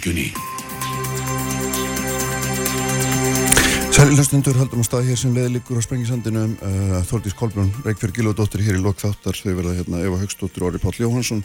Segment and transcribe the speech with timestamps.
[0.00, 0.32] byggjunni.
[3.92, 8.78] Sælilastundur haldum á stað hér sem leðilikur á Sprengisandinu uh, Þordís Kolbrún, Reykjörg Gilvardóttir hér
[8.78, 11.42] í lok þáttar þau verða hérna Eva Högstóttir Orri Páll Jóhansson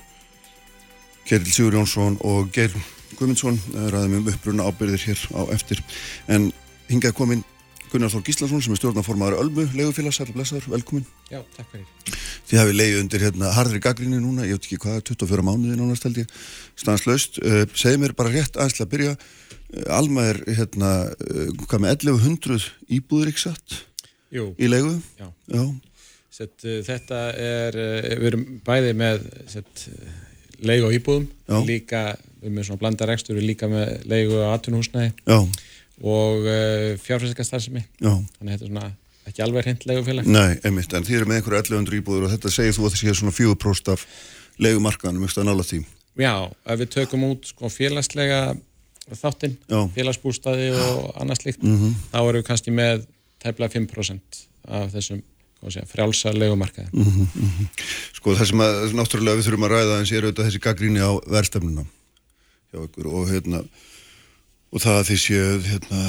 [1.28, 2.72] Geril Sigur Jónsson og Geir
[3.18, 3.60] Guðmundsson
[3.92, 5.82] ræðum um uppbrunna ábyrðir hér á eftir
[6.32, 6.48] en
[6.88, 7.44] hingað komin
[7.96, 12.18] Gunnar Þór Gíslason sem er stjórnaformaður Ölmu, legufélags, sæl og blessaður, velkomin Já, takk fyrir.
[12.50, 16.04] Þið hafið leiðið undir hérna harðri gaggrinni núna, ég veit ekki hvað, 24 mánuði nánast
[16.06, 16.34] held ég,
[16.78, 17.40] stanslaust.
[17.40, 19.14] Uh, segið mér bara rétt aðeins til að byrja.
[19.16, 22.68] Uh, Alma er hérna uh, hvað með 1100
[23.00, 23.80] íbúður ekki satt?
[24.36, 24.92] Jú, í leigu?
[25.22, 25.32] Já.
[25.56, 25.64] Já.
[26.36, 27.80] Sett, þetta er,
[28.20, 29.86] við erum bæði með sett,
[30.68, 31.56] leigu á íbúðum, Já.
[31.64, 32.02] líka,
[32.42, 35.38] við erum með svona blanda rekstur, við líka með leigu á atvinnhúsnæði Já,
[36.04, 38.92] og uh, fjárfæsikarstarfsemi, já, þannig að þetta er svona
[39.26, 40.26] ekki alveg hreint leigufélag.
[40.30, 43.02] nei, einmitt en þið eru með einhverju 1100 íbúður og þetta segir þú að það
[43.02, 44.04] sé svona 4% af
[44.60, 45.80] leigumarkaðanum, ekki að nála því
[46.16, 46.34] Já,
[46.72, 48.56] ef við tökum út sko, félagslega
[49.20, 49.58] þáttinn,
[49.96, 51.96] félagsbústaði og annað slíkt, Mhm.
[52.14, 53.04] þá erum við kannski með
[53.44, 55.22] tæplega 5% af þessum
[55.90, 56.88] frjálsa leigumarkaði.
[56.94, 57.68] Mhm.
[58.14, 61.12] Sko það sem að náttúrulega við þurfum að ræða eins er auðvitað þessi gaggríni á
[61.28, 61.86] verðstefnuna
[62.72, 63.64] hjá ykkur og hérna
[64.76, 66.02] og það að þið séu hérna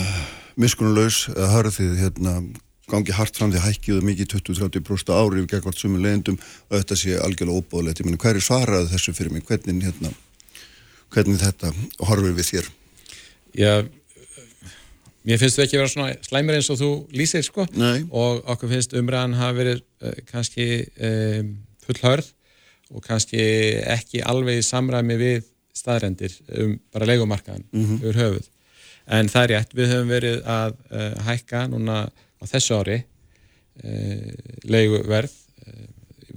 [0.58, 2.32] miskunnulaus eða hörðið hérna
[2.90, 6.98] gangi hart fram því hækkiðu mikið 20-30% ári við gegn allt sumum leiðendum og þetta
[6.98, 8.00] sé algjörlega óbóðlegt.
[8.02, 9.42] Ég meina hver er svaraði þessu fyrir mig?
[9.48, 10.12] Hvernig hérna
[11.14, 11.72] hvernig þetta
[12.06, 12.68] horfir við þér?
[13.56, 13.72] Já,
[15.26, 18.04] mér finnst þú ekki vera svona slæmur eins og þú lýsir sko Nei.
[18.10, 20.66] og okkur finnst umræðan hafa verið uh, kannski
[21.02, 21.52] um,
[21.86, 22.30] full hörð
[22.94, 23.40] og kannski
[23.96, 27.98] ekki alveg í samræmi við staðrendir um bara leikumarkaðan Mhm.
[28.02, 28.46] yfir höfuð.
[29.06, 34.32] En það er rétt, við höfum verið að uh, hækka núna á þessu ári uh,
[34.66, 35.86] leiguverð uh,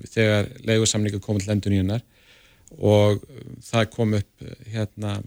[0.05, 2.05] þegar leigusamlingu komið til endur nýjunar
[2.77, 3.23] og
[3.65, 5.17] það kom upp hérna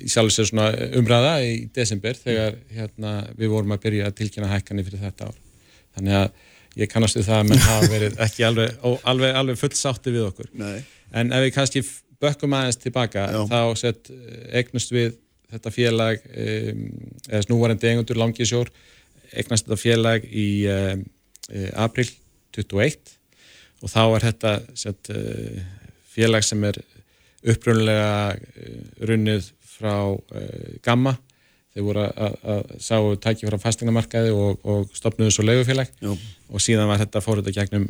[0.00, 4.50] í sjálf sér svona umræða í desember þegar hérna, við vorum að byrja að tilkynna
[4.50, 5.40] hækkanir fyrir þetta ár.
[5.96, 8.76] Þannig að ég kannast við það að menn hafa verið ekki alveg,
[9.12, 10.50] alveg, alveg full sátti við okkur.
[10.58, 10.78] Nei.
[11.14, 11.84] En ef við kannski
[12.20, 13.40] bökkum aðeins tilbaka Já.
[13.50, 14.10] þá sett
[14.56, 15.14] eignust við
[15.50, 16.84] þetta félag um,
[17.28, 18.70] eða snúvarandi eigendur langisjór
[19.30, 21.04] eignast þetta félag í um,
[21.52, 22.08] uh, april
[22.56, 23.16] 21
[23.80, 25.60] og þá er þetta sett, uh,
[26.10, 26.80] félag sem er
[27.40, 28.78] upprunlega uh,
[29.08, 29.94] runnið frá
[30.84, 31.14] Gamma.
[31.72, 35.88] Þeir voru að, að, að sáu tæki frá fastegnamarkaði og, og stopnuðu svo leigufélag.
[36.02, 36.10] Já.
[36.50, 37.86] og síðan var þetta fór þetta gegnum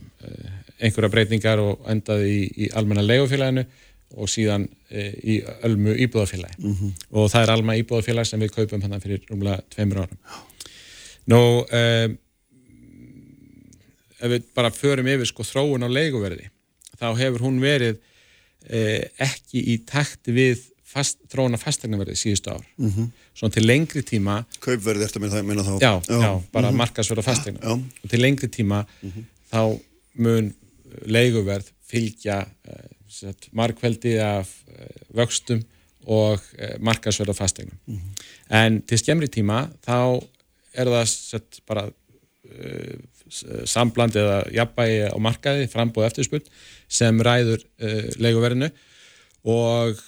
[0.78, 3.64] einhverja breytingar og endaði í, í almenna leigufélaginu
[4.16, 6.94] og síðan uh, í ölmu íbúðafélagi Mhm.
[7.12, 10.18] og það er almenna íbúðafélag sem við kaupum hann fyrir rúmlega tveimur árum
[11.30, 12.18] Nú um,
[14.20, 16.48] ef við bara förum yfir sko þróun á leiguverði
[17.00, 22.64] þá hefur hún verið uh, ekki í takt við fast, þróun á fastegnaverði síðustu ár
[22.76, 23.10] Mhm.
[23.34, 25.78] svona til lengri tíma Kaupverði eftir með það, minna þá.
[25.80, 26.76] já, já, bara Mhm.
[26.82, 27.72] markasverð á fastegna Já.
[28.04, 28.86] og til lengri tíma
[29.52, 29.80] þá
[30.18, 30.54] mun
[31.06, 32.46] leiguverð fylgja
[33.56, 35.62] markveldi af uh, vöxtum
[36.06, 38.02] og uh, markasverð á fastegnum
[38.50, 40.20] en til skemmri tíma þá
[40.76, 42.94] er það sett, bara uh,
[43.68, 46.46] sambland eða jafnbægi á markaði, frambóð eftirspurn
[46.90, 48.70] sem ræður uh, leiguverðinu.
[49.50, 50.00] Og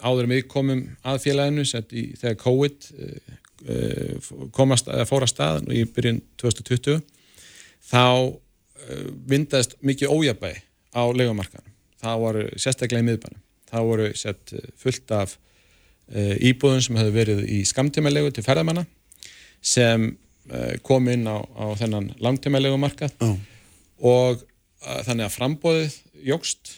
[0.00, 3.40] áður við komum að félaginu sett, í, þegar COVID uh,
[4.56, 7.02] komast, að stað í byrjun 2020
[7.90, 8.32] þá
[9.28, 10.62] vindaðist mikið ójabægi
[10.96, 11.69] á leigumarkaðan
[12.00, 17.16] það voru sérstaklega í miðbænum það voru sett, uh, fullt af uh, íbúðum sem hefur
[17.16, 18.86] verið í skamtímalegu til ferðamanna
[19.60, 23.30] sem uh, kom inn á, á þennan langtímalegu markað Já.
[24.00, 26.76] og uh, þannig að frambóðið jógst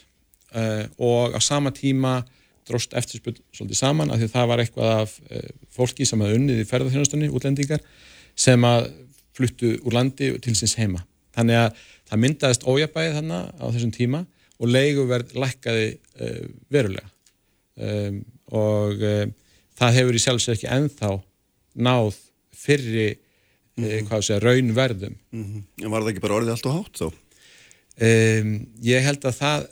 [1.01, 2.27] og á sama tíma
[2.69, 5.15] dróst eftirspurn svolítið saman af því að það var eitthvað af
[5.73, 7.81] fólki sem hafði unnið í ferðarþjónustunni, útlendingar
[8.37, 8.91] sem að
[9.33, 11.01] fluttu úr landi til síns heima.
[11.33, 14.21] Þannig að það myndaðist ójabæðið þannig á þessum tíma
[14.63, 15.89] og leiguverð lækkaði
[16.23, 17.09] uh, verulega.
[17.83, 18.21] Um,
[18.53, 19.33] og um,
[19.81, 21.13] það hefur í sjálfsög ekki ennþá
[21.83, 22.19] náð
[22.63, 25.19] fyrri uh, hvað segja, raunverðum.
[25.35, 25.67] Mhm.
[25.83, 27.19] En var það ekki bara orðið allt og hátt þá?
[28.03, 28.53] um,
[28.85, 29.67] ég held að það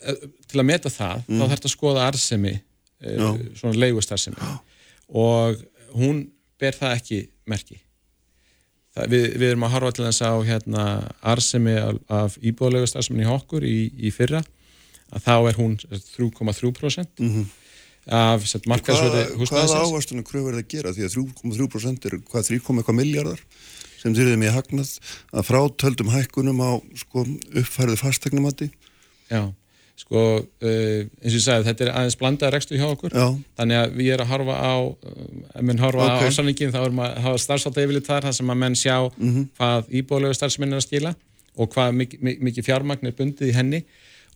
[0.51, 3.29] til að meta það, þá þarf þetta að skoða arðsemi Já.
[3.31, 4.51] uh, svona leigustarðsemi
[5.21, 5.63] og
[5.97, 6.27] hún
[6.61, 7.81] ber það ekki merki.
[8.91, 10.85] Það, við, við erum að harfa til þess á hérna,
[11.33, 14.43] arðsemi af, af íbúðleigustarðsemi í okkur í, í fyrra
[15.13, 17.45] að þá er hún 3,3% Mhm.
[18.11, 20.93] af sett, markaðsverði Hvað, húsnæðisins ávastunum kröfur það að gera?
[20.97, 23.41] Því að 3,3% er hvað 3, eitthvað miljardar
[24.01, 24.93] sem þyrðum ég hagnað
[25.37, 28.71] að frátöldum hækkunum á sko, uppfærið fastegnumati.
[29.31, 29.53] Já,
[30.01, 33.27] sko, uh, eins og ég sagði, þetta er aðeins blandaða rekstur hjá okkur, Já.
[33.61, 34.75] þannig að við erum að horfa á,
[35.55, 36.17] ef menn horfa Ok.
[36.17, 38.97] á ásalningin, þá erum að hafa starfsálta yfirlit þar, þar sem að menn sjá
[39.61, 41.15] hvað íbúðlegu starfsmenn er að skila
[41.61, 43.85] og hvað mikið, mikið fjármagn er bundið í henni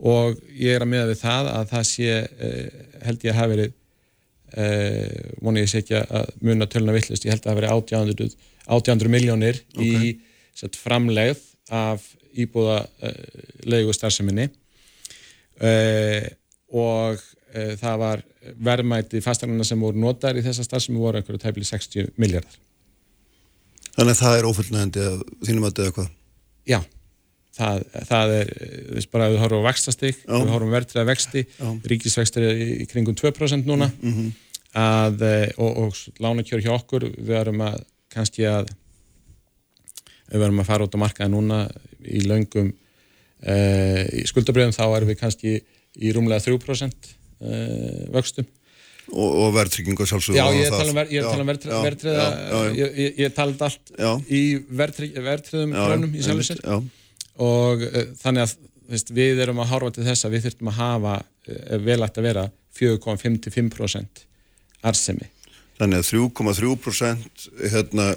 [0.02, 3.52] og ég er að miða við það að það sé, uh, held ég að hafa
[3.52, 7.60] verið uh, voni ég sé ekki að muna töluna villist, ég held að það hafi
[7.62, 8.36] verið 800,
[8.78, 9.92] 800 miljónir í
[10.56, 11.44] sett, framlegð
[11.74, 14.50] af íbúða uh, leigu starfseminni
[16.74, 17.20] og
[17.78, 18.22] það var
[18.66, 22.56] verðmæti fastegnarna sem voru notar í þessa starfsemi voru einhverju tæpli 60 miljardar.
[23.94, 26.08] Þannig að það er ófullnægandi að þínum að döða hvað.
[26.66, 26.80] Já,
[27.54, 31.08] það, það er, eh, þú veist bara að við horfum á vextastig, við horfum verðtriða
[31.10, 31.44] vexti,
[31.92, 33.90] ríkisvextir er í kringum 2% núna.
[34.74, 37.82] Að, eh, og, og lánakjör hjá okkur, við erum að
[38.14, 38.72] kannski að
[40.30, 41.60] við verum að fara út á markaði núna
[42.04, 48.48] í löngum uh, í skuldabriðum þá erum við kannski í rúmlega 3% uh, vöxtum.
[49.12, 50.38] Og, og verðtryggingu sjálfsögðu.
[50.40, 52.22] Já, ég er að tala um, ver, ég er að tala um verðtriða, Já, verðtriða
[52.24, 52.76] já, já, já.
[52.78, 54.10] ég, ég, ég talaði allt Já.
[54.24, 54.42] í
[55.76, 56.22] krónum í
[56.64, 56.78] Já,
[57.42, 58.56] og uh, þannig að
[58.90, 62.22] veist, við erum að horfa til þess að við þurfum að hafa uh, vel ætti
[62.22, 62.48] að vera
[62.78, 64.24] 4,5-5%
[64.84, 65.30] arsemi.
[65.78, 68.10] þannig að 3,3% hérna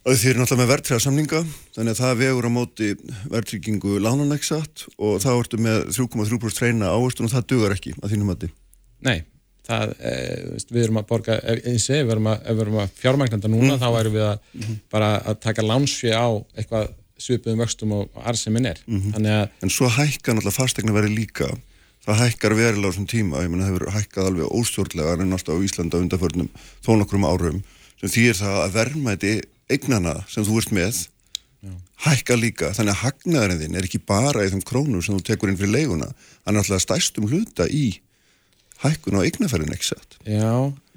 [0.00, 1.40] að því er náttúrulega með verðtræða samninga
[1.74, 2.88] þannig að það vegur á móti
[3.30, 8.32] verðtryggingu lánanæksat og þá ertu með 3,3% reyna ávöxtun og það dugar ekki að þínum
[8.32, 8.48] mati.
[9.04, 9.18] Nei,
[9.66, 10.14] það, e,
[10.70, 14.16] við erum að borga, eins og ef við erum að, að fjármagnanda núna þá erum
[14.16, 16.90] við að bara að taka lánsfið á eitthvað
[17.20, 18.80] svipuðum vöxtum og, arsemin er.
[18.88, 21.50] Þannig að, En svo hækkar náttúrulega fastegna verið líka.
[22.06, 23.44] Það hækkar verilega á þessum tíma.
[23.44, 26.50] Ég meina það hefur hækkað alveg óstjórnlega en náttúrulega á Íslanda undanförnum
[26.80, 27.62] þó nokkrum árum
[28.00, 29.32] sem þýr það að verðmæti
[29.70, 31.00] eignana sem þú ert með
[32.06, 35.52] hækka líka, þannig að hagnaðurinn þinn er ekki bara í þeim krónum sem þú tekur
[35.52, 36.08] inn fyrir leiguna,
[36.46, 38.00] hann er alltaf stærstum hluta í
[38.84, 40.16] hækkun á eignaferðin ekki satt.
[40.24, 40.52] já,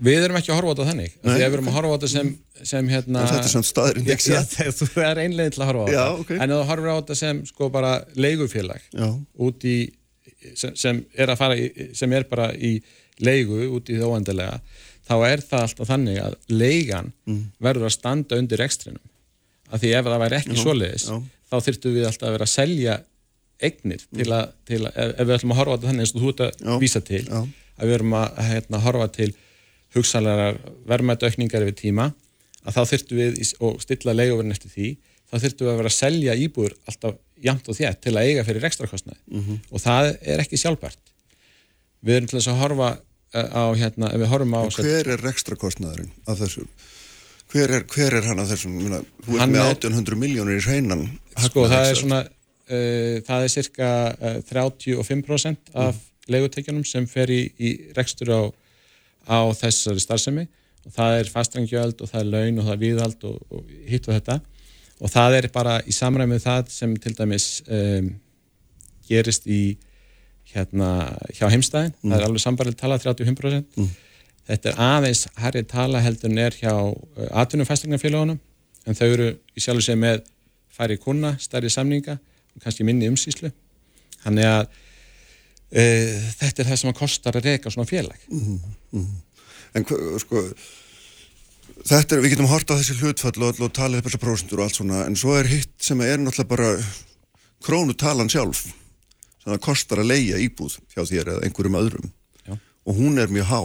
[0.08, 1.16] við erum ekki að horfa á þetta þannig.
[1.24, 2.30] Nei, við erum að horfa á þetta sem,
[2.72, 3.24] sem hérna...
[3.28, 4.56] Þetta er samt staðurinn Já, ekki já, satt.
[4.80, 6.24] það það er einlegin til að horfa á Já, þetta.
[6.24, 6.32] ok.
[6.46, 9.08] En þú horfir á þetta sem sko bara leigufélag Já.
[9.48, 9.78] út í,
[10.56, 11.70] sem, sem er að fara í,
[12.00, 12.74] sem er bara í
[13.24, 14.60] leigu út í það óendilega,
[15.08, 17.42] þá er það alltaf þannig að leigan Mm.
[17.64, 19.04] verður að standa undir ekstrinum.
[19.74, 21.18] Af því ef það væri ekki svoleiðis, já.
[21.52, 22.96] þá þyrftum við alltaf að vera að selja
[23.64, 26.14] eignir til að, til að ef, ef við ætlum að horfa á þetta þannig eins
[26.16, 27.42] og þú ert Já, að vísa til, já.
[27.80, 29.32] Að við erum að hérna, horfa til
[29.96, 30.60] hugsanlegar
[30.90, 32.10] verðmættaukningar yfir tíma,
[32.66, 34.90] að þá þyrftum við og stilla leiguverðin eftir því,
[35.30, 38.46] þá þyrftum við að vera að selja íbúður alltaf jamt og þétt til að eiga
[38.48, 39.58] fyrir rekstrakostnaði Mhm.
[39.72, 41.02] og það er ekki sjálfbært.
[42.04, 42.90] Við erum til þess að horfa
[43.34, 46.68] eh, á hérna, ef við horfum á Hver er rekstra kostnaðurinn af þessu?
[47.54, 48.80] Hver er, hver er hann af þessum?
[48.80, 51.04] Þú ert Hann með er- 1800 miljónir í hreinan.
[51.38, 53.90] sko, það er svona uh, það er cirka
[54.22, 55.96] uh, 35% af
[56.32, 58.42] leigutekjunum sem fer í, í rekstur á,
[59.28, 60.48] á þessari starfsemi.
[60.84, 64.10] Og það er fastrangjöld og það er laun og það er viðhald og, og hitt
[64.10, 64.40] og þetta.
[65.04, 68.14] Og það er bara í samræmið það sem til dæmis um,
[69.08, 69.64] gerist í
[70.54, 70.90] hérna
[71.34, 73.80] hjá heimstæðin, það er alveg sambarlega tala 35%
[74.48, 78.40] þetta er aðeins herri tala heldur en er hjá uh, atvinnumfæstingarfélagunum
[78.84, 80.24] en þau eru í sjálfu sig með
[80.74, 83.52] færi kuna, stærri samninga og kannski minni umsýslu.
[84.24, 84.66] Þannig að
[85.74, 88.20] þetta er það sem að kostar að reyka svona félag
[89.74, 90.42] En hva- sko,
[91.90, 94.68] þetta er, við getum hort á þessi hlutfall og, og talið upp þessar prósentur og
[94.68, 96.68] allt svona, en svo er hitt sem er náttúrulega bara
[97.66, 98.68] krónutalan sjálf,
[99.42, 102.12] sem það kostar að leia íbúð hjá þér eða einhverjum öðrum.
[102.46, 102.54] Já.
[102.86, 103.62] Og hún er mjög há.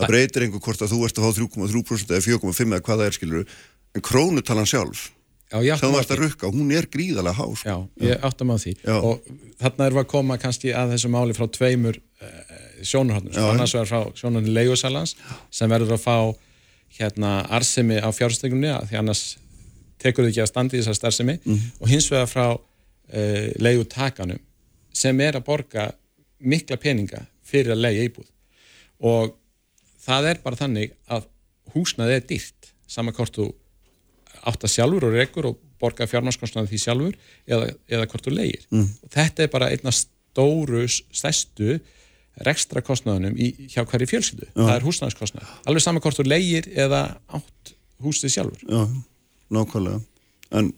[0.00, 3.08] Það breytir einhver hvort að þú ert að fá 3,3% eða 4,5% eða hvað það
[3.10, 3.56] er skilur,
[3.98, 5.04] en krónutalan sjálf,
[5.50, 7.46] sem ert að rukka, hún er gríðalega há.
[7.58, 7.68] Sko.
[7.70, 8.96] Já, ég áttum á því Já.
[8.98, 9.24] og
[9.60, 12.54] þarna erum við að koma kannski að þessu máli frá tveimur uh,
[12.86, 13.44] sjónurhóttnum, Já.
[13.50, 15.16] annars verður frá sjónurhóttnum leigusalans
[15.50, 16.16] sem verður að fá
[17.00, 19.24] hérna arsemi á fjárstekunni því annars
[20.00, 21.36] tekur þið ekki að standi þessar starfsemi
[21.78, 24.40] og hins vegar frá uh, leigutakanum
[24.96, 25.90] sem er að borga
[26.40, 28.30] mikla peninga fyrir að leiga íbúð
[29.06, 29.36] og
[30.02, 31.28] það er bara þannig að
[31.74, 33.50] húsnaði er dýrt saman hvort þú
[34.48, 37.16] átt að sjálfur og rekur og borga fjármarskostnaði því sjálfur
[37.48, 38.66] eða, eða hvort þú leigir.
[38.72, 38.88] Mm.
[39.12, 41.78] Þetta er bara einna stóru, stærstu
[42.46, 44.50] rekstra kostnaðunum í, hjá hverju fjölskyldu.
[44.56, 45.56] Það er húsnæðiskostnaði.
[45.68, 47.02] Alveg saman hvort þú leigir eða
[47.36, 48.62] átt húsið sjálfur.
[48.64, 48.84] Já,
[49.52, 50.04] nákvæmlega.
[50.56, 50.72] En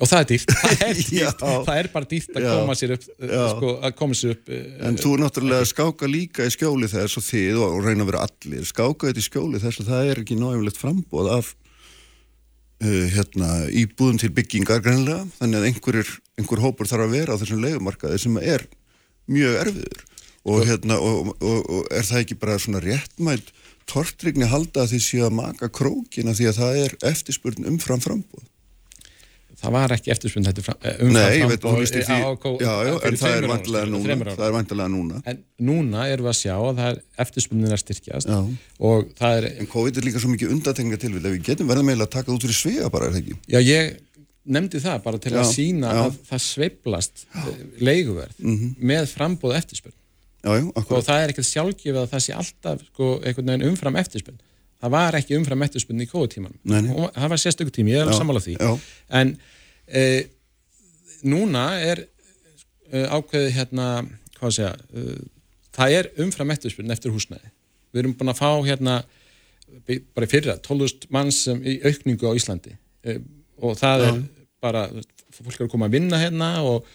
[0.00, 0.52] Og það er dýrt.
[0.80, 1.42] Það er, dýrt.
[1.44, 1.56] Já.
[1.66, 2.50] það er bara dýrt að Já.
[2.56, 3.42] koma sér upp, Já.
[3.52, 7.18] sko, koma sér upp eh, En þú er náttúrulega að skáka líka í skjóli þess
[7.20, 10.12] og þið og og reyna að vera allir skáka þetta í skjóli þess að það
[10.14, 11.50] er ekki nájumlegt frambóð af
[12.82, 17.40] uh, hérna, íbúðum til byggingar greinlega, þannig að einhverjur, einhver hópur þarf að vera á
[17.40, 18.66] þessum leigumarkaði sem er
[19.30, 20.06] mjög erfiður.
[20.40, 23.50] Og, hérna, og, og, og er það ekki bara svona réttmætt
[23.90, 28.46] tortrygni halda því séu að maka krókina því að það er eftirspurn umfram frambúð
[29.60, 32.18] það var ekki eftirspunn þetta eh, umfram Nei, ég veit, framboð þú lísti því,
[32.64, 35.22] já, já, en það er vantilega núna, það er vantilega núna.
[35.30, 35.40] En
[35.70, 39.70] núna erum við að sjá að það er eftirspunnin að styrkjast og það er, En
[39.74, 42.46] COVID er líka svo mikið undatekninga tilvill, ef við getum verða meila að taka út
[42.46, 43.38] fyrir svega bara, er það ekki?
[43.52, 43.98] já ég
[44.50, 46.02] nefndi það bara til að Já, sína já.
[46.06, 47.24] Að það sveiplast
[47.84, 48.44] leiguverð
[48.80, 49.96] með frambóð eftirspunn
[50.40, 53.10] og það er ekkert sjálfgefið að það sé alltaf sko,
[53.68, 54.40] umfram eftirspunn
[54.80, 56.94] það var ekki umfram eftirspunn í nei.
[56.94, 58.56] Og það var sérstöku tími, ég er Já, sammála því.
[58.56, 58.78] já.
[59.20, 59.36] en
[59.86, 60.04] e,
[61.22, 62.06] núna er
[62.90, 63.86] e, ákveðið hérna
[64.38, 65.16] hvað að segja e,
[65.76, 67.52] það er umfram eftirspunn eftir húsnæði.
[67.92, 69.02] Við erum búin að fá hérna
[70.14, 72.76] bara fyrra, 12.000 manns sem í aukningu á Íslandi.
[73.04, 73.20] E,
[73.60, 74.22] og það er
[74.60, 74.88] bara
[75.30, 76.86] fólk er að koma að vinna hérna og,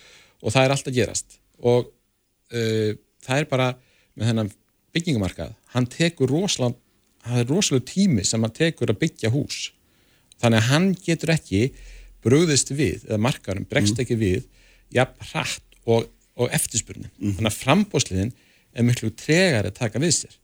[0.41, 1.37] og það er allt að gerast.
[1.65, 1.91] Og
[2.51, 3.69] e, það er bara
[4.15, 4.51] með þennan
[4.95, 6.79] byggingamarkað hann tekur rosalega
[7.25, 9.59] það er rosalega tími sem hann tekur að byggja hús.
[10.41, 11.61] Þannig að hann getur ekki
[12.25, 14.47] brugðist við, eða markarum bregst ekki við,
[14.93, 17.11] jafn hratt og, og eftirspurnin.
[17.21, 18.33] Þannig að frambóðsliðin
[18.75, 20.39] er miklu tregar að taka við sér.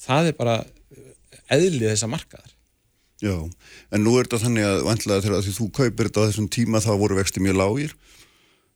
[0.00, 1.12] Það er bara eh,
[1.56, 2.54] eðlið þessa markaðar.
[3.20, 3.36] Já,
[3.92, 6.80] en nú er þetta þannig að vantilega þegar því þú kaupir þetta á þessum tíma
[6.80, 7.92] þá voru vexti mjög lágir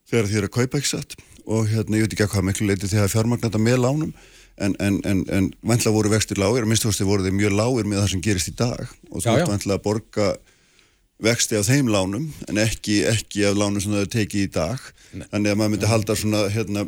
[0.05, 1.15] þegar því er að kaupa ekki satt?
[1.45, 4.11] Og hérna ég veit ekki að hvað miklu leiti þegar fjármagna þetta með lánum
[4.57, 8.01] en, en, en, en vantilega voru vexti lágir að minnstu voru þeir mjög lágir með
[8.01, 8.83] það sem gerist í dag.
[9.11, 10.27] Og þú ert vantilega að borga
[11.25, 14.85] vexti af þeim lánum en ekki, ekki af lánum sem er tekið í dag.
[15.15, 16.85] Þannig að maður myndi halda svona hérna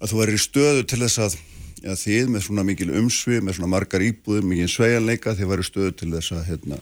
[0.00, 1.38] að þú verður í stöðu til þess að
[1.84, 5.96] já, þið með svona mikil umsvið, með svona margar íbúðum, mikil sveigjanleika, þið verður stöðu
[6.00, 6.80] til þess að hérna,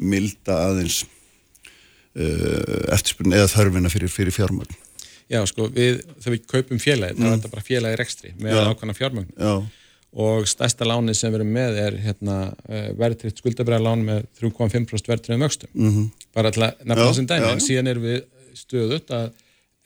[0.00, 1.00] milda aðeins
[2.16, 4.78] uh, eftirspurn eða þörfina fyrir, fyrir fjármagn.
[5.30, 8.62] Já, sko, við, þegar við kaupum félagi þá er þetta bara félagi rekstri með Já.
[8.70, 9.52] ákvæmna fjármögn Já,
[10.24, 12.38] og stærsta láni sem við erum með er hérna,
[12.98, 15.70] verðtritt skuldabræðalán með 3,5% verðtriðum vöxtum.
[15.72, 16.08] Mm -hmm.
[16.34, 17.52] bara til að nefna Já, þessum dæmi.
[17.52, 18.24] en síðan erum við
[18.58, 19.30] stöðut að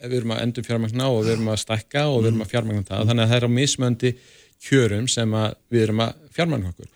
[0.05, 2.87] við erum að endur fjármagna og við erum að stækka og við erum að fjármagna
[2.89, 3.07] það.
[3.09, 4.15] Þannig að það er á mismöndi
[4.65, 5.37] kjörum sem
[5.71, 6.89] við erum að fjármagna okkur.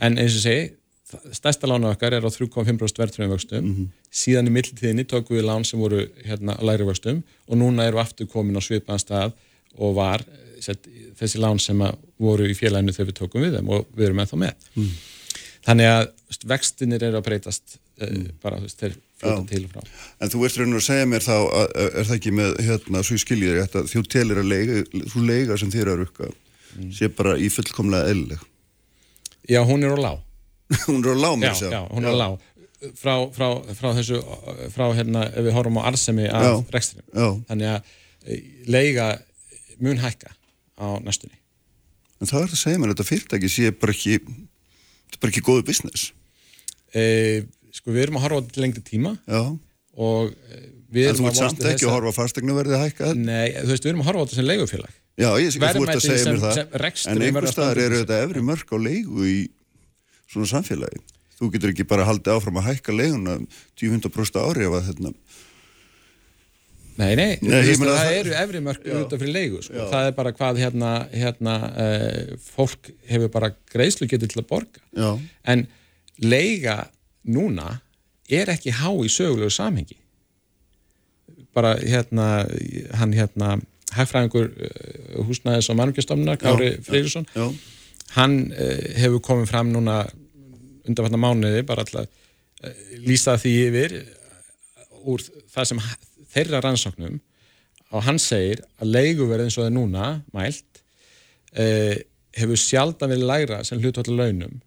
[0.00, 0.70] En eins og segi,
[1.06, 3.68] stærsta lána okkar er á 3,5% verðtriðum vöxtum.
[4.10, 8.00] Síðan í millitíðinni tókum við lán sem voru hérna á læri vöxtum og núna við
[8.02, 9.36] aftur komin á svipaðan stað
[9.76, 11.78] og var eh, sett, þessi lán sem
[12.18, 14.68] voru í félaginu þegar við tókum við þeim og við erum ennþá með.
[15.66, 16.06] Þannig að
[16.46, 18.26] vextinir eru að breytast mm.
[18.42, 19.94] bara þeir fljóta til og frá.
[20.22, 23.16] En þú veist raunir að segja mér þá, að, er það ekki með, hérna, svo
[23.16, 24.82] ég skilji þér, þetta, þú telir að leiga,
[25.14, 26.30] þú leiga sem þér eru rukka,
[26.94, 28.46] sé bara í fullkomlega eðlileg.
[29.46, 30.25] Já, hún er á lág
[30.88, 32.38] Hún er á lág já, þess já, hún er á lág
[32.96, 34.20] frá, frá, frá þessu
[34.74, 37.42] frá hérna, ef við horfum á arðsemi af rekstrinum.
[37.48, 37.90] Þannig að
[38.26, 39.08] eh, leiga
[39.82, 40.32] mun hækka
[40.76, 41.38] á næstunni.
[42.20, 45.44] En það er að segja mér, þetta fyrirtæki sé bara ekki, þetta er bara ekki
[45.44, 46.10] góðu business.
[46.96, 47.44] e,
[47.76, 49.42] sko við erum að horfa til lengri tíma Já,
[50.00, 53.26] og eh, við erum að ert samt ekki að horfa að fastegnaverði hækka þetta.
[53.26, 54.96] Nei, þú veist, við erum að horfa á þetta sem leigufélag.
[55.16, 56.58] Já, ég sé ekki þú ert að segja mér það,
[57.12, 59.36] en einhver að staðar eru þetta efri mörg á leigu í
[60.32, 61.02] svona samfélagi.
[61.36, 63.38] Þú getur ekki bara haldið áfram að hækka leiguna
[63.76, 65.12] 10-100% ári ef að þetta,
[66.96, 69.88] Nei, nei, Nei, nei meina það, það- eru efri mörg auðvitað fyrir leigu sko.
[69.92, 74.80] það er bara hvað hérna, hérna uh, fólk hefur bara greiðslu getið til að borga.
[74.96, 75.10] Já,
[75.44, 75.66] en
[76.24, 76.78] leiga
[77.28, 77.82] núna
[78.32, 79.98] er ekki há í sögulegu samhengi.
[81.52, 82.46] Bara hérna
[82.96, 83.58] hann hérna
[83.92, 87.52] hagfræðingur uh, húsnæðis og mannumgjastofnunar Kári Já, já, já,
[88.14, 90.04] hann uh, hefur komið fram núna
[90.86, 95.82] undanfarnar mánuði bara alltaf uh, lýsa því yfir uh, úr það sem
[96.36, 97.18] þeirra rannsóknum.
[97.94, 100.82] Og hann segir að leiguverð eins og það er núna mælt
[101.58, 101.96] uh,
[102.36, 104.60] hefur sjaldan verið lægra sem hlutvall launum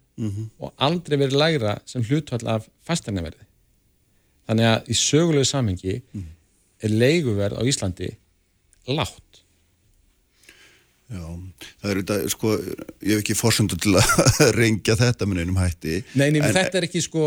[0.60, 3.46] og aldrei verið lægra sem hlutvall af fastegnaverði
[4.48, 5.94] þannig að í sögulegu samhengi
[6.82, 8.10] er leiguverð á Íslandi
[8.90, 9.29] lágt
[11.10, 11.24] já.
[11.82, 12.54] Það er þetta, sko,
[13.02, 16.00] ég hef ekki fórsendu til að reyngja þetta með einum hætti.
[16.14, 17.26] Nei, nei, En- þetta er ekki sko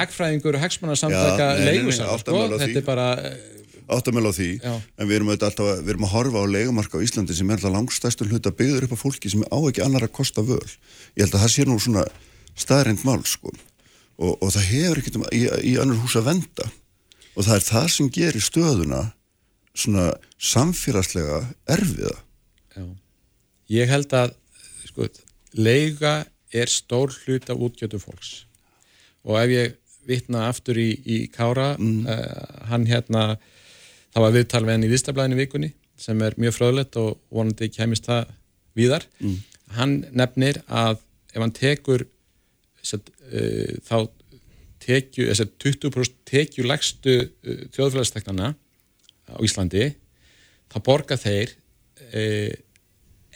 [0.00, 2.76] hagfræðingur og hagsmannarsamtaka átta sko, þetta því.
[2.82, 3.36] er bara eh,
[3.92, 4.74] áttamel á því, Já.
[4.98, 7.50] en við erum, auðvitað alltaf, að- við erum að horfa á leigumarka á Íslandi sem
[7.50, 10.62] er alltaf langstæstur hluta byggður upp á fólki sem á ekki annar að kosta völ.
[11.18, 12.04] Ég held að það sé nú svona
[12.56, 13.52] staðrind mál, sko.
[14.22, 16.66] Og, og það hefur ekkert um, í, í annar hús að venda.
[17.36, 19.02] Og það er það sem gerir stöðuna
[19.72, 21.38] svona samfélagslega
[21.74, 22.12] erfiða.
[23.70, 24.34] Ég held að
[24.88, 25.08] sko,
[25.54, 28.32] leiga er stór hlut af útgjötu fólks
[29.22, 29.76] og ef ég
[30.08, 32.06] vitna aftur í, í Kára Mm.
[32.06, 33.38] uh, hann hérna
[34.12, 38.08] það var viðtal við henni í Vistablaðinu vikunni sem er mjög fröðlegt og vonandi kemist
[38.08, 38.32] það
[38.76, 39.36] víðar mm.
[39.78, 40.98] hann nefnir að
[41.32, 42.06] ef hann tekur
[42.82, 44.10] set, uh, þá
[44.82, 48.52] tekju, þess að 20% tekju legstu uh, þjóðfélagsteknana
[49.30, 49.92] á Íslandi
[50.72, 52.52] þá borga þeir uh,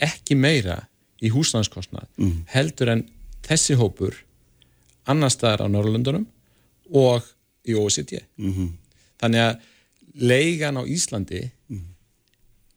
[0.02, 0.82] ekki meira
[1.22, 2.38] í húsnæðskostnað mm.
[2.52, 3.04] heldur en
[3.46, 4.18] þessi hópur
[5.08, 6.26] annar staðar á Norrlundunum
[6.92, 7.24] og
[7.66, 8.72] í OECD mm -hmm.
[9.20, 9.54] þannig að
[10.14, 11.92] leigan á Íslandi mm -hmm.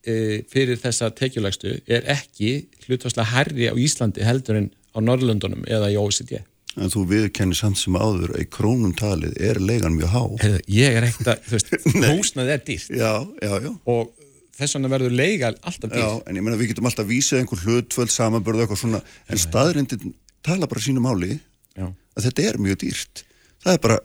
[0.03, 5.91] e, fyrir þessa tekjulegstu er ekki hlutvarslega herri á Íslandi heldur en á Norrlundunum eða
[5.91, 6.41] í OECD
[6.77, 10.23] En þú viðkennir samt sem áður að í krónum talið er leigan mjög há
[10.67, 11.69] Ég er ekkert að, þú veist,
[12.13, 14.13] húsnað er dýrt Já, já, já og
[14.59, 17.63] þess vegna verður leiga alltaf dýrt Já, en ég menna við getum alltaf vísað einhver
[17.65, 20.13] hlutvöld samanbörðu eitthvað svona, en staðrindin
[20.45, 21.37] tala bara sínu máli
[21.75, 21.87] já.
[21.87, 23.23] að þetta er mjög dýrt
[23.63, 23.99] það er bara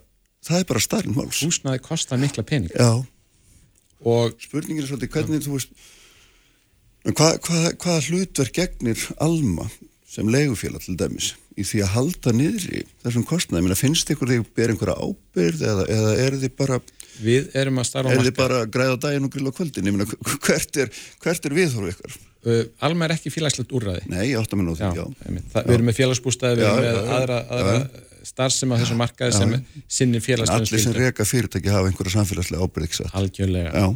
[0.45, 1.43] það er bara starfn máls.
[1.45, 2.73] Húsnaði kostar mikla pening.
[2.75, 3.05] Já.
[4.05, 5.47] Og spurningin er svolítið hvernig já.
[5.47, 5.87] þú veist,
[7.09, 9.69] hvað hva, hva hlutverk gegnir Alma
[10.15, 13.63] sem legufélag til dæmis í því að halda niður í þessum kostnaði?
[13.63, 16.81] Ég meina, finnst ykkur því að bera einhverja ábyrð eða, eða er þið bara...
[17.23, 18.23] Við erum að starfa á marka.
[18.23, 19.91] Er þið bara að græða daginn og grilla kvöldin?
[19.91, 20.09] Ég meina,
[20.47, 20.91] hvert er,
[21.23, 22.17] hvert er viðhóru ykkur?
[22.45, 24.03] Uh, Alma er ekki félagslegt úrræði.
[24.13, 25.05] Nei, ég átt að minna á því, já.
[25.05, 25.45] já.
[25.55, 27.77] Það, við erum með félagsbústæði, við erum með aðra, aðra
[28.25, 29.55] starfsem á þessum markaði sem
[29.99, 33.87] sinni félagslega Allir sem reyka fyrirtæki hafa einhverja samfélagslega ábyrðiksa Algjörlega já.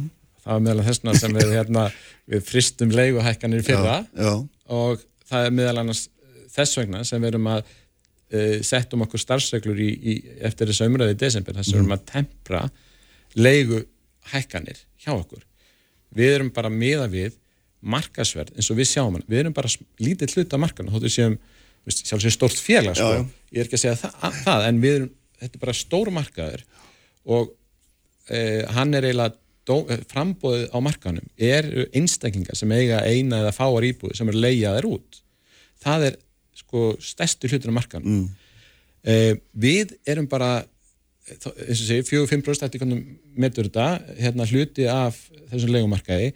[0.43, 1.85] Það var meðal þessuna sem við, hérna,
[2.29, 4.31] við fristum leiguhækkanir fyrra já,
[4.79, 6.05] og það er meðal annars
[6.53, 11.17] þess vegna sem við erum að uh, setjum okkur starfsreglur í, í, eftir þessu umræði
[11.17, 12.63] í desember þess að við erum að tempra
[13.35, 15.45] leiguhækkanir hjá okkur
[16.09, 17.35] Við erum bara miða við
[17.79, 19.69] markasverð eins og við sjáum hann, við erum bara
[20.01, 21.37] lítið hlut af markan þóttu séum
[21.87, 23.07] sjálfsögur stórt félag sko.
[23.07, 23.53] já, já.
[23.53, 26.65] ég er ekki að segja það, það en við erum, þetta er bara stór markaður
[27.37, 27.53] og
[28.29, 33.87] eh, hann er eiginlega eh, frambóðið á markanum er einstaklingar sem eiga eina eða fáar
[33.87, 35.21] íbúið sem er leiðaðir út
[35.79, 36.19] það er
[36.59, 38.27] sko stærstu hlutur á markanum mm.
[39.07, 40.57] eh, við erum bara
[41.29, 43.01] eins og segi, 4-5% eftir hvernig
[43.39, 43.87] metur þetta
[44.19, 45.17] hérna hluti af
[45.51, 46.29] þessum leikumarkaði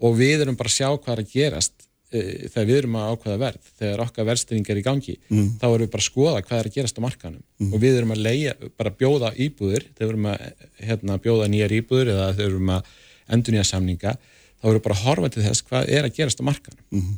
[0.00, 3.14] og við erum bara að sjá hvað er að gerast e, þegar við erum að
[3.14, 5.48] ákvæða verð þegar okkar verðstyrning er í gangi mm.
[5.60, 7.72] þá erum við bara að skoða hvað er að gerast á markanum mm.
[7.72, 10.46] og við erum að leia, bara bjóða íbúður þegar við erum að
[10.90, 12.94] hérna, bjóða nýjar íbúður eða þegar við erum að
[13.30, 16.40] endur nýja samninga þá erum við bara að horfa til þess hvað er að gerast
[16.40, 17.12] á markanum mm.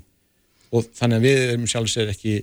[0.72, 2.37] og þannig að við erum sjálfsögur ekki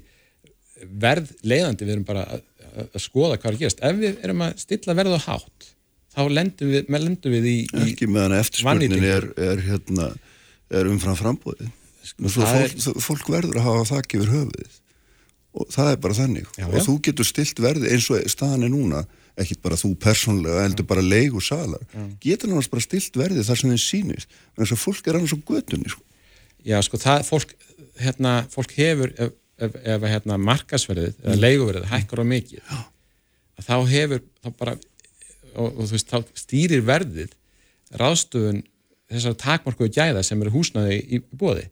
[0.79, 2.43] verð leiðandi, við erum bara að,
[2.86, 3.84] að skoða hvað er að gerast.
[3.89, 5.69] Ef við erum að stilla verð á hátt
[6.10, 10.10] þá lendum við, lendum við í, í ekki meðan eftirspurnin er, er, hérna,
[10.73, 11.69] er umfram frambóðið
[12.17, 13.01] fólk, er...
[13.03, 14.77] fólk verður að hafa þakk yfir höfuðið.
[15.60, 16.51] Og það er bara þannig.
[16.60, 19.03] Já, og þú getur stilt verði eins og staðan er núna
[19.39, 22.01] ekki bara þú persónlega, heldur bara leik og salar, já.
[22.25, 25.36] getur náttúrulega bara stilt verði þar sem þið sýnist, en þess að fólk er annars
[25.36, 26.03] á götunni sko.
[26.67, 27.53] Já sko það, fólk,
[28.03, 29.13] hérna, fólk hefur
[29.60, 31.26] ef, ef, hérna markasverðið mm.
[31.26, 32.74] eða leikuverðið hækkar á mikið
[33.60, 34.76] þá hefur, þá bara
[35.56, 37.36] og, og þú veist, þá stýrir verðið
[38.00, 38.63] ráðstöfun
[39.10, 41.67] þessar takmarkuðu gæða sem eru húsnaði í, í bóði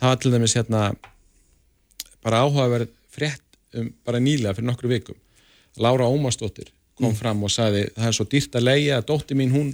[0.00, 0.82] það var til dæmis hérna
[2.24, 3.44] bara áhugaverð frétt
[3.76, 5.18] um, bara nýlega fyrir nokkru vikum
[5.80, 7.18] Lára Ómarsdóttir kom mm.
[7.20, 9.72] fram og sagði það er svo dýrt að leia að dótti mín hún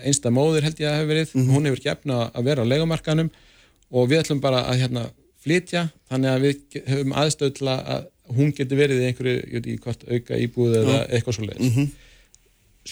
[0.00, 1.48] einsta móður held ég að hefur verið mm.
[1.54, 3.30] hún hefur gefna að vera á leikumarkanum
[3.90, 5.06] og við ætlum bara að hérna
[5.44, 10.04] flytja þannig að við höfum aðstöð til að hún getur verið í einhverju ekki hvort
[10.06, 11.06] auka íbúð eða mm.
[11.16, 11.88] eitthvað svo leiðis -hmm.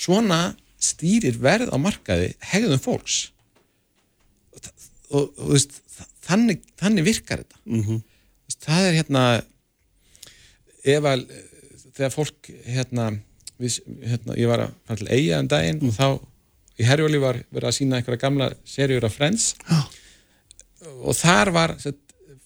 [0.04, 0.40] svona
[0.78, 3.18] stýrir verð á markaði hegðum fólks
[4.54, 4.70] og,
[5.10, 5.80] og, og veist
[6.28, 8.02] þannig, þannig virkar þetta mm -hmm.
[8.66, 9.24] það er hérna
[10.84, 11.24] ef að
[11.98, 13.06] þegar fólk hérna,
[13.58, 15.88] við, hérna ég var að fara til eiga en daginn mm.
[15.88, 16.08] og þá
[16.78, 19.88] í Herjóli var verið að sína einhverja gamla serjur af Friends oh.
[21.10, 21.98] og þar var set,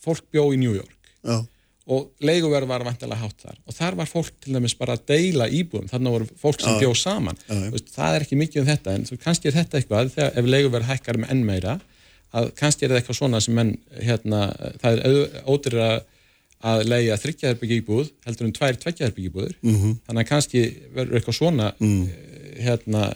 [0.03, 0.99] fólk bjó í New York.
[1.23, 1.45] Oh.
[1.93, 3.57] og leiguverð var vantilega hátt þar.
[3.67, 5.89] Og þar var fólk til dæmis bara að deila íbúðum.
[5.91, 7.39] Þannig voru fólk sem bjó saman.
[7.75, 8.95] Vist, það er ekki mikið um þetta.
[8.95, 11.75] En kannski er þetta eitthvað þegar ef leiguverð hækkar með enn meira
[12.37, 14.43] að kannski er það eitthvað svona sem menn, hérna,
[14.81, 15.97] það er ótrúið að,
[16.73, 19.97] að leiða þryggjaherbyggi íbúð heldur um tvær tveggjaherbyggi íbúður mm -hmm.
[20.07, 20.63] þannig að kannski
[20.97, 22.07] verður eitthvað svona mm.
[22.61, 23.09] Hérna,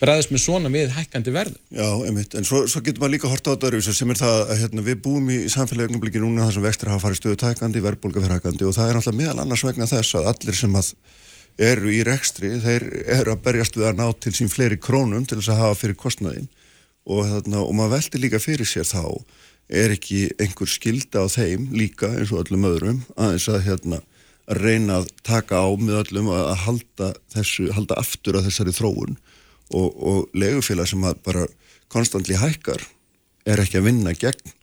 [0.00, 1.56] bregðist með svona við hækkandi verð.
[1.72, 4.62] Já, einmitt, en svo, svo getur maður líka horta á þetta sem er það að
[4.62, 8.38] hérna, við búum í samfélagögnumbliki núna þar sem vextir hafa farið stöðu tækandi, verðbólka fyrir
[8.38, 10.92] hækkandi og það er náttúrulega meðal annars vegna þess að allir sem að
[11.62, 15.38] eru í rekstri, þeir eru að berjast við að ná til sín fleiri krónum til
[15.38, 16.48] þess að hafa fyrir kostnaðin
[17.04, 19.04] og, þarna, og maður veldi líka fyrir sér þá
[19.72, 24.00] er ekki einhver skilda á þeim líka eins og öllum öðrum aðeins að hérna
[24.50, 29.16] að reyna að taka á með öllum að halda þessu, halda aftur að þessari þróun
[29.72, 31.46] og, og legufélag sem bara
[31.92, 32.82] konstantli hækkar
[33.48, 34.54] er ekki að vinna gegn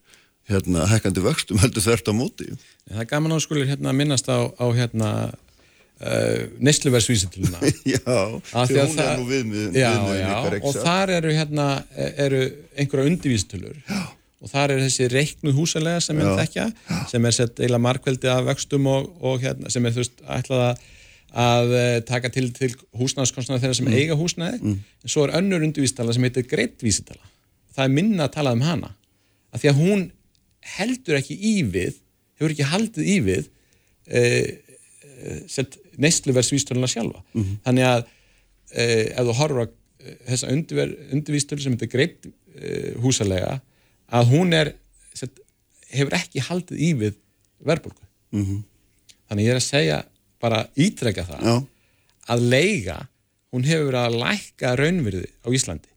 [0.50, 2.50] hérna hækkandi vöxtum heldur þvert á móti.
[2.90, 7.62] Það er gaman áskulir hérna að minnast á, á hérna uh, neysluversvísitluna.
[7.96, 8.02] já,
[8.50, 13.84] því hún er nú við með já, já, og þar eru hérna eru einhverja undirvísitulur
[14.40, 16.70] og þar er þessi reiknuð húsalega sem er þekkja,
[17.12, 20.66] sem er sett eila markveldi af vöxtum og, og hérna sem er þú veist ætlað
[20.70, 20.88] að
[21.30, 23.98] að eh, taka til, til húsnæðskostnaði þeirra sem mm.
[23.98, 24.60] eiga húsnæði.
[24.64, 24.78] Mm.
[25.04, 27.22] en svo er önnur undirvísitala sem heitir greittvísitala
[27.76, 28.90] það er minna að tala um hana.
[29.54, 30.06] Að því að hún
[30.76, 32.00] heldur ekki í við
[32.40, 33.50] hefur ekki haldið í við
[34.10, 34.22] e,
[35.30, 35.66] e,
[36.02, 37.22] neistluversvísturna sjálfa.
[37.38, 38.02] Mm þannig að
[38.74, 39.68] e, ef þú horfur á
[40.32, 40.52] þessa
[41.14, 42.30] undirvístur sem heitir greitt
[43.04, 43.60] húsalega
[44.12, 44.74] að hún er
[45.14, 45.40] set,
[45.92, 47.20] hefur ekki haldið í við
[47.66, 48.64] verðbólku -hmm.
[49.30, 50.00] þannig ég er að segja
[50.40, 51.56] bara ítrekka það Já.
[52.34, 52.98] að leiga,
[53.52, 55.94] hún hefur verið að lækka raunverði á Íslandi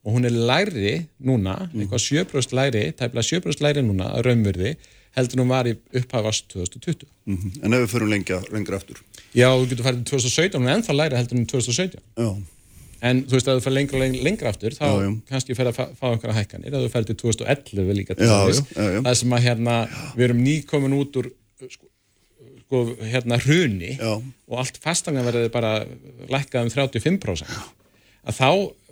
[0.00, 1.80] og hún er læri núna, mm.
[1.82, 4.76] eitthvað sjöbröst læri tæmlega sjöbröst læri núna að raunverði
[5.16, 7.64] heldur hún var í upphafast 2020 mm -hmm.
[7.64, 9.02] En ef við förum lengra, lengra aftur
[9.34, 12.42] Já, þú getur farið til 2017 hún er ennþá læri heldur hún 2017 Já.
[13.06, 15.78] En þú veist að þú fer lengra, lengra, lengra aftur þá já, kannski fer að
[15.78, 19.46] fá, fá einhverja hækkanir að þú fer til 2011 líka til þess það sem að
[19.46, 19.76] hérna,
[20.16, 21.30] við erum nýkomin út úr
[21.64, 21.88] sko,
[22.66, 22.82] sko
[23.12, 25.72] hérna hruni og allt fastangar verði bara
[26.32, 27.64] lækkað um 35% Já.
[28.28, 28.48] að þá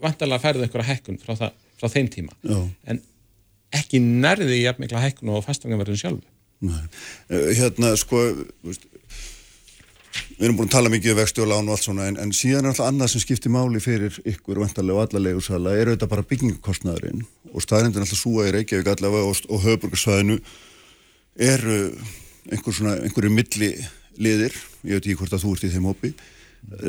[0.06, 2.58] vantarlega færðu einhverja hækkun frá, það, frá þeim tíma Já.
[2.88, 3.02] en
[3.76, 6.24] ekki nærði jafn mikla hækkun og fastangar verði sjálfu
[6.58, 6.80] Nei.
[7.30, 8.18] Eh, hérna sko
[10.38, 12.32] við erum búin að tala mikið um vextu og lán og allt svona en, en
[12.36, 16.12] síðan er alltaf annað sem skiptir máli fyrir ykkur vantarlega og alla leigursala er auðvitað
[16.12, 20.38] bara byggingkostnaðurinn og staðrindin alltaf súa í Reykjavík allavega og, og höfburgarsvæðinu
[21.48, 21.78] eru
[22.52, 23.70] einhver svona, einhverju milli
[24.18, 24.54] liðir,
[24.86, 26.12] ég veit ekki hvort að þú ert í þeim hópi,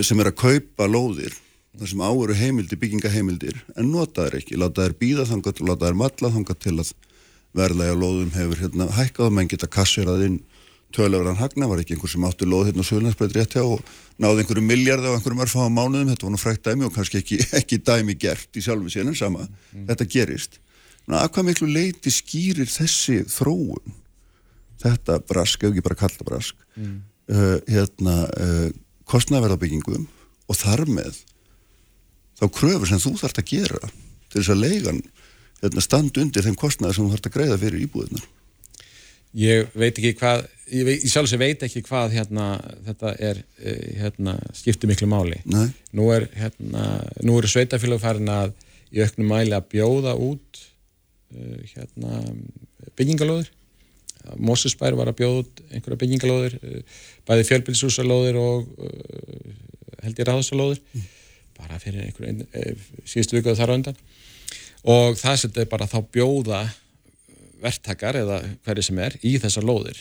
[0.06, 1.36] sem er að kaupa lóðir,
[1.78, 5.90] þar sem áveru heimildi, byggingaheimildir, en nota þær ekki láta þær býða þangat og láta
[5.90, 6.94] þær matla þangat til að
[7.58, 10.40] verðlega lóðum hefur hérna hækkað og menn geta kasserað inn
[10.96, 13.84] töluverðan hagna, var ekki einhver sem átti lóð hérna og sögurnarsbreyt rétt hjá og
[14.22, 17.40] náði einhverju miljardi á einhverjum örfáma mánuðum, þetta var nú frækt dæmi og kannski ekki,
[17.62, 19.86] ekki dæmi gert í sjálfu síðan en sama, mm.
[19.92, 20.60] þetta gerist.
[21.10, 23.98] Ná, að hvað miklu leiti skýrir þessi þróun
[24.80, 26.98] þetta brask, ef ekki bara kalla brask mm.
[27.34, 28.68] uh, hérna uh,
[29.10, 30.06] kostnæverðarbyggingum
[30.50, 31.22] og þar með
[32.40, 33.82] þá kröfur sem þú þarfst að gera
[34.30, 35.02] til þess að leigan
[35.64, 38.28] hérna, stand undir þeim kostnæði sem þú þarfst að greiða fyrir íbúðinar
[39.38, 42.48] Ég veit ekki hvað ég, veit, ég sjálfs veit ekki hvað hérna,
[42.88, 45.68] þetta er eh, hérna, skiptu miklu máli Nei.
[45.98, 46.88] nú er, hérna,
[47.22, 48.56] er sveitafélag farin að
[48.90, 50.62] í auknum mæli að bjóða út
[51.38, 52.24] uh, hérna,
[52.98, 53.52] byggingalóður
[54.38, 58.68] Mósusbær var að bjóða út einhverja byggingalóðir eh, bæði fjölbilsúsalóðir og
[60.04, 61.08] held ég ráðsalóðir mm.
[61.58, 64.02] bara fyrir einhverju eh, síðustu vikuð þar á undan
[64.90, 66.62] og það setið bara þá bjóða
[67.64, 70.00] verktakar eða hverju sem er í þessar lóðir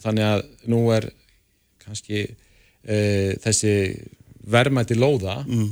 [0.00, 1.10] þannig að nú er
[1.82, 3.74] kannski uh, þessi
[4.50, 5.68] verðmætti lóða mm.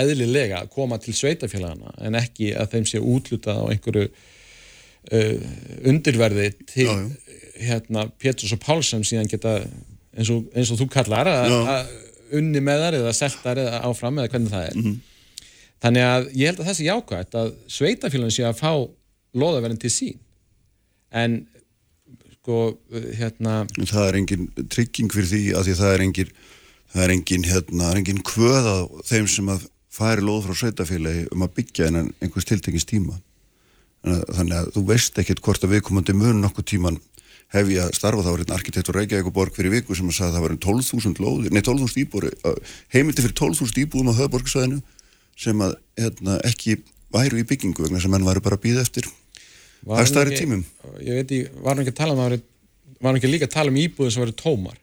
[0.00, 5.50] eðlilega að koma til sveitafélagana en ekki að þeim sé útlutað á einhverju uh,
[5.90, 7.36] undirverði til já, já.
[7.68, 9.58] hérna Péturs og Pálsson síðan geta
[10.16, 11.92] eins og, eins og þú kallar að
[12.36, 14.96] unni með þar eða seltar eða áfram eða hvernig það er mm -hmm.
[15.84, 18.72] þannig að ég held að það sé jákvæmt að sveitafélagin sé að fá
[19.36, 20.18] loðaverðin til sín
[21.10, 21.38] en
[22.34, 22.76] sko
[23.18, 26.36] hérna það er engin trygging fyrir því að því það er engin
[26.92, 29.66] það er engin hérna, engin kvöð á þeim sem að
[29.96, 33.16] færi loð frá sveitafélagi um að byggja en einhvers tiltekins tíma.
[34.06, 36.98] Þannig að þú veist ekkert hvort að viðkomandi mun nokkuð tíman
[37.54, 40.18] hef ég að starfa þá var einn arkitektur Reykjavík og Borg fyrir viku sem að
[40.18, 42.32] sagði að það var einn 12.000 lóðir, nei 12.000 íbúri
[42.94, 44.80] heimildi fyrir 12.000 íbúðum á höfuborgsvæðinu
[45.38, 46.80] sem að hérna, ekki
[47.14, 49.06] væru í byggingu vegna sem menn væru bara að býða eftir
[49.84, 50.62] það stæri tímum.
[51.04, 53.80] Ég veit ég, var ekki að tala um var hann ekki líka að tala um
[53.80, 54.78] íbúðum sem væru tómar?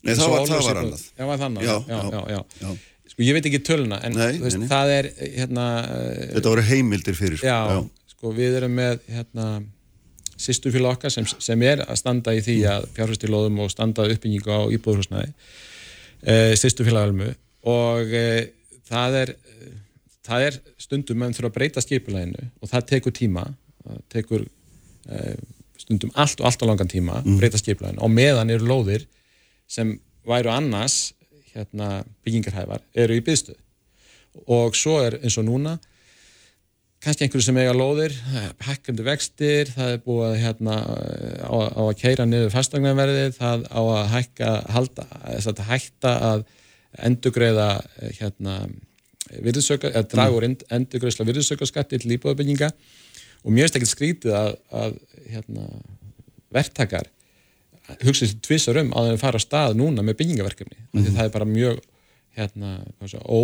[0.00, 1.02] Nei það var, það var annað.
[1.12, 1.66] Já, var annað.
[1.66, 2.70] Já, já, já,
[3.10, 4.70] sko ég veit ekki töluna en nei, veist, nei, nei.
[4.70, 5.66] það er hérna,
[6.36, 7.58] þetta voru heimildir fyrir já
[8.08, 9.48] sko við erum með hérna
[10.40, 14.56] sýstu félag okkar sem, sem er að standa í því að fjárhustilóðum og standa uppbyggingu
[14.56, 15.32] á íbúðurhúsnaði
[16.24, 17.28] e, sýstu félag almu
[17.68, 18.26] og e,
[18.88, 19.34] það er
[20.24, 23.44] það er stundum meðan þurfa að breyta skipuleginu og það tekur tíma
[23.84, 25.34] það tekur e,
[25.80, 27.40] stundum allt og allt á langan tíma að mm.
[27.40, 29.06] breyta skipuleginu og meðan eru lóðir
[29.70, 29.96] sem
[30.28, 31.14] væru annars
[31.54, 33.58] hérna byggingarhæfar eru í byggstuð
[34.50, 35.78] og svo er eins og núna
[37.00, 38.12] kannski einhverju sem eiga lóðir,
[38.60, 40.74] hækkandi vextir, það er búið hérna,
[41.48, 46.44] á, á að keira niður fastagnarverðið, það á að hækka, halda, að hætta að
[47.08, 47.68] endugreiða
[48.18, 48.58] hérna,
[49.30, 52.68] virðsöka, eða dragur endugreisla virðsökarskatti til íbúðabygginga
[53.44, 54.98] og mér finnst ekki skrítið að, að
[55.30, 55.66] hérna,
[56.52, 57.08] verktakar
[58.04, 60.78] hugsa sér tvissar um að þeir fara á stað núna með byggingaverkefni.
[60.78, 61.16] Mm -hmm.
[61.16, 61.80] það er bara mjög
[62.38, 62.70] hérna,
[63.06, 63.40] svo, ó,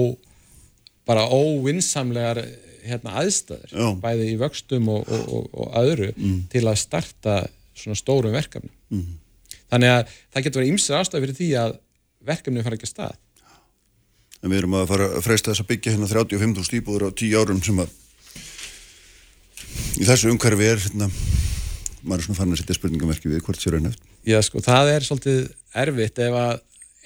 [1.07, 2.43] bara óvinnsamlegar
[2.87, 3.87] hérna, aðstæður Já.
[4.01, 6.13] bæði í vöxtum og, og, og, og öðru
[6.53, 8.71] til að starta svona stórum verkefni
[9.71, 11.79] þannig að það getur verið ymsið ástæð fyrir því að
[12.27, 13.17] verkefni fara ekki að stað.
[14.43, 17.39] En við erum að fara að freista þess að byggja hérna 35.000 íbúður á 10
[17.41, 17.95] árum sem að
[20.01, 21.11] í þessu umhverfi er hérna,
[22.03, 24.03] maður er svona fann að setja spurningamerki við hvort sér raunheft.
[24.27, 25.43] Já, sko, það er svolítið
[25.83, 26.55] erfitt ef að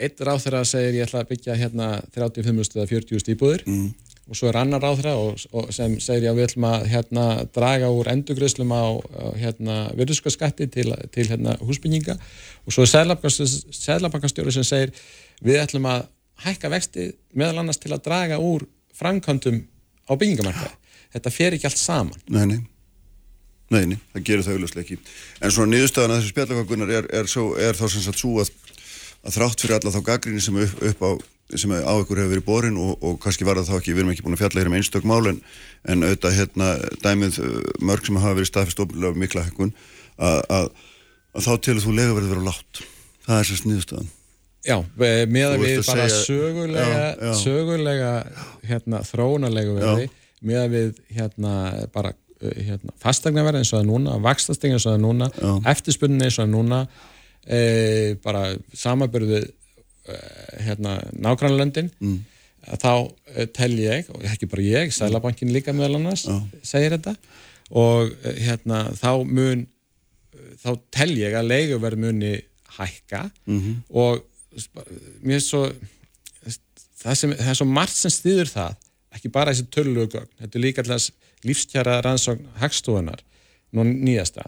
[0.01, 3.89] einn ráþæra segir ég ætla að byggja hérna 35.000 eða 40.000 íbúður mm.
[4.31, 8.73] og svo er annar og sem segir já við ætlum að hérna draga úr endugriðslum
[8.73, 8.85] á,
[9.37, 12.93] hérna virðuskaskatti til, til hérna húsbygginga og svo er
[13.77, 14.95] sæðlabankastjóri sem segir
[15.45, 16.09] við ætlum að
[16.47, 18.65] hækka vexti meðal annars til að draga úr
[18.97, 19.61] framkvæmdum
[20.09, 20.80] á byggingamarkaði.
[21.14, 22.20] Þetta fer ekki allt saman.
[22.31, 22.61] Nei, nei.
[23.70, 24.96] Nei, nei, það gerir það auðvitað ekki.
[25.46, 27.29] En svona niðurstaðan að þessu spjallakakunar er, er,
[27.68, 28.51] er þá sem sagt svo að,
[29.23, 31.11] að þrátt fyrir alla þá gaggrinni sem upp, upp á
[31.59, 34.12] sem á ykkur hefur verið borin og, og kannski var það þá ekki, við erum
[34.12, 35.40] ekki búin að fjalla hér um einstök mál en,
[35.90, 36.68] en auðvitað hérna
[37.03, 37.57] dæmið uh,
[37.90, 39.73] mörg sem hafa verið staðfist ofnilega mikla hekkun
[40.18, 40.68] að, að,
[41.35, 42.83] að þá til þú lega verið vera látt.
[43.27, 44.11] Það er sérst niðurstaðan.
[44.66, 47.35] Já, með að Þú við bara segja- sögulega, Já, já.
[47.40, 48.11] sögulega
[48.68, 50.09] hérna, þróunarlegu verði,
[50.46, 51.55] með að við hérna,
[51.94, 55.55] bara uh, hérna, fastegnaverði eins og það núna, vakstastegn eins og það núna, Já.
[55.74, 56.83] eftirspunni eins og það núna,
[57.46, 57.61] e,
[58.24, 58.44] bara
[58.76, 59.44] samanbörðu
[60.64, 62.16] hérna, nágrannlöndin, mm.
[62.83, 62.92] þá
[63.37, 66.24] e, tel ég, og ekki bara ég, Sælabankin líka meðal annars,
[66.66, 67.14] segir þetta,
[67.70, 69.68] og e, hérna, þá mun
[70.61, 72.35] þá tel ég að leiguverð muni
[72.76, 73.24] hækka
[73.90, 74.22] og
[74.59, 74.85] sp-
[75.24, 75.62] mér er svo
[77.00, 78.79] það, sem, það er svo margt sem stýður það
[79.14, 81.09] ekki bara þessi tölulegu gögn þetta er líka alltaf
[81.46, 83.23] lífskjara rannsókn hagstofunar,
[83.73, 84.44] nú nýjasta.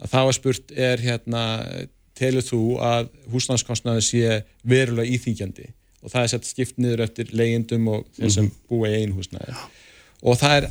[0.00, 1.42] Að þá er spurt er hérna
[2.16, 7.88] telur þú að húsnanskostnaði sé verulega íþýkjandi og það er sett skipt niður eftir leyendum
[7.92, 9.56] og þeir sem búa í einn húsnæði.
[10.24, 10.70] Og það er,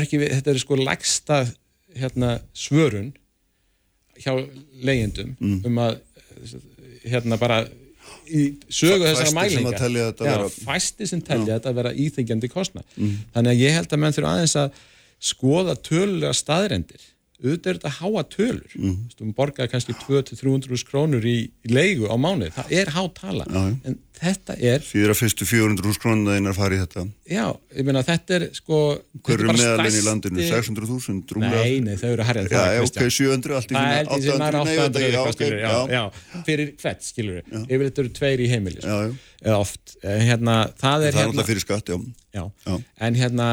[0.00, 1.40] ekki, þetta er sko lægsta
[1.96, 3.10] hérna, svörun
[4.20, 4.32] hjá
[4.84, 5.98] leyendum um að
[7.04, 7.62] hérna bara
[8.30, 9.72] í sögu þessara mælinga.
[10.54, 12.84] fæsti sem telja þetta að vera íþengjandi kostnað.
[13.34, 14.82] Þannig að ég held að menn þurfa aðeins að
[15.30, 17.08] skoða tölulega staðrendir
[17.40, 18.94] auðvitað er þetta háa tölur mm.
[19.08, 23.62] Veistu, borgaði kannski 200-300 krónur í, í leigu á mánuði, það er há tala Já,
[23.88, 27.04] en þetta er að fyrstu 400 hús krónuna þín er farið í þetta.
[27.32, 27.44] já,
[27.78, 30.48] ég meina þetta er sko Hver þetta eru bara meðalinn í stærsti- landinu?
[30.50, 31.34] 600.000?
[31.36, 31.62] rúmlega?
[31.64, 34.76] Nei, nei, þau eru herrið Já, já, ok, 700, allt í Það nær 800, nei,
[34.76, 35.80] 800 já, eitthvað, ok, skilur, já, já.
[35.96, 39.00] já, fyrir hvert, skilur við yfir þetta eru tveir í heimili sko.
[39.40, 41.90] Eða oft, Eh, hérna, það er Það er hérna, alltaf fyrir skatt,
[42.34, 42.44] já.
[43.08, 43.48] en hérna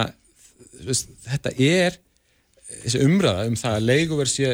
[1.28, 1.98] þetta er
[2.84, 4.50] þessi umræða um það að leiguverð sé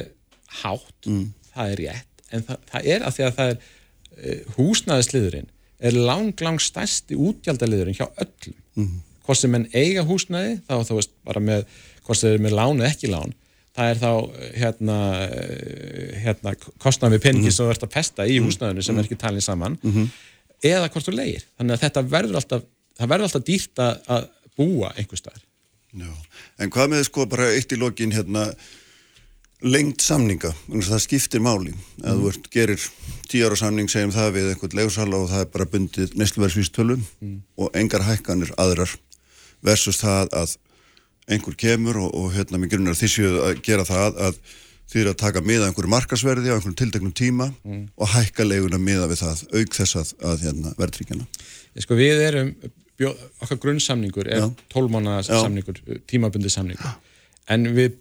[0.63, 1.23] hátt, Mm.
[1.56, 5.49] það er rétt en það, það er að því að það er uh, húsnæðisliðurinn
[5.84, 8.58] er lang, lang stærsti útgjaldaliðurinn hjá öllum.
[8.78, 8.99] Mm.
[9.26, 11.65] hvort sem menn eiga húsnæði þá þú veist bara með
[12.04, 13.34] hvort sem eru með lán eða ekki lán
[13.73, 18.26] það er þá eh, hérna, eh, hérna kostnað við peningi sem þú ert að pesta
[18.30, 19.78] í húsnæðinu sem er ekki talin saman
[20.63, 22.67] eða hvort þú leigir þannig að þetta verður alltaf
[22.99, 24.28] það verður alltaf dýrt að, að
[24.60, 25.41] búa einhver staðar
[25.94, 26.10] Já,
[26.60, 28.48] en hvað með sko bara eitt í lokin hérna
[29.64, 31.74] lengt samninga, þannig að það skiptir máli.
[32.04, 32.88] Að þú ert, gerir
[33.32, 36.98] tíu ára samning segjum það við einhvern legursala og það er bara bundið neysluverðsvístölu
[37.56, 38.92] og engar hækkanir aðrar
[39.64, 40.58] versus það að
[41.32, 44.42] einhver kemur og, og hérna mig grunnar þessu að gera það að
[44.92, 47.48] þið eru að taka miða einhverju markasverði á einhverjum tilteknum tíma
[47.96, 51.28] og hækka leguna miða við það, auk þess að, að hérna, verðtryggjana.
[51.78, 52.52] Ég sko við erum
[53.00, 54.50] bjó, okkar grunnsamningur er Já.
[54.74, 56.94] 12 mánuða samningur, tímabundi samningur
[57.50, 57.96] en við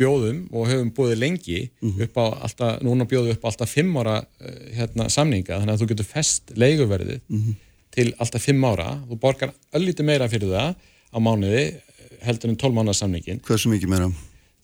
[0.00, 2.02] bjóðum og höfum búið lengi Mhm.
[2.06, 5.74] upp á alltaf, núna bjóðum við upp á alltaf 5 ára eh, hérna, samninga, þannig
[5.74, 7.54] að þú getur fest leiguverðið Mhm.
[7.90, 10.74] til alltaf 5 ára, þú borgar öllítið meira fyrir það
[11.12, 11.80] á mánuði eh,
[12.24, 14.12] heldur en 12 mánuða samningin Hversu mikið meira?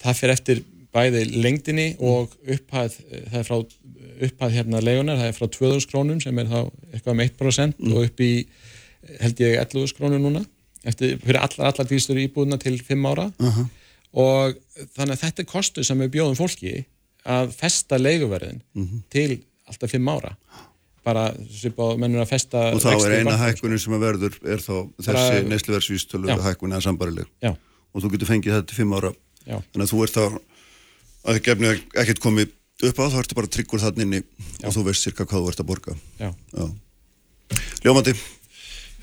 [0.01, 0.63] það fyrir eftir
[0.95, 3.67] bæði lengdinni og upphæð, eh, það er frá
[4.23, 8.05] upphæð hérna leigunar, það er frá 2000 krónum sem er þá eitthvað um 1% og
[8.07, 8.47] upp í eh,
[9.21, 10.45] held ég 11.000 krónur núna
[10.87, 13.31] eftir, fyrir allar, allar dýrstur íbúðuna til 5 ára.
[13.43, 13.67] Uh
[14.17, 14.55] og
[14.97, 16.71] þannig að þetta er kostu sem við bjóðum fólki
[17.27, 18.63] að festa leiguverðin
[19.13, 20.31] til alltaf 5 ára.
[21.07, 24.73] Bara svipað mennur að festa Og þá er eina hækkunin sem að verður er þá
[25.05, 26.37] þessi Bara- neysluverðsvístölu Já.
[26.49, 27.53] hækkun eða sambarileg Já,
[27.95, 29.13] og þú getur fengið þetta til fimm ára.
[29.47, 30.25] Já, þannig að þú ert þá
[31.27, 32.57] að gefnið ekkert komið
[32.89, 34.23] upp á þá ertu bara tryggur þannig inni
[34.65, 35.95] og þú veist cirka hvað þú ert að borga.
[36.19, 36.33] Já.
[36.57, 36.67] Já.
[37.85, 38.17] Ljómandi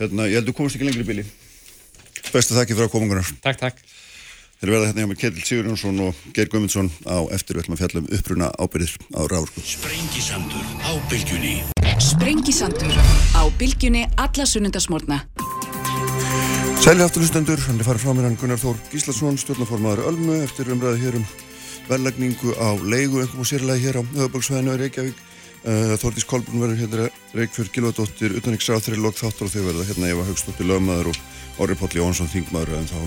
[0.05, 1.27] hérna, ég held að þú komast ekki lengri í bíli
[2.33, 3.83] Bestu þakki fyrir að komungunar Takk, takk
[4.63, 8.47] Þeir verða hérna hjá með Ketil Sigurjónsson og Geir Gumundsson á eftirvöldum að fjallum uppruna
[8.55, 9.59] ábyrðir á rávorku.
[9.59, 11.57] Sprengisandur á bylgjunni.
[11.99, 12.95] Sprengisandur
[13.35, 15.17] á bylgjunni alla sunnundasmórna.
[16.79, 21.03] Sæli afturlustendur, hann er farið frá mér hann Gunnar Þór Gíslason, stjórnaformaður Ölmu eftir umræði
[21.09, 21.27] hér um
[21.89, 25.23] verðlagningu á leigu, einhverjum og sérlega hér á höfuborgsvæðinu í Reykjavík.
[25.63, 30.25] Uh, Þórtís Kolbrun verður hérna Reykjörg Gilvardóttir, utanriksráþri lók þáttur og þau verða hérna Eva
[30.27, 32.97] Haugstóttir lögmaður og Orri Póll Jónsson þingmaður en þá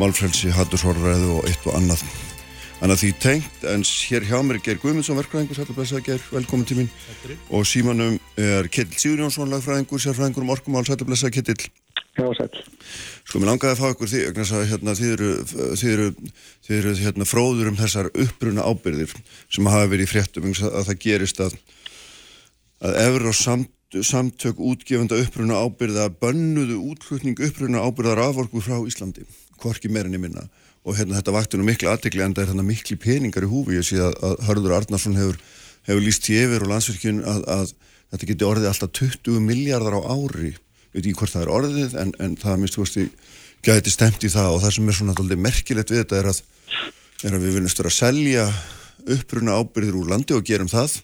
[0.00, 2.02] málfrelsi, hattusorðræðu og eitt og annað.
[2.84, 6.66] Annað því tengt, en hér hjá mér er Geir Guðmundsson, verkfræðingur, sætla blessaði Geir, velkomin
[6.68, 6.90] til mín.
[7.48, 11.70] Og símanum er Kettil Sigurjónsson, lagfræðingur, sérfræðingur um orkumál, sætla blessaði Kettil.
[12.16, 12.50] Já, sæl.
[13.28, 16.10] Sko, mér langaði að fá ykkur því, að hérna, þið eru, þið eru,
[16.66, 19.12] þið eru hérna, fróður um þessar uppbruna ábyrðir
[19.52, 21.56] sem hafa verið í fréttum að það gerist að,
[22.84, 29.24] að efur og samt, samtök útgefanda uppbruna ábyrða bönnuðu útflutning uppbruna ábyrðar aforku frá Íslandi
[29.60, 30.46] hvorki meirinni minna.
[30.86, 33.78] Og hérna þetta vakti nú miklu aðdegli en það er hérna miklu peningar í húfi.
[33.78, 35.40] Ég sé að, að Hörður Arnarsson hefur,
[35.88, 37.72] hefur líst í yfir og landsverkjun að, að
[38.12, 40.52] þetta geti orðið alltaf 20 miljardar á ári.
[40.92, 43.34] Veit ekki hvort það er orðið en, en það minnst þú veist ég
[43.66, 44.52] gæti stemt í það.
[44.52, 46.42] Og það sem er svona alltaf merkilegt við þetta er að,
[47.24, 48.46] er að við viljumst vera að selja
[49.16, 51.00] uppruna ábyrðir úr landi og gerum það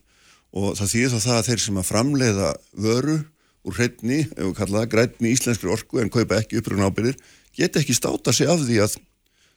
[0.53, 2.51] og það þýðir þá það að þeir sem að framleiða
[2.87, 3.17] vöru
[3.63, 7.19] úr hreitni, ef við kallaðum það, grætni íslenskri orku en kaupa ekki uppruna ábyrðir
[7.57, 8.97] geta ekki státa sig af því að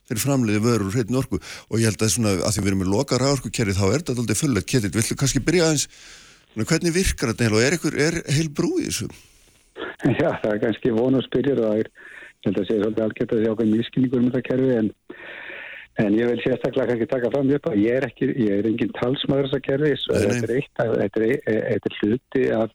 [0.05, 1.39] þeir framleiði vörur og hreitn orku.
[1.71, 4.15] Og ég held að, svona, að því við erum með loka ráorkukerri þá er þetta
[4.15, 5.87] alltaf fullt kettit, villu kannski byrja aðeins
[6.55, 9.09] hvernig virkar þetta heil og er, ykkur, er heil brú í þessu?
[10.05, 13.33] Já, það er kannski vonu að spyrja það er, ég held að segja svolítið algjört
[13.33, 14.91] að það er ákveð mískinningur um þetta kerfi en,
[16.03, 18.95] en ég vil sérstaklega kannski taka fram upp að ég er ekki, ég er engin
[18.99, 21.37] talsmaður þessa kerfi, þetta er eitt, þetta er,
[21.69, 22.73] þetta er hluti af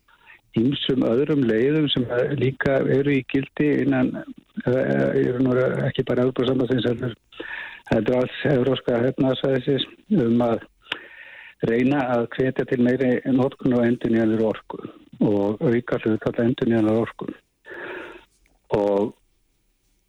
[0.58, 2.06] ímsum öðrum leiðum sem
[2.40, 6.88] líka eru í gildi innan uh, ekki bara Európa-sambansins
[7.90, 9.86] heldur alls Európska hefnarsvæðisins
[10.24, 10.64] um að
[11.68, 14.82] reyna að hvetja til meiri notkun og endur nýjanir orku
[15.20, 17.28] og auka hlut alltaf endur nýjanar orku.
[18.74, 19.12] Og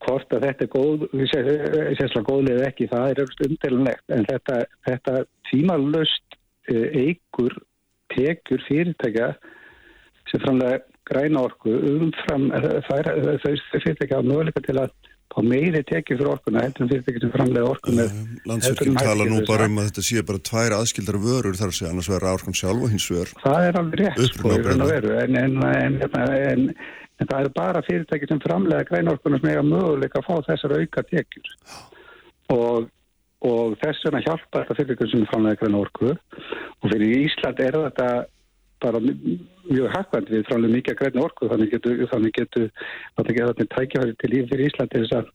[0.05, 5.17] hvort að þetta er góð sérstaklega góðlega ekki, það er umdelunlegt en þetta, þetta
[5.51, 6.39] tímalust
[6.71, 7.57] eigur
[8.15, 9.33] tekur fyrirtækja
[10.31, 14.93] sem framlega græna orku umfram þau fyrirtækja á möguleika til að
[15.31, 18.15] á meiri tekið fyrir orkuna heldur en fyrirtækja sem framlega orku með
[18.49, 21.91] Landsverkjum tala nú bara um að þetta sé bara tvær aðskildar vörur þar að segja
[21.93, 26.01] annars verður orkan sjálf og hins vegar Það er alveg rétt sko, en, en, en,
[26.51, 26.67] en
[27.29, 31.05] það er bara fyrirtæki sem framlega græna orkuna sem eiga möguleika að fá þessar auka
[31.11, 31.53] tekjur.
[32.55, 32.89] Og
[33.41, 38.09] og þess vegna hjálpa þetta fyrirtæki sem framlega græna orku og fyrir Ísland er þetta
[38.81, 42.69] bara mjög hakkvæmt við frálega mikið að græna orku þannig getur
[43.17, 45.31] þetta tækjafæri til líf fyrir Íslandi þess að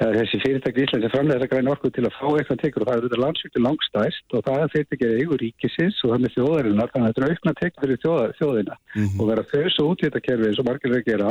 [0.00, 2.96] þessi fyrirtæki Íslandi framlega þess að græna orku til að fá eitthvað tekur og það
[2.96, 7.06] er þetta landsvíktu langstæst og það er fyrirtæki eigur ríkisins og það með þjóðarinnar þannig
[7.06, 9.20] að þetta er aukna tekur fyrir þjóða, þjóðina mm -hmm.
[9.20, 11.28] og vera þau svo út í þetta kerfi eins og margir að gera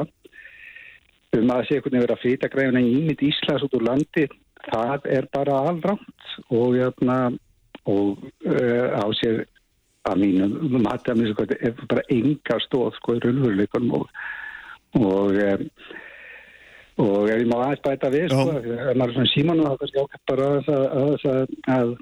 [1.33, 4.27] um að sé einhvern veginn vera að fýta græna ímynd Íslands út úr landi
[4.69, 7.17] það er bara allrámt og, jöfna,
[7.83, 9.43] og uh, á sér
[10.07, 14.07] að mínu mati að mér sko er bara enga stóð sko í raunveruleikunum og
[14.93, 15.69] og, um,
[17.01, 19.73] og ef ég má aðeins bæta við sko, ef maður er svona síman og það
[19.73, 20.67] er kannski ákveð bara að,
[20.99, 21.95] að, að,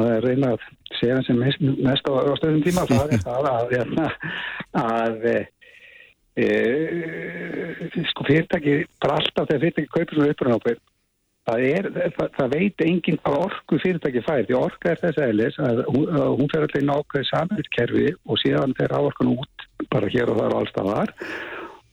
[0.00, 0.66] að reyna að
[0.98, 4.10] segja sem mest, mest á, á stöðum tíma það er það að hérna,
[4.82, 5.38] að e,
[6.44, 10.86] e, sko fyrirtæki bara alltaf þegar fyrirtæki kaupir svona upprunápið
[11.48, 15.56] Það, er, það, það veit enginn hvað orku fyrirtæki fær því orka er þess aðeins
[15.64, 20.54] að hún, fer allir nákvæði samverðkerfi og síðan fer áorkan út bara hér og þar
[20.54, 21.14] og allstafar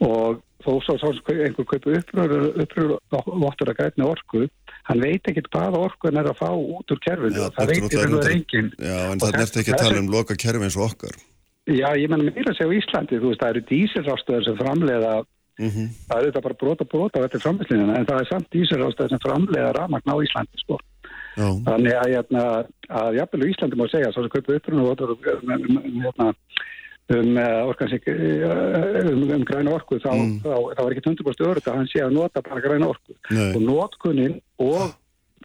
[0.04, 2.98] og þó svo einhver kaupu uppröður
[3.44, 4.44] vottur að gætna orku
[4.90, 7.98] hann veit ekkert hvaða orku hann er að fá út úr kerfinu Já, það veit
[8.02, 11.18] einhver enginn Já, en það er ekki að tala um loka kerfi eins og okkar
[11.68, 15.16] Já, ég menn mér að segja á Íslandi þú veist, það eru dísilrástöðar sem framleiða
[15.58, 15.88] Mm -hmm.
[16.08, 19.72] Það er þetta bara brota brota þetta framlýslinina en það er samt ísirástöð sem framlega
[19.74, 20.78] ramagn á Íslandi sko.
[21.38, 22.44] Þannig að, hérna,
[22.90, 24.88] að jafnvel í Íslandi má segja svo sem kaupa upprunn og
[26.06, 26.28] hérna,
[27.16, 27.38] um,
[29.12, 30.40] um, um græna orku þá, mm.
[30.44, 33.18] þá, þá, þá er ekki 100% öðru að hann sé að nota bara græna orku.
[33.32, 33.52] Nei.
[33.54, 34.96] og notkunnin og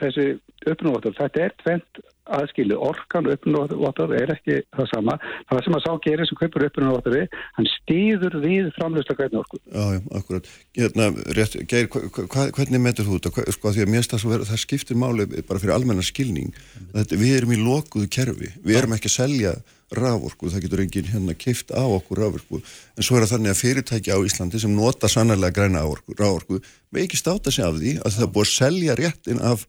[0.01, 0.33] þessi
[0.67, 2.03] upprunn þetta er tvent
[2.33, 5.17] aðskilu orkan uppnóttur er ekki það sama.
[5.51, 7.17] Það sem að sá gerir sem kaupur uppnóttur
[7.57, 9.59] hann stýður við framlösta græni orku.
[9.67, 10.51] Já, já, akkurat.
[10.79, 13.47] Hérna, rétt, Geir, hvernig metur þú þetta?
[13.57, 16.55] Sko því að mér verið það skiptir máli bara fyrir almenna skilning.
[16.95, 19.57] Þetta, við erum í lokuðu kerfi, við erum ekki að selja
[19.97, 22.63] raforku, það getur enginn hérna keift á okkur raforku,
[22.97, 26.63] en svo er það þannig að fyrirtæki á Íslandi sem nota sannlega græna raforku,
[26.93, 29.67] við ekki státa sig af því að það búið að selja réttin af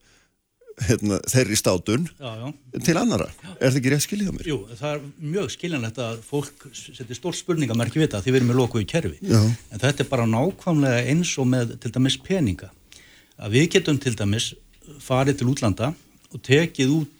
[0.82, 2.80] hérna, þeirri státun já, já.
[2.86, 3.28] til annara.
[3.30, 3.49] Já.
[3.59, 4.47] Er það ekki rétt skiljað mér?
[4.49, 5.03] Jú, það er
[5.36, 8.88] mjög skiljanlegt að fólk setur stór spurningamerki við það því við erum með lokuð í
[8.89, 9.19] kerfi.
[9.30, 12.71] En þetta er bara nákvæmlega eins og með til dæmis peninga.
[13.38, 14.53] Að við getum til dæmis
[15.03, 15.93] farið til útlanda
[16.34, 17.12] og tekið út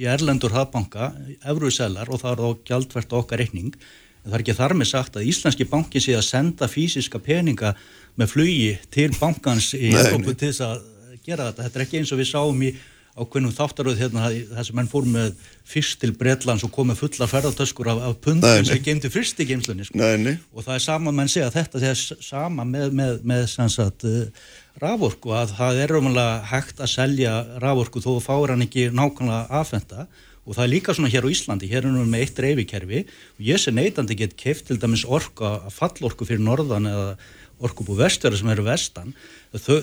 [0.00, 1.10] í Erlendur hafbanka,
[1.44, 3.74] Evruselar og það er þá gjaldvert okkar reikning.
[4.20, 7.74] En það er ekki þar með sagt að Íslenski banki sé að senda fysiska peninga
[8.20, 10.82] með flugi til bankans í Európu til þess að
[11.24, 11.66] gera þetta.
[11.66, 12.72] Þetta er ekki eins og við sáum í
[13.18, 15.34] ákveðnum þáttaröð hérna þess að mann fór með
[15.66, 19.86] fyrst til Breitlands og komið fulla ferðartöskur af, af pundin sem gemdi fyrst í geimslunni
[19.88, 19.98] sko.
[19.98, 24.48] og það er sama, mann segja þetta það er sama með, með, með sannsagt uh,
[24.80, 30.06] raforku að það er umhverfað hægt að selja raforku þó fáir hann ekki nákvæmlega aðfenda
[30.46, 33.44] og það er líka svona hér á Íslandi, hér erum við með eitt reyfikerfi og
[33.50, 37.12] ég sé neytandi gett keift til dæmis orka, fallorku fyrir norðan eða
[37.60, 39.14] orkubú vestverðar sem eru vestan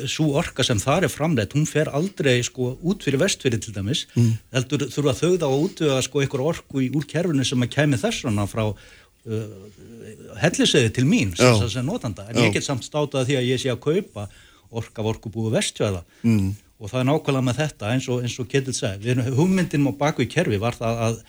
[0.10, 4.06] svo orka sem þar er framleitt hún fer aldrei sko út fyrir vestfyrir til dæmis
[4.16, 4.30] mm.
[4.56, 8.00] heldur þurfa þau þá að útvöða sko einhver orku í, úr kerfinu sem að kemi
[8.02, 9.50] þessana frá uh,
[10.42, 12.46] hellisöði til mín sem, sem notanda en Já.
[12.48, 14.30] ég get samt státað því að ég sé að kaupa
[14.68, 16.48] orka af orkubúi vestfjörða mm.
[16.80, 20.32] og það er nákvæmlega með þetta eins og, og Ketil segi, hugmyndin á baku í
[20.32, 21.22] kerfi var það að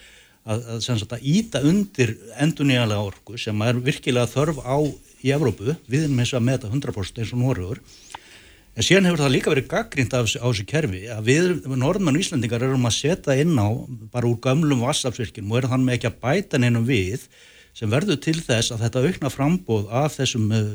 [0.49, 4.79] að, að, að íta undir endunýjanlega orku sem er virkilega þörf á
[5.25, 7.83] í Evrópu, við erum eins og að meta 100% eins og Norröður
[8.79, 12.63] en síðan hefur það líka verið gaggrínt á þessu kerfi að við, norðmenn og Íslandingar
[12.63, 13.69] erum að setja inn á
[14.13, 17.25] bara úr gamlum vassafsvirkjum og erum þannig ekki að bæta neinum við
[17.75, 20.69] sem verður til þess að þetta aukna frambóð af þessum uh,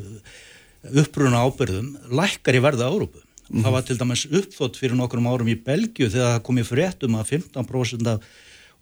[1.03, 3.19] uppruna ábyrðum lækkar í verða Európu.
[3.19, 3.63] Mm -hmm.
[3.63, 7.15] Það var til dæmis uppþótt fyrir nokkrum árum í Belgiu þegar það kom í fréttum
[7.19, 8.19] að 15% af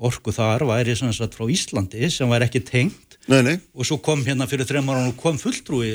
[0.02, 3.58] orku þar væri frá Íslandi sem væri ekki tengt nei, nei.
[3.76, 5.92] og svo kom hérna fyrir þrejum ára og kom fulltrúi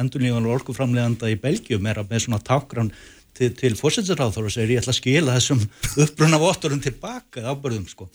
[0.00, 2.90] endurlíðan orkuframleganda í Belgium með svona tákran
[3.38, 5.62] til, til fórsættisráður og segir ég ætla að skila þessum
[6.04, 8.08] uppbrunna voturum tilbaka ábyrðum sko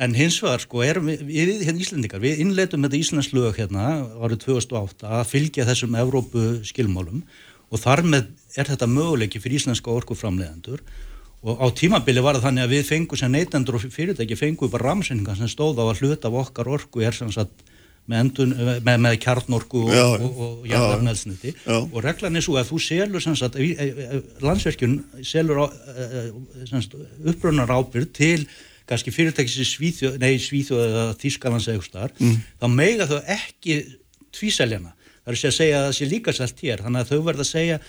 [0.00, 3.90] en hins vegar sko erum við, hérna Íslandikar við innleitum þetta Íslands lög hérna
[4.22, 7.24] árið 2008 að fylgja þessum Evrópu skilmálum
[7.70, 10.80] og þar með er þetta möguleiki fyrir íslenska orkuframlegandur
[11.40, 14.90] og á tímabili var það þannig að við fengum sem neytendur og fyrirtæki fengum bara
[14.90, 17.62] ramsendingar sem stóð á að hluta af okkar orku er sem sagt
[18.10, 22.80] með, endun, með, með kjarnorku og, og, og, jarðarnælsniti og reglan er svo að þú
[22.84, 25.62] selur sem sagt e, e, landsverkjun selur
[27.30, 28.44] uppbrunnar ábyrg til
[28.90, 32.38] kannski fyrirtæki sem Svíþjóð, nei Svíþjóð eða Þískalands eða eitthvað mm.
[32.60, 33.80] þá meiga þau ekki
[34.34, 37.46] tvíseljana það er að segja að það sé líka selt hér þannig að þau verða
[37.46, 37.80] að segja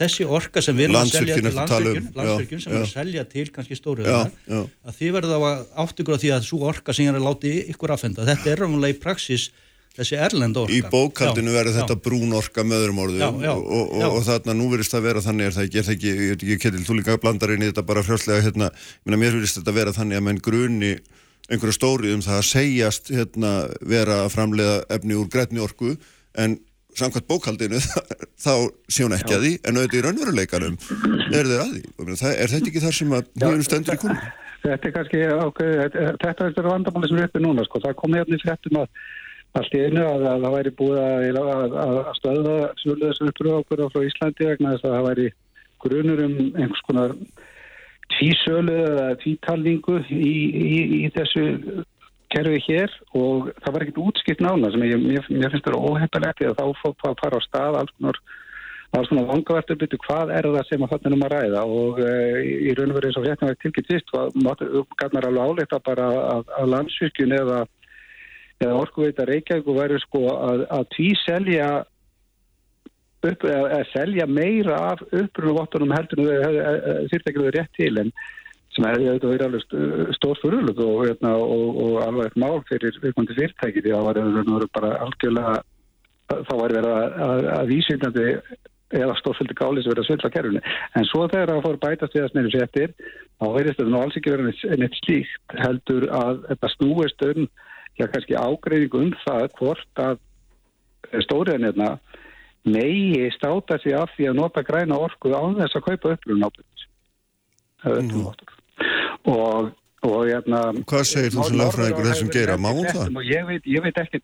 [0.00, 3.24] þessi orka sem við erum að selja til um, landsverkjun sem við erum að selja
[3.30, 7.06] til kannski stóruðar, að þið verða að átt ykkur á því að svo orka sem
[7.06, 9.50] ég er að láti ykkur aðfenda, þetta er ráðanlega í praksis
[9.96, 10.72] þessi erlend orka.
[10.74, 14.68] Í bókaldinu verður þetta brún orka með öðrum orðum og, og, og, og þarna nú
[14.70, 16.98] verðist það vera þannig er það ekki, er það ekki, ég veit ekki, Ketil, þú
[17.00, 18.70] líka blandar inn í þetta bara frjálslega, hérna,
[19.10, 20.92] mér verðist þetta vera þannig að menn gruni
[21.50, 23.52] einhverju stórið um það að segjast hérna,
[23.90, 25.96] vera að framleiða efni úr grætni orku
[26.38, 26.60] en
[26.98, 27.80] samkvæmt bókaldinu
[28.44, 28.54] þá
[28.90, 29.38] sé hún ekki Já.
[29.38, 30.76] að því en auðvitað í raunveruleikanum
[31.30, 34.20] er þeir að því er þetta ekki þar sem að hún stendur í konu?
[34.60, 37.80] Þetta er kannski ákveð þetta er þetta vandamáli sem er uppi núna sko.
[37.80, 38.90] það kom hérna í frettum að
[39.58, 44.04] allt í einu að það væri búið að, að, að stöða svölu þessu uppröðu frá
[44.06, 45.30] Íslandi vegna þess að það væri
[45.80, 47.14] grunur um einhvers konar
[48.14, 51.46] tvísölu eða tvítalningu í, í, í þessu
[52.30, 56.44] kerfi hér og það var ekkert útskipt nána sem ég, mér, mér finnst þetta óheppilegt
[56.44, 58.20] eða þá það að fara á stað alls konar,
[58.94, 62.14] konar vangavertur byrju hvað er það sem að þarna um að ræða og e,
[62.70, 66.08] í raun og verið eins og hérna var tilkynnt vist og kannar alveg áleita bara
[66.34, 67.62] að, að landsvirkjun eða,
[68.62, 71.70] eða orkuveita Reykjavík væri sko að, að tvíselja
[73.26, 78.14] upp, að selja meira af upprunum vottunum heldur en þurftekið rétt til en
[78.80, 82.98] sem hefði auðvitað verið alveg stór fyrirlug og, hérna, og, og alveg eitt mál fyrir
[83.02, 85.54] viðkondi fyrirtæki því að það var bara algjörlega
[86.30, 88.26] þá var verið að, að, að vísindandi
[89.00, 90.62] eða stórföldi gáli sem verið að svölda kerfinu.
[90.98, 92.94] En svo þegar það fór bætast við að snurðu settir
[93.40, 97.48] þá verðist þetta nú alls ekki verið neitt slíkt heldur að þetta snúist um
[98.00, 100.22] já kannski ágreiðing um það hvort að
[101.26, 101.90] stóriðanirna
[102.70, 106.88] megi státa sig af því að nota græna orku án þess að kaupa upplun ábyrgis
[107.80, 108.59] það er þetta mm
[109.30, 109.70] og
[110.00, 113.18] og hérna hvað segir þú sem lagfræðingur þessum gera, má hún það?
[113.28, 114.20] Ég veit, ég veit ekki,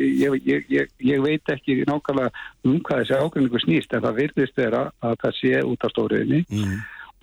[0.00, 2.30] ég, ég, ég veit ekki nákvæmlega
[2.64, 6.40] um hvað þessi ágrinningu snýst en það virðist vera að það sé út af stóriðinni
[6.48, 6.78] mm.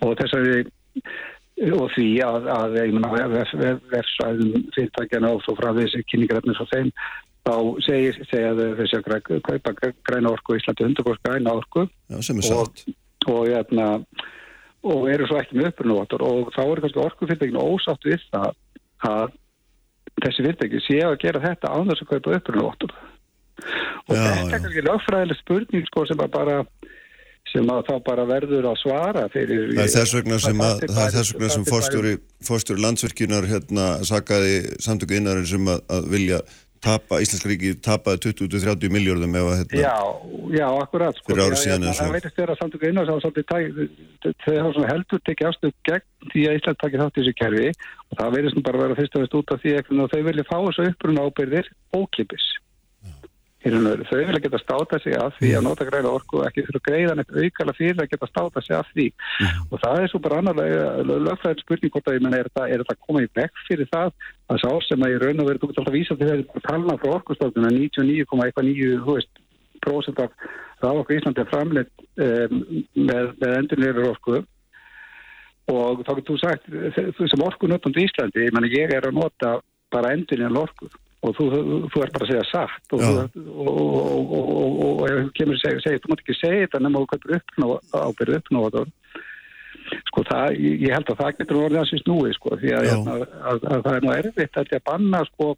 [0.06, 0.62] og þessari
[1.74, 6.92] og því að, að verðsvæðum fyrirtækjana og svo frá þessi kynningarefnir svo þeim
[7.48, 9.74] þá segir, segja þessi að kaupa
[10.06, 13.88] græna orku í Íslandi 100% græna orku Já, sem er satt og, og hérna
[14.86, 18.50] og eru svo ekki með upprunavottur og þá eru kannski orkufyrirtækinu ósátt við það
[19.08, 19.36] að
[20.18, 24.62] þessi fyrirtæki séu að gera þetta án þess að kaupa upprunavottur og já, þetta er
[24.62, 26.60] kannski lögfræðileg spurning sko sem að bara
[27.48, 31.04] sem að þá bara verður að svara fyrir það er þess vegna sem, að, það
[31.04, 32.14] er þess vegna sem fórstjóri,
[32.44, 36.42] fórstjóri landsverkinar hérna sagaði samtöku innarinn sem að, að vilja
[36.84, 39.96] tapa, Íslenska ríki tapaði 20-30 miljardum að hérna Já,
[40.54, 43.28] já, akkurat sko, Það veitist að samtöku inn á þess
[44.68, 47.68] að heldur tekið ástöð gegn því að Ísland takir þátt í þessu kerfi.
[48.08, 50.48] Og það veitist bara að vera fyrst og fyrst út af því að þau vilja
[50.48, 52.46] fá þessu uppruna ábyrðir ókipis
[53.58, 57.14] Þau vilja geta státa sig af því að nota græna orku ekki fyrir að greiða
[57.18, 59.06] neitt aukala fyrir að geta státa sig af því.
[59.42, 59.66] Mm.
[59.72, 63.04] og það er svo bara annarlega lögfræðin spurning hvort að ég menna er þetta að
[63.06, 64.08] koma í vekk fyrir það
[64.46, 66.44] að sá sem að ég raun og verið þú getur alltaf að vísa til þessi
[66.68, 70.30] talna frá orkustofnuna 99,9% af
[70.78, 72.54] það okkur Íslandi er framleitt um,
[72.94, 74.36] með, með endurleira orku.
[75.68, 76.62] Og þá getur þú sagt
[77.18, 79.58] þú sem orku notandu Íslandi, ég menna ég er að nota
[79.90, 80.86] bara endurleira orku
[81.18, 81.46] og þú,
[81.90, 86.02] þú ert bara að segja satt og, og, og, og ef kemur að segja, segja
[86.04, 87.38] þú mátt ekki segja þetta nema þú kaupir
[87.98, 88.92] ábyrðu uppnáður
[90.10, 93.24] sko það, ég held að það getur orðið að síst núi sko því að, að,
[93.24, 95.54] að, að það er nú erfitt að banna sko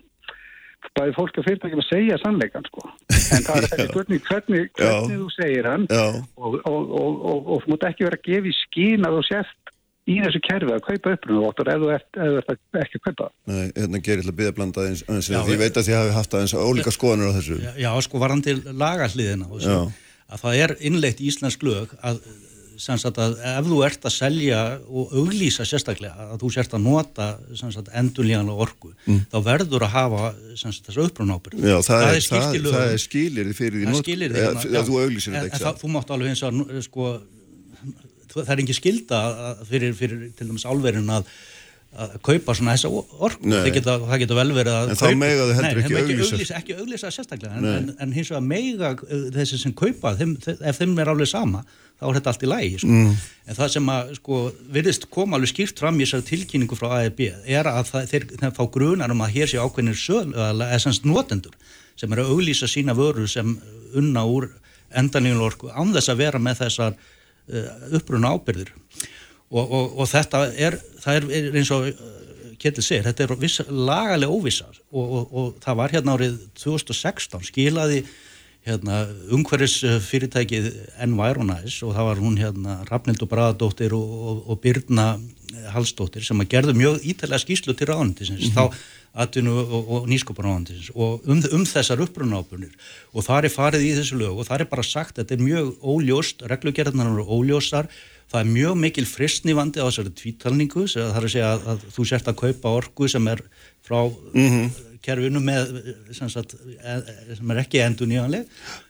[0.96, 2.84] bæði fólk og fyrirtækjum að segja sannleikan sko.
[3.10, 8.18] En það er þetta spurning hvernig, hvernig þú segir hann og þú mátt ekki vera
[8.20, 9.74] að gefa í skín að þú sért
[10.10, 12.52] í þessu kerfi að kaupa upprunavottur ef þú ert, ert
[12.82, 15.40] ekki að kaupa Nei, hérna gerir alltaf byggðablanda eins og því.
[15.54, 17.58] Ég veit að þið hafi haft aðeins ólíka skoðanur á þessu.
[17.62, 19.50] Já, já sko varan til lagarliðina
[20.30, 22.20] að það er innleitt íslensk lög að,
[22.80, 27.26] sagt, að ef þú ert að selja og auglýsa sérstaklega að þú sért að nota
[28.00, 29.24] endurlíðanlega orgu mm.
[29.32, 30.30] þá verður að hafa
[30.62, 35.02] þessu upprunábyrg Já, það, það er skilir það er skilir fyrir því því að þú
[35.02, 37.12] auglýsir þetta Þú mátt alveg eins og sko
[38.34, 39.22] það er ekki skilda
[39.68, 41.30] fyrir, fyrir til dæmis álverðin að
[41.90, 45.46] að kaupa svona þessa orku það geta, það geta vel verið að en þá mega
[45.48, 49.58] þau heldur ekki auglýsa ekki auglýsa sérstaklega en, en, en hins vegar mega uh, þessi
[49.58, 51.64] sem kaupa þeim, ef þeim er alveg sama
[51.98, 52.92] þá er þetta allt í lægi sko.
[52.94, 53.18] mm.
[53.50, 54.38] en það sem að sko
[54.78, 58.56] virðist koma alveg skýrt fram í þessari tilkynningu frá AEB er að það, þeir, þeir
[58.60, 61.58] fá grunar um að hér sé ákveðinir söl eða semst notendur
[61.98, 63.56] sem eru að auglýsa sína vörur sem
[63.98, 64.46] unna úr
[64.94, 66.94] endanígun orku án þess að vera með þessar
[67.96, 68.72] uppruna ábyrðir
[69.50, 70.78] og, og, og þetta er,
[71.10, 72.16] er eins og eh,
[72.60, 78.02] Ketil segir, þetta er viss, lagalega óvissar og, og það var hérna árið 2016 skilaði
[78.68, 80.68] hérna, umhverfis fyrirtækið
[81.00, 85.14] Environize og það var hún hérna Rafnildur Bradadóttir og Byrna
[85.72, 88.56] Hallstóttir sem að gerðu mjög ítalega skýslu til ráðandisins mm -hmm.
[88.56, 92.74] þá atvinnu og, og nýskoparáðandisins og um, um þessar uppbrunápunir
[93.10, 95.46] og það er farið í þessu lög og það er bara sagt að þetta er
[95.46, 97.88] mjög óljóst, reglugerðarnar eru óljósar,
[98.30, 102.06] það er mjög mikil fristnývandi á þessari tvítalningu það er að segja að, að þú
[102.12, 103.42] sért að kaupa orgu sem er
[103.86, 104.70] frá mm -hmm.
[105.02, 105.74] kerfinu með
[106.12, 108.46] sem, sagt, e, e, sem er ekki endur nýjanleg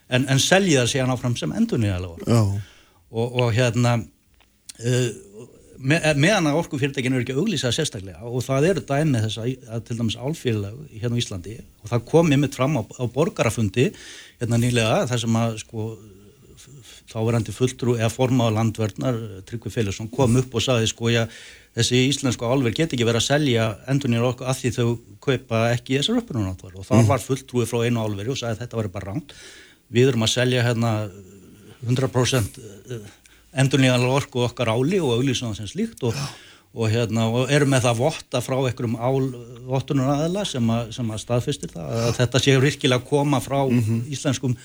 [0.08, 2.60] en, en selja það síðan áfram sem endur nýjanleg og,
[3.40, 3.96] og hérna
[4.84, 5.10] uh,
[5.80, 10.18] meðan að orkufyrirtækinu er ekki auglýsað sérstaklega og það eru dæmið þess að til dæmis
[10.20, 13.86] álfélag hérna í Íslandi og það kom yfir fram á, á borgarafundi
[14.40, 15.86] hérna nýlega þar sem að sko
[17.10, 19.18] þáverandi fulltrú eða formáða landverðnar
[19.48, 21.24] Tryggvi Félagsson kom upp og saði sko já
[21.76, 24.88] þessi íslensku álverð get ekki verið að selja endurnir okkur að því þau
[25.22, 27.10] kaupa ekki þessar upprunnáttvar og það mm.
[27.10, 29.34] var fulltrúi frá einu álverði og sagði þetta var bara ránt
[29.90, 30.92] við erum að selja hérna
[31.86, 32.60] 100%
[33.52, 36.18] endurníðanlega orku okkar áli og auðlýsum það sem slíkt og,
[36.74, 41.24] og, hérna, og erum með það votta frá einhverjum ávottunar aðela sem, að, sem að
[41.24, 44.06] staðfistir það að þetta sé virkilega að koma frá mm -hmm.
[44.14, 44.56] íslenskum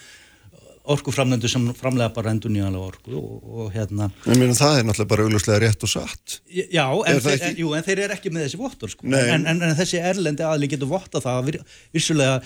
[0.85, 5.25] orkuframlendu sem framlega bara endur nýjanlega orku og, og hérna En það er náttúrulega bara
[5.25, 7.61] augljóslega rétt og satt Já, en, þeir, ekki...
[7.61, 9.07] jú, en þeir eru ekki með þessi vottur sko.
[9.07, 11.55] en, en, en þessi erlendi aðli getur votta það
[11.95, 12.37] vissulega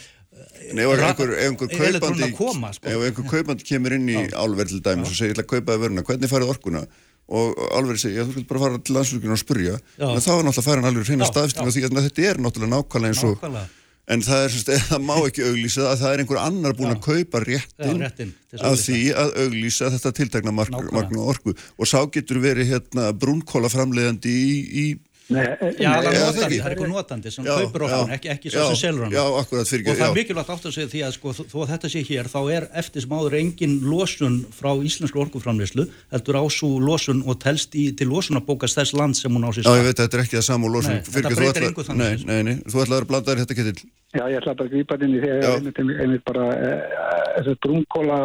[0.76, 2.90] Nei, ef einhver, einhver kaupandi koma, sko.
[2.90, 5.84] ef einhver kaupandi kemur inn í álverð til dæmis og segir, ég ætla að kaupaði
[5.86, 6.86] vöruna, hvernig farið orkuna?
[7.30, 10.48] Og álverði segir, já, þú skulle bara fara til landsfluginu og spurja, en þá er
[10.48, 13.68] náttúrulega hann alveg reyna staðstíma því að þetta er náttúrulega nákvæmlega eins og
[14.10, 17.02] en það er svona, það má ekki auglýsa að það er einhver annar búin að
[17.06, 21.54] kaupa réttin, réttin að því að auglýsa þetta tiltakna magna orku.
[21.78, 24.86] Og sá getur verið hérna brúnkóla framleiðandi í, í
[25.30, 25.44] Nei,
[25.78, 28.64] já, það er notandi, það er eitthvað notandi sem já, kaupir orkun, ekki, ekki svo
[28.72, 31.74] sem selur hann Og það er mikilvægt átt að segja því að sko, þó að
[31.76, 36.72] þetta sé hér, þá er eftir sem áður engin losun frá íslensku orkuframleyslu heldur ású
[36.82, 40.02] losun og telst í, til losunabókast þess land sem hún á sér Já, ég veit,
[40.02, 42.84] þetta er ekki það saman losun Nei, þetta breytir einhver þannig Nei, nei, nei, þú
[42.88, 45.94] ætlaður að blanda þér þetta getil Já, ég ætlaði bara að grípa inn í því
[46.02, 48.22] einmitt bara eh, brúnkóla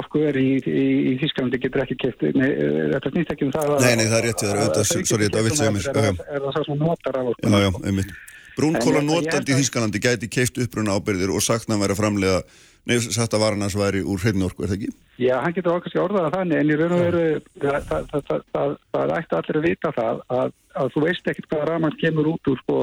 [0.00, 3.94] orku er í, í, í Þísklandi getur ekki kæft þetta snýst ekki um það Nei,
[4.00, 6.80] nei, það er rétt, það er auðvitað, sorry, þetta vitsið um er það það sem
[6.84, 8.14] notar af orku Já, já, einmitt
[8.58, 12.42] Brúnkóla notandi í Þísklandi gæti kæft uppruna ábyrðir og sagt að vera framlega
[12.88, 14.90] nefnst að varan hans væri úr hreinu orku, er það ekki?
[15.24, 17.22] Já, hann getur okkar skil orðað að þannig en í raun og veru
[17.62, 20.52] það, ætti allir að vita það að,
[20.82, 22.78] að þú veist ekkert hvaða raman kemur út úr sko,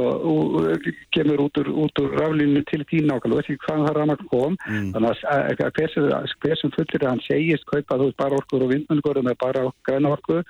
[1.14, 4.58] kemur út úr, úr raflinu til tína okkar, þú veist ekki hvaðan það raman kom
[4.58, 4.90] mm.
[4.96, 6.10] þannig að hver sem,
[6.46, 9.68] hver sem fullir að hann segist kaupa þú veist bara orkur og vindmjölugur eða bara
[9.86, 10.42] græna orku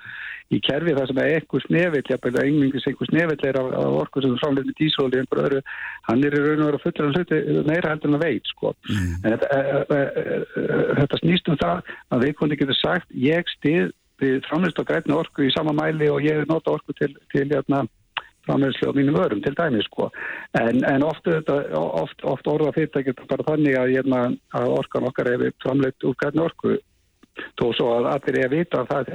[0.50, 4.36] í kerfi það sem er eitthvað snefill, jafnveg einmingus eitthvað snefill er af orku sem
[4.42, 5.62] framleiti dísóli einhver öðru,
[6.08, 7.40] hann er í raun og veru fullir að hluti
[7.70, 8.74] meira heldur en að veit sko.
[8.90, 9.16] mm.
[9.22, 13.90] en þetta, e, e, e, þetta snýst um það að veikundi getur sagt ég stið
[14.22, 17.84] við framleist og grætna orku í sama mæli og ég nota orku til, til jæna,
[18.46, 20.10] framleyslu á mínum örum til dæmi sko.
[20.60, 24.22] en, en oft, oft, oft orða fyrirtækjum bara þannig að, jæna,
[24.58, 26.78] að orkan okkar hefur framleitt úr grætna orku
[27.60, 29.12] þó svo að allir er að vita að það,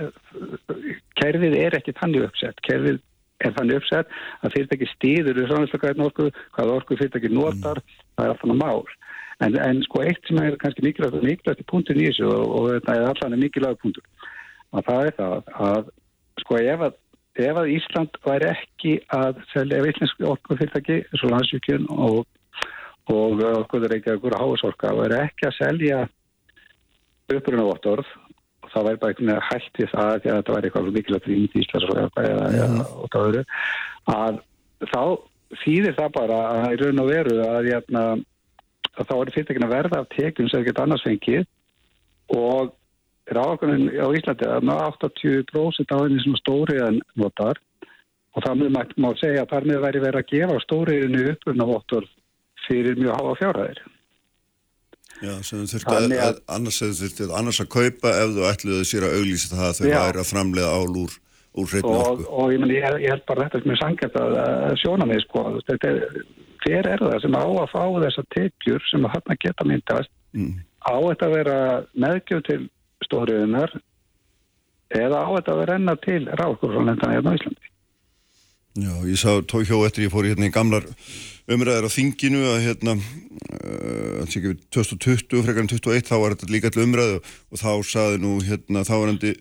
[1.21, 3.01] kerfið er ekki þannig uppsett kerfið
[3.45, 5.43] er þannig uppsett að fyrirtæki stýður
[6.07, 7.99] orku hvaða orku fyrirtæki notar mm.
[8.15, 8.87] það er alltaf mál
[9.37, 12.63] En, en sko eitt sem er kannski mikilvægt mikilvægt í punktin í þessu og, og
[12.71, 14.31] þetta er allan mikilvægt punktur
[14.73, 15.91] og það er það að
[16.41, 16.95] sko ef að,
[17.45, 22.17] ef að Ísland væri ekki að selja ef íslensk orkufyrirtæki eins og landsvíkjun og,
[23.13, 26.01] og okkur er ekki að góra hásorka væri ekki að selja
[27.35, 28.11] uppruna vottorð
[28.63, 31.37] og það væri bara einhvern veginn hægt í það að þetta væri eitthvað mikilvægt í
[31.61, 33.43] Íslands og það eru
[34.13, 34.39] að
[34.87, 35.01] þá
[35.63, 38.03] þýðir það bara að í raun og veru að ég hérna,
[38.97, 41.47] að þá er fyrirtekin að verða af tekjum sem geta annars fengið
[42.35, 42.73] og
[43.31, 47.59] ráðakunin á Íslandi að ná 80% á henni sem stóriðan notar
[48.35, 52.09] og það mjög má segja að þar með væri verið að gefa stóriðinu upprunavottur
[52.67, 53.79] fyrir mjög háa fjárhæðir.
[55.17, 59.07] Já, sem þú þurfti að, að annars, þurfti, annars að kaupa ef þú ætluðu sér
[59.07, 61.15] að auglýsa það að þau væri að framlega ál úr,
[61.57, 64.35] úr hreitni og, og ég, meni, ég, ég held bara þetta sem er sangjart að,
[64.67, 66.03] að sjóna mig sko, þetta er
[66.67, 70.11] hver er það sem á að fá þessar tekjur sem að hann geta myndast?
[70.35, 70.57] Mm.
[70.83, 71.57] á þetta að vera
[72.03, 72.59] meðgjöf til
[73.07, 73.73] stóriðunar
[74.97, 77.71] eða á þetta að vera enna til ráðskóðsvonlendana hérna á Íslandi
[78.77, 80.85] Já, ég sá, tók hjá eftir ég fór hérna í gamlar
[81.49, 87.17] umræðar á þinginu að hérna uh, 2020, frekarinn 2021 þá var þetta líka til umræðu
[87.23, 89.33] og þá saði nú hérna þá var hendi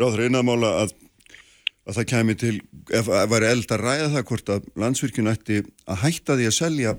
[0.00, 0.96] ráður einamála að
[1.88, 2.56] að það kemi til,
[2.92, 5.60] ef það væri eld að ræða það hvort að landsvirkjun ætti
[5.90, 6.94] að hætta því að selja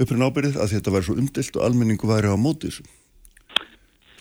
[0.00, 2.86] upprinn ábyrðið að þetta væri svo umdilt og almenningu væri á móti þessu.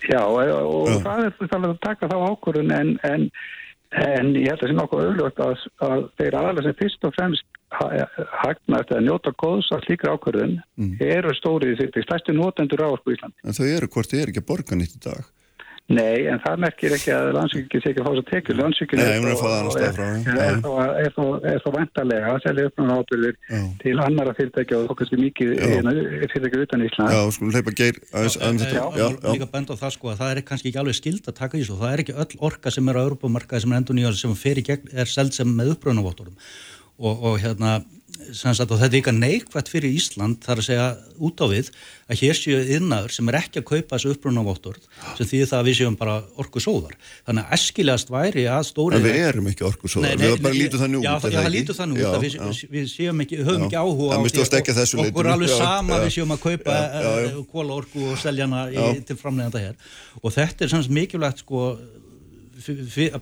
[0.09, 0.95] Já, og Já.
[1.03, 3.27] það er það að taka þá ákvörðun en, en,
[3.97, 7.15] en ég held að það sé nokkuð auðvögt að, að þeir aðalega sem fyrst og
[7.15, 10.93] fremst hagnast eða njóta góðs að slíkra ákvörðun mm.
[11.05, 13.37] eru stórið því stærsti nótendur á Íslandi.
[13.45, 15.27] En þau eru hvort þið er ekki að borga nýtt í dag?
[15.89, 18.55] Nei, en það merkir ekki að landsvíkjum sé ekki að fá þess að tekja.
[18.59, 18.99] Landsvíkjum
[21.01, 23.35] er þá vendarlega að selja uppnáðan ábyrðir
[23.81, 25.49] til annara fyrirtækja og okkar sem mikið
[26.35, 27.15] fyrirtækja utan Ísland.
[27.17, 28.77] Já, skulum leipa geir aðeins að þetta.
[28.77, 29.07] Já, já.
[29.33, 31.63] Líka benda á það sko að það er kannski ekki alveg skild að taka í
[31.63, 31.81] þessu.
[31.81, 34.61] Það er ekki öll orka sem er á Europamarkaði sem er endur nýjað sem fer
[34.61, 36.37] í gegn er seld sem með uppbrunavottorum
[36.99, 37.79] og, og hérna
[38.35, 40.85] Sagt, og þetta er ykkar neikvægt fyrir Ísland þar að segja
[41.23, 41.69] út á við
[42.11, 44.87] að hér séu innaður sem er ekki að kaupa þessu upprunavottorð
[45.17, 46.97] sem því það við séum bara orku sóðar.
[47.27, 48.99] Þannig að eskilegast væri að stóri...
[48.99, 51.07] En við erum ekki orku sóðar, við bara lítum þannig út.
[51.07, 53.67] Já, það, það lítur þannig út að við, við séum ekki, höfum já.
[53.69, 56.77] ekki áhuga á því okkur alveg sama já, við séum að kaupa
[57.53, 59.79] kóla orku og selja hana til framleganda hér
[60.19, 61.71] og þetta er sanns mikilvægt sko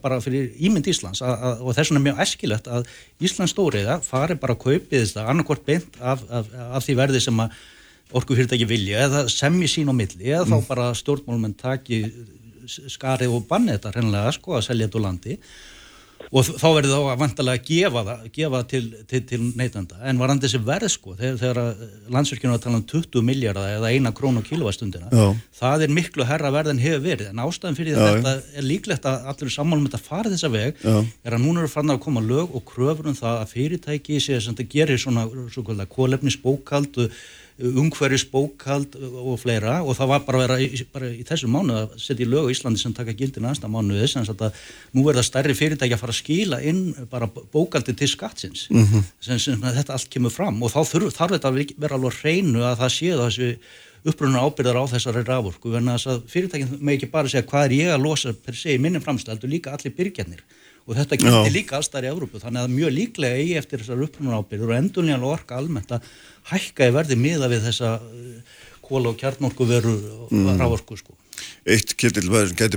[0.01, 2.91] bara fyrir ímynd Íslands að, að, og þess vegna er mjög eskilegt að
[3.23, 7.43] Íslands stóriða fari bara að kaupið þetta annarkort beint af, af, af því verði sem
[7.43, 7.57] að
[8.17, 10.53] orkufyrirtæki vilja eða semji sín á milli eða mm.
[10.53, 12.03] þá bara stjórnmálmenn taki
[12.67, 15.39] skarið og banni þetta hreinlega sko að selja þetta úr landi
[16.27, 20.19] og þá verður þá að vantalega að gefa það, gefa til, til, til neytanda en
[20.21, 23.91] var hann þessi verð sko þegar, þegar landsverkjum var að tala um 20 miljardar eða
[23.93, 25.11] eina krón á kilowastundina
[25.59, 28.03] það er miklu herra verð en hefur verið en ástæðan fyrir Já.
[28.17, 30.97] þetta er líklegt að allir sammálum þetta fara þessa veg Já.
[30.99, 34.39] er að núna eru farin að koma lög og kröfur um það að fyrirtæki sé
[34.41, 37.36] að gera svona, svona kólefnisbókald ungverðis
[38.31, 39.79] bókald og fleira.
[39.83, 42.53] Og það var bara að vera í, bara í þessu mánu að setja í lögu
[42.53, 44.05] Íslandi sem taka gildin aðstæða mánuði.
[44.05, 44.61] Þess að
[44.93, 48.67] nú verða stærri fyrirtæki að fara að skila inn bara bókaldi til skattsins.
[48.69, 49.03] Mm -hmm.
[49.19, 50.61] sem, sem þetta allt kemur fram.
[50.63, 53.57] Og þá þurf, þarf þetta að vera alveg hreinu að það séu þessu
[54.07, 55.73] upprunna ábyrðar á þessari raforku.
[55.75, 58.75] En þess að fyrirtækinn með ekki bara segja hvað er ég að losa per se
[58.75, 60.43] í minnum framstældu líka allir byrjarnir
[60.87, 64.39] og þetta getur líka allstæðar í Európu þannig að mjög líklega eigi eftir þessar upprunna
[64.39, 66.05] ábyrður og endurlega orka almennt að
[66.51, 68.55] hækka í verði miða við þessa uh,
[68.87, 69.95] kóla og kjarnorku veru
[70.31, 70.55] mm.
[70.61, 71.15] rávorku sko.
[71.67, 72.29] Eitt getur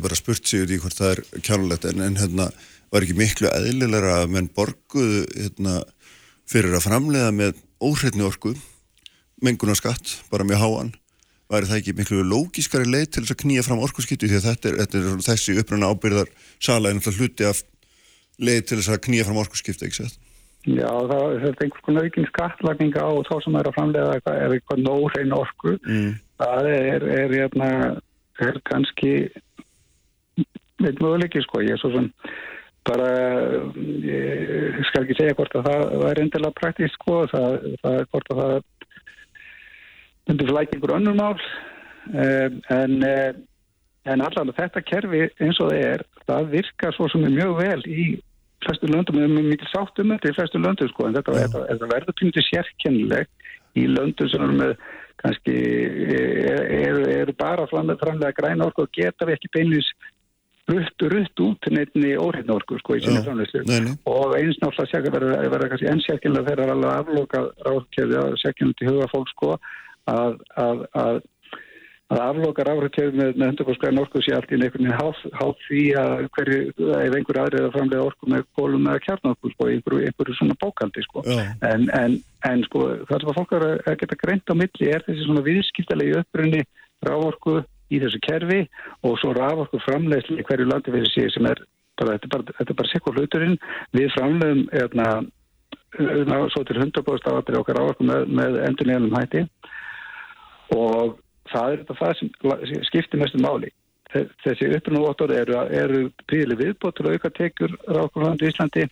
[0.03, 2.51] bara spurt sig í hvort það er kjánulegt en, en hérna
[2.91, 5.81] var ekki miklu eðlilega að menn borguðu hérna,
[6.51, 8.57] fyrir að framlega með óhreitni orku
[9.41, 10.91] menguna skatt, bara með háan
[11.51, 14.71] var það ekki miklu lógískari leið til þess að knýja fram orkuskiptu því að þetta
[14.71, 16.31] er, þetta er þessi uppröna ábyrðar
[16.63, 17.63] sala en hluti af
[18.41, 20.19] leið til þess að knýja fram orkuskiptu, ekki sett?
[20.69, 24.55] Já, það er einhvers konar aukinn skattlagninga á þá sem er að framlega eitthvað, ef
[24.57, 25.77] eitthvað nóhrein orku.
[25.89, 26.11] Mm.
[26.41, 28.01] það er, er, er,
[28.45, 29.15] er kannski
[30.81, 32.11] veit möguleiki sko, ég er svo sem
[32.89, 33.09] bara
[34.05, 38.33] ég skal ekki segja hvort að það er endilega praktísk sko, það, það er hvort
[38.33, 38.55] að það
[40.31, 41.37] myndir flækja einhver önnur mál.
[42.11, 47.57] En, en allavega þetta kerfi eins og það er, það virka svo sem er mjög
[47.61, 48.05] vel í
[48.65, 51.91] flestu löndum, erum mikil sátt um þetta í flestu löndum sko, en þetta, þetta, þetta
[51.95, 53.29] verður pynntið sérkennileg
[53.79, 54.75] í löndum sem eru með
[55.21, 55.57] kannski
[56.81, 59.91] eru er bara framlega græna orku og geta við ekki beinlis
[60.71, 63.65] rutt, rutt út nefni óreitna orku sko í sinni framlegslu
[64.09, 68.91] og eins náttúrulega verður verða kannski enn sérkennilega þegar alveg afloka ráðkjöði að sérkennilega til
[68.95, 69.53] huga fólk sko
[70.11, 71.21] að, að, að
[72.11, 76.15] að afloka ráðrættöfu með, með 100% orku sé allt í veginn hátt há því að
[76.37, 76.61] hverju,
[76.99, 81.05] ef einhver aðrið að framlega orku með kólum eða kjarnorku sko, einhverju, einhverju svona bókaldi
[81.07, 81.25] sko.
[81.25, 82.17] en, en,
[82.51, 85.47] en sko það sem að fólk er að geta greint á milli er þessi svona
[85.47, 86.65] viðskiptalegi upprunni
[87.07, 88.65] rávorku í þessu kerfi
[89.07, 91.63] og svo rávorku framlegsli hverju landi fyrir sig sem er
[92.01, 93.57] bara, þetta er bara, þetta er bara sekkur hluturinn.
[93.97, 95.09] Við framlegum eðna,
[95.99, 99.45] eðna, svo til 100% áatrið okkar rávorku með, með endur nefnum hætti.
[100.77, 101.19] Og
[101.53, 103.73] það er þetta það sem skiptir mestu máli.
[104.11, 108.89] Þessi upprunavottor eru, eru príðileg viðbótt til að auka tekjur rákurlandu í Íslandi.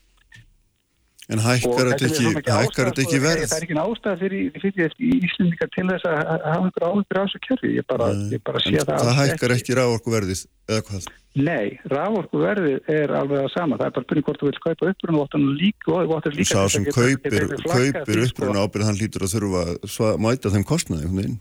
[1.28, 3.42] En hækkar þetta ekki, ekki, ekki verð?
[3.50, 7.40] Það er ekki ástæða fyrir, fyrir Íslandika til þess að hafa einhver áhugur á þessu
[7.44, 7.72] kerfi.
[7.76, 9.02] Ég bara, ég bara sé það.
[9.02, 11.10] Það hækkar ekki rávorkuverðið eða hvað?
[11.38, 13.80] Nei, rávorkuverðið er alveg það sama.
[13.82, 16.32] Það er bara byrjum hvort þú vil kaupa upprunavottornu líka og líka.
[16.38, 19.66] Þú sá sem kaupir, kaupir upprunavottornu ábyrð hann lítur að þurfa
[20.14, 21.36] að mæta þeim kostnaði um þinn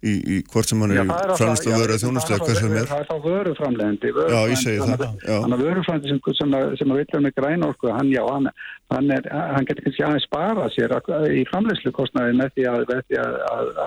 [0.00, 2.88] í, í hvort sem hann er framstu vöru að þjónustu eða hvað sem er.
[2.88, 5.06] Það er þá vöruframlegandi Já, ég segi það.
[5.26, 8.46] Þannig að vöruframlegandi sem, sem, sem að vilja með grænorku hann, já, hann,
[8.94, 9.22] hann, er,
[9.54, 10.90] hann getur kannski aðeins spara sér
[11.36, 13.02] í framlegslu kostnaði með því að, að,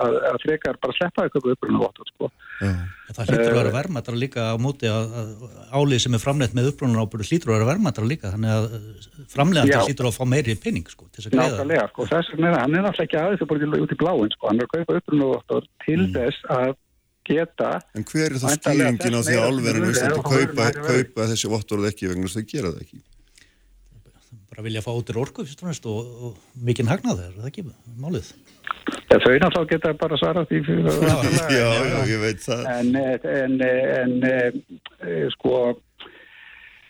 [0.00, 2.30] að, að frekar bara sleppa eitthvað uppruna vottur sko.
[3.14, 5.04] Það hlýtur að vera eh, vermaðra líka á móti að
[5.74, 8.64] álið sem er framlegt með uppruna ábúru hlýtur að vera vermaðra líka þannig að
[9.34, 11.34] framlegandi hlýtur að fá meiri pinning sko, til þess að
[11.66, 11.88] greiða.
[11.90, 12.54] Sko, hann er
[12.86, 14.32] náttúrulega ekki aðeins að búið út í bláin
[16.10, 16.20] sko, að til mm.
[16.20, 16.76] þess að
[17.24, 22.12] geta En hver er það skýringin á því að álverðinu kaupa, kaupa þessi vottur ekki
[22.12, 23.04] vegna þess að það gera það ekki?
[24.54, 27.64] bara vilja fá út í orku fyrst og næst og, mikinn hagnað er það ekki
[27.98, 28.28] málið
[29.10, 33.56] ja, Þau náttúrulega geta bara svarað því já, já, já, ég veit það En, en,
[33.64, 35.56] en, en sko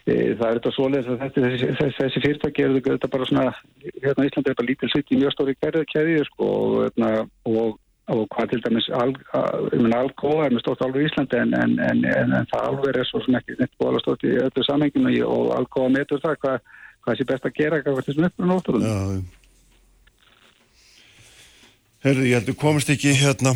[0.04, 3.46] e, það er þetta svoleið þessi, þessi, þessi fyrirtæki er þetta bara svona
[4.02, 7.14] hérna Íslandi er bara lítil sitt í mjög stóri gerðarkæði sko, og, hérna,
[7.48, 7.80] og
[8.12, 12.48] og hvað til dæmis algóð er með stótt alveg í Íslandi en, en, en, en
[12.50, 15.94] það alveg er svo sem ekki neitt búið alveg stótt í öllu samhenginu og algóð
[15.94, 16.59] metur það hvað
[17.05, 19.24] hvað sé best að gera eitthvað þessum uppruna ótturunum.
[22.05, 23.55] Herði, ég heldur komist ekki hérna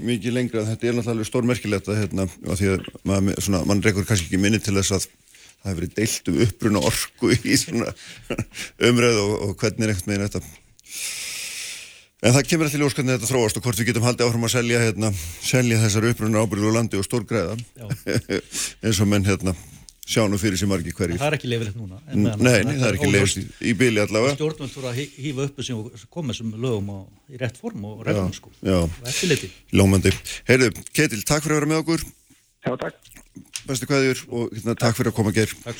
[0.00, 4.06] mikið lengra, þetta er náttúrulega stórmerkilegt að hérna, að því að maður, svona, mann rekur
[4.08, 7.90] kannski ekki minni til þess að það hefur verið deilt um uppruna orku í svona
[8.88, 10.42] umræð og, og hvernig er ekkert með þetta
[12.20, 14.84] en það kemur eftir ljóskandi þetta þróast og hvort við getum haldið áfram að selja
[14.84, 15.08] hérna,
[15.40, 17.54] selja þessar uppruna ábyrðu og landi og stór greiða
[18.84, 19.56] eins og menn hérna
[20.10, 21.18] sjá nú fyrir sem margir hverjir.
[21.20, 22.00] Það er ekki leifilegt núna.
[22.10, 24.34] Nei, nei, það er ekki leifilegt í, í byli allavega.
[24.38, 25.76] Stjórnvöld voru að hýfa uppu sem
[26.10, 26.98] kom þessum lögum á,
[27.30, 28.50] í rétt form og reglum sko.
[28.58, 29.50] Já, já.
[29.78, 30.10] Lómandi.
[30.50, 32.00] Heyrðu, Ketil, takk fyrir að vera með okkur.
[32.66, 32.96] Já, takk.
[33.68, 35.50] Bestu hvaðjur og hérna, takk fyrir að koma að ger.
[35.62, 35.78] Takk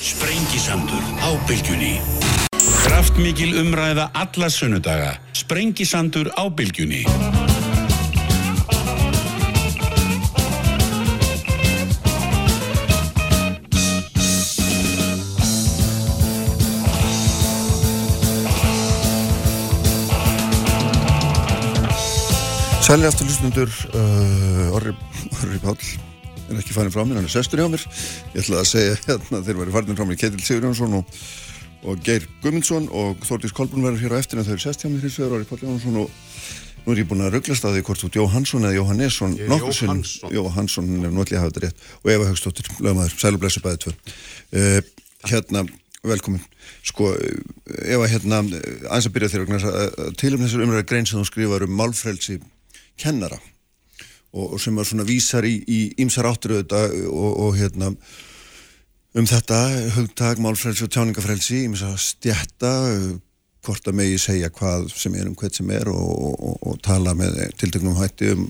[0.00, 2.00] Sprengisandur á bylgjunni.
[2.84, 5.14] Kraftmikil umræða alla sunnudaga.
[5.32, 7.04] Sprengisandur á bylgjunni.
[22.84, 24.92] Sælir afturlustundur uh, Orri,
[25.40, 25.78] Orri Pál
[26.54, 27.82] Páll er ekki farin frá mér, hann er sestur hjá mér.
[28.34, 31.14] Ég ætla að segja hérna þeir væri farin frá mér Ketil Sigurjónsson og,
[31.82, 34.90] og Geir Gumminsson og Þórtís Kolbún verður hér á eftir en þau eru sest hjá
[34.90, 36.12] mér hins vegar Orri Páll Jónsson og
[36.84, 40.90] nú er ég búin að rugglast að því hvort þú Jóhansson eða Jóhannesson Jóhansson Jóhansson,
[41.02, 41.86] nefnulli hafa þetta rétt.
[42.04, 43.94] Og Eva Högstóttir, lögmaður, sælu blessu bæði tvö.
[44.54, 44.78] Uh,
[45.32, 45.64] hérna
[46.04, 46.44] velkomin,
[46.86, 47.08] sko
[47.88, 49.48] Eva hérna, aðeins að byrja þér
[50.20, 52.38] til um þessar umræða grein sem þú skrifar um málfrelsi
[53.00, 53.40] kennara
[54.34, 57.94] og, og sem er svona vísar í ímsar átturöða og, og hérna
[59.14, 59.60] um þetta
[59.94, 62.74] hugtag, málfrelsi og tjáningafrelsi ímsa stjætta
[63.64, 67.38] hvort að megi segja hvað sem er um hvert sem er og, og tala með
[67.60, 68.48] tiltegnum hætti um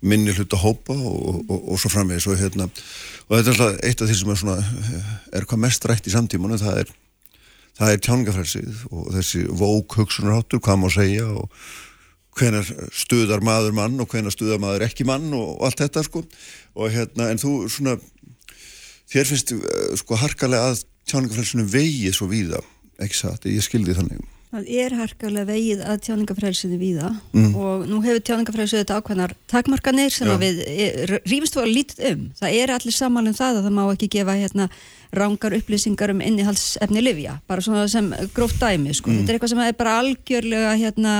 [0.00, 2.28] minni hluta hópa og svo framvegis.
[2.30, 2.68] Og hérna
[3.28, 4.56] og þetta er alltaf eitt af því sem er svona
[5.34, 6.92] er hvað mest rætt í samtímanu það er,
[7.78, 11.50] það er tjáningafrelsið og þessi vók hugsunarháttur, hvað má segja og
[12.38, 16.24] hvenar stuðar maður mann og hvenar stuðar maður ekki mann og, allt þetta sko
[16.78, 17.98] og hérna en þú svona
[19.08, 22.60] þér finnst uh, sko harkalega að tjáningafrelsinu vegið svo víða
[23.02, 27.50] ekki satt, ég skildi þannig Það er harkalega vegið að tjáningafrelsinu víða mm.
[27.52, 30.38] og nú hefur tjáningafrelsinu þetta ákveðnar takmarkanir sem Já.
[30.40, 30.86] við e,
[31.28, 34.08] rýfist þú að lítið um það er allir samanlega um það að það má ekki
[34.14, 34.68] gefa hérna
[35.20, 39.20] rángar upplýsingar um innihalsefni livja, bara svona sem gróft dæmi sko, mm.
[39.20, 41.14] þetta er eitthvað sem er bara algjörlega hérna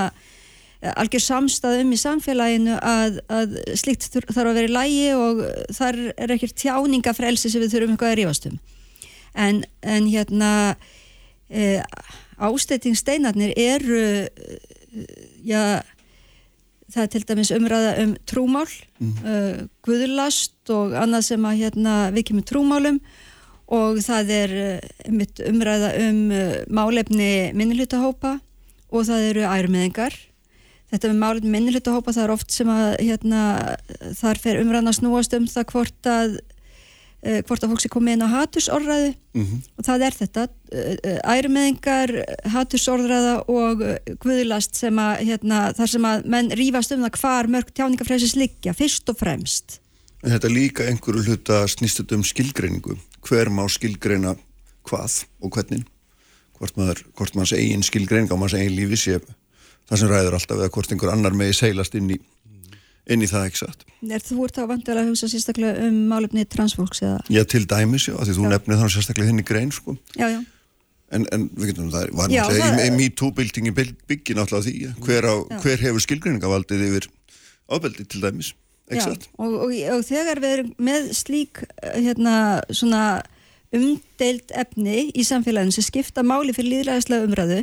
[0.79, 5.43] algjör samstað um í samfélaginu að, að slikt þarf að vera í lægi og
[5.74, 8.59] þar er ekkert tjáningafrelsi sem við þurfum eitthvað að rífast um
[9.35, 10.51] en, en hérna
[11.51, 11.81] e,
[12.39, 14.59] ástættingsteinarnir eru e,
[15.43, 15.83] já
[16.89, 18.68] það er til dæmis umræða um trúmál
[18.99, 19.11] mm.
[19.20, 23.01] uh, guðurlast og annað sem að hérna, við kemur trúmálum
[23.76, 24.55] og það er
[25.05, 25.20] um,
[25.51, 28.39] umræða um uh, málefni minnilutahópa
[28.89, 30.16] og það eru ærmiðingar
[30.93, 33.43] þetta með málinn minnilegt að hópa það er oft sem að hérna,
[34.18, 38.16] þar fer umræðan að snúast um það hvort að uh, hvort að fólk sé komið
[38.16, 39.11] inn á hatursorðræðu.
[39.39, 39.66] Mm -hmm.
[39.76, 42.14] og það er þetta uh, ærumeðingar,
[42.55, 43.84] hatursorðræða og
[44.24, 48.74] guðlast sem að hérna, þar sem að menn rýfast um það hvar mörg tjáningafræðis liggja
[48.74, 49.80] fyrst og fremst.
[50.24, 52.97] En þetta líka einhverju hluta snýstut um skilgreiningu.
[53.22, 54.34] Hver má skilgreina
[54.89, 55.84] hvað og hvernig?
[56.59, 59.20] Hvort maður, hvort maður eigin skilgreining á maður eigin lífi sé
[59.89, 62.18] það sem ræður alltaf eða hvort einhver annar megi seilast inn í,
[63.09, 63.86] inn í það ekki satt.
[64.05, 67.18] Er þú úr þá vantilega að hugsa sérstaklega um málefni transfólks eða?
[67.32, 69.97] Já, til dæmis, já, því þú nefnið þannig sérstaklega hinn í grein, sko.
[70.18, 70.41] Já, já.
[71.09, 75.84] En, en við getum, það var náttúrulega, í MeToo-bildingi byggir náttúrulega því, hver, á, hver
[75.86, 77.09] hefur skilgreiningavaldið yfir
[77.72, 78.51] ábeldi til dæmis,
[78.91, 79.24] ekki satt?
[79.41, 82.34] Og, og, og þegar við erum með slík, hérna,
[82.68, 83.03] svona
[83.72, 87.62] umdeilt efni í samfélaginu sem skipta máli fyrir líðræðislega umræðu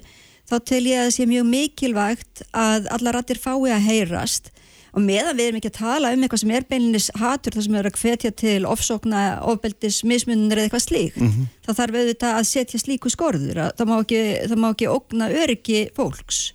[0.49, 4.51] þá tel ég að það sé mjög mikilvægt að alla rættir fái að heyrast
[4.95, 7.75] og meðan við erum ekki að tala um eitthvað sem er beinlinis hatur þar sem
[7.75, 11.49] er að hvetja til ofsókna, ofbeldis, mismunir eða eitthvað slíkt, mm -hmm.
[11.65, 15.81] þá þarf auðvitað að setja slíku skorður, það má ekki, það má ekki ógna öryggi
[15.97, 16.53] fólks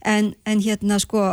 [0.00, 1.24] en, en hérna sko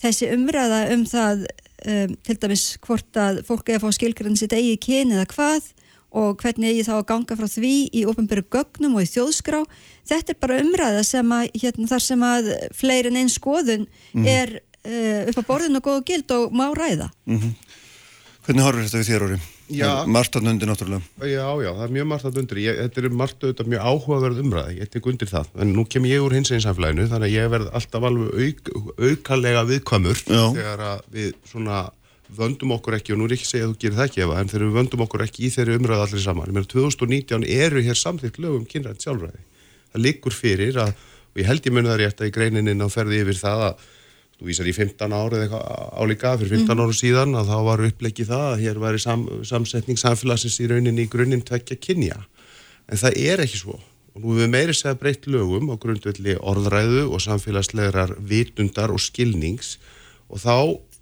[0.00, 1.44] þessi umræða um það
[1.86, 5.70] um, til dæmis hvort að fólk er að fá skilgrann sitt eigi kyni eða hvað
[6.10, 9.62] og hvernig ég þá að ganga frá því í ofnböru gögnum og í þjóðskrá
[10.10, 14.28] þetta er bara umræða sem að hérna, þar sem að fleirin einn skoðun mm -hmm.
[14.28, 17.10] er uh, upp á borðinu og góðu gild og má ræða.
[17.26, 17.54] Mm -hmm.
[18.46, 19.40] Hvernig horfur þetta við þér orði?
[20.10, 21.02] Martan undir náttúrulega.
[21.22, 22.58] Já, já, það er mjög martan undir.
[22.58, 26.04] Ég, þetta er margt auðvitað mjög áhugaverð umræða ég tek undir það, en nú kem
[26.04, 30.80] ég úr hins einn samfélaginu þannig að ég verð alltaf alveg auk, aukalega viðkvamur þegar
[30.80, 31.90] að við svona
[32.30, 34.40] vöndum okkur ekki, og nú er ekki að segja að þú gerir það ekki efa,
[34.40, 37.82] en þegar við vöndum okkur ekki í þeirri umræðu allir saman, ég meina 2019 eru
[37.86, 39.42] hér samþýtt lögum kynrænt sjálfræði
[39.90, 40.92] það liggur fyrir að,
[41.30, 43.88] og ég held ég muni það rétt að í greinininn á ferði yfir það að
[44.40, 45.64] þú vísar í 15 árið eitthvað
[46.00, 46.82] álíka fyrir 15 mm.
[46.86, 51.04] áru síðan að þá var upplegið það að hér væri sam, samsetning samfélagsins í rauninni
[51.04, 52.16] í grunninn tvekja kynja.
[52.88, 53.76] En það er ekki svo.
[54.16, 59.76] Og nú við meiri segja breytt lögum á grundvelli orðræðu og samfélagslegar vitundar og skilnings.
[60.32, 60.56] Og þá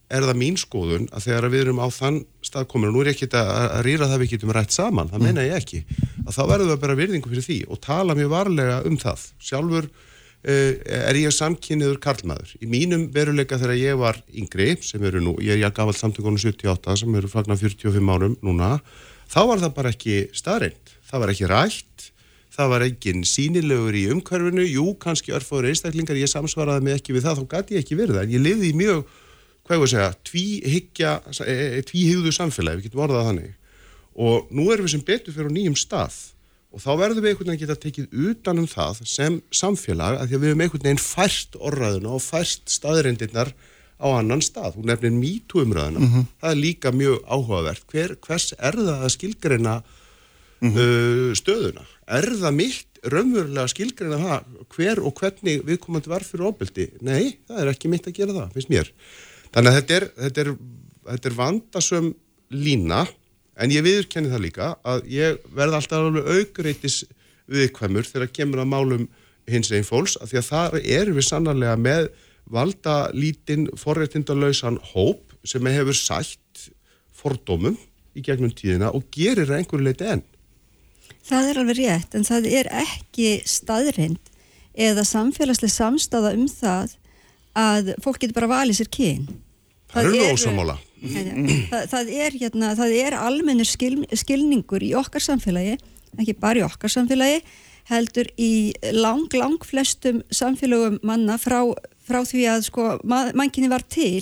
[0.09, 3.29] er það mín skoðun að þegar við erum á þann staðkominu, nú er ég ekki
[3.37, 5.83] að, að rýra það við getum rætt saman, það meina ég ekki
[6.25, 9.27] að þá verðum við að bera virðingu fyrir því og tala mjög varlega um það.
[9.51, 10.73] Sjálfur uh,
[11.13, 15.59] er ég samkynniður karlmaður, í mínum veruleika þegar ég var yngri, sem eru nú ég
[15.59, 18.79] er ég gafall samtökunum 78 sem eru fagnar 45 árum núna
[19.29, 22.13] þá var það bara ekki staðrind, það var ekki rætt
[22.59, 27.29] það var engin sínilegur í umhverfinu, jú, kannski örfóður einstaklingar, ég samsvaraði mig ekki við
[27.29, 29.18] það, þá gæti ég ekki verið það, en ég lifði í mjög
[29.69, 31.13] hvað ég voru að segja, tvíhyggja,
[31.45, 33.55] e, e, tvíhyggðu samfélagi, við getum orðað þannig.
[34.19, 36.17] Og nú erum við sem betur fyrir nýjum stað
[36.69, 40.37] og þá verðum við einhvern veginn að geta tekið utanum það sem samfélag að því
[40.37, 43.53] að við erum einhvern veginn færst orðaðuna og færst staðrindirnar
[43.99, 44.77] á annan stað.
[44.77, 46.01] Hún nefnir mýtu umræðina.
[46.01, 46.27] Mm -hmm.
[46.41, 47.87] Það er líka mjög áhugavert.
[47.89, 49.83] Hver, hvers er það að skilgreina
[50.61, 50.77] mm -hmm.
[50.77, 51.85] uh, stöðuna?
[52.07, 54.45] Er það mitt raunverulega skilgreina það
[54.75, 56.91] hver og hvernig viðkomandi var fyrir ofbeldi?
[57.01, 58.93] Nei, það er ekki mitt að gera það, finnst mér.
[59.55, 60.51] Þannig að þetta er, þetta er,
[61.13, 62.11] þetta er vandasum
[62.55, 63.05] lína
[63.59, 67.03] en ég viðurkenni það líka að ég verð alltaf alveg augreitis
[67.49, 69.07] viðkvæmur þegar kemur að málum
[69.49, 72.11] hins einn fólks að því að það er við sannarlega með
[72.49, 76.69] valda lítinn forréttindalauðsan hóp sem hefur sætt
[77.19, 77.77] fordómum
[78.17, 80.25] í gegnum tíðina og gerir einhverju leiti enn.
[81.29, 84.33] Það er alveg rétt en það er ekki staðrind
[84.79, 86.95] eða samfélagslega samstaða um það
[87.59, 89.25] að fólk getur bara valið sér kyn.
[89.89, 90.77] Það, það er ósamála.
[90.99, 95.79] Það, það er, hérna, er almennur skil, skilningur í okkar samfélagi,
[96.19, 97.43] ekki bara í okkar samfélagi,
[97.89, 98.53] heldur í
[98.93, 101.63] lang, lang flestum samfélögum manna frá,
[102.05, 104.21] frá því að sko mannkynni var til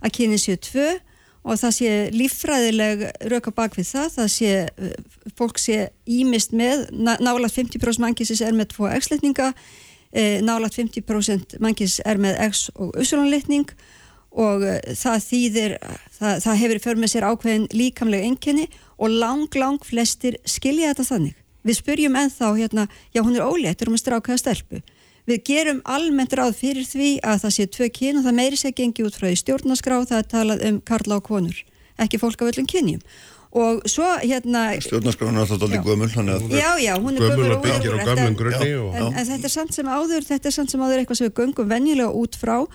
[0.00, 0.92] að kynni séu tvö
[1.40, 4.50] og það sé líffræðileg rauka bak við það, það sé
[5.38, 9.56] fólk sé ímist með nálagt 50% mannkynsis er með tvo x-litninga, e,
[10.42, 13.70] nálagt 50% mannkynsis er með x og ussulanlitning
[14.30, 15.76] og e, það þýðir,
[16.18, 18.66] það, það hefur för með sér ákveðin líkamlega enginni
[18.98, 21.36] og lang, lang flestir skilja þetta þannig.
[21.66, 24.80] Við spurjum enþá hérna, já hún er ólétt, er hún með strákaða stelpu?
[25.28, 28.72] Við gerum almennt ráð fyrir því að það sé tvö kyn og það meiri sé
[28.74, 31.60] gengi út frá því stjórnarskrá það er talað um karla og konur
[32.00, 33.02] ekki fólk af öllum kynjum
[33.50, 36.10] og svo hérna stjórnarskráin er alltaf allir gömul
[36.54, 38.54] já já hún er gömul og óhefur
[38.94, 41.38] en, en þetta er samt sem áður þetta er samt sem áður eitthvað sem við
[41.40, 42.66] göngum venjulega út frá.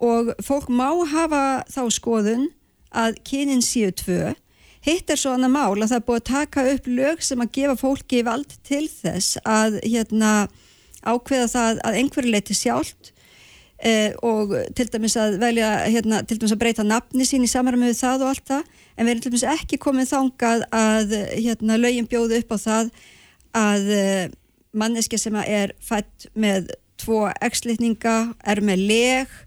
[0.00, 2.48] Og fólk má hafa þá skoðun
[2.92, 4.34] að kynin séu tvö.
[4.80, 7.52] Hitt er svo annað mál að það er búið að taka upp lög sem að
[7.56, 10.48] gefa fólki vald til þess að hérna,
[11.04, 13.09] ákveða það að einhverju leiti sjálft
[13.82, 17.96] eh, og til dæmis að velja, hérna, til dæmis að breyta nafni sín í samarmöðu
[17.98, 18.68] það og allt það.
[18.96, 22.90] En við erum til dæmis ekki komið þangað að hérna, lögin bjóðu upp á það
[23.60, 24.24] að eh,
[24.72, 29.38] manneski sem er fætt með tvo ekslitninga, er með leg,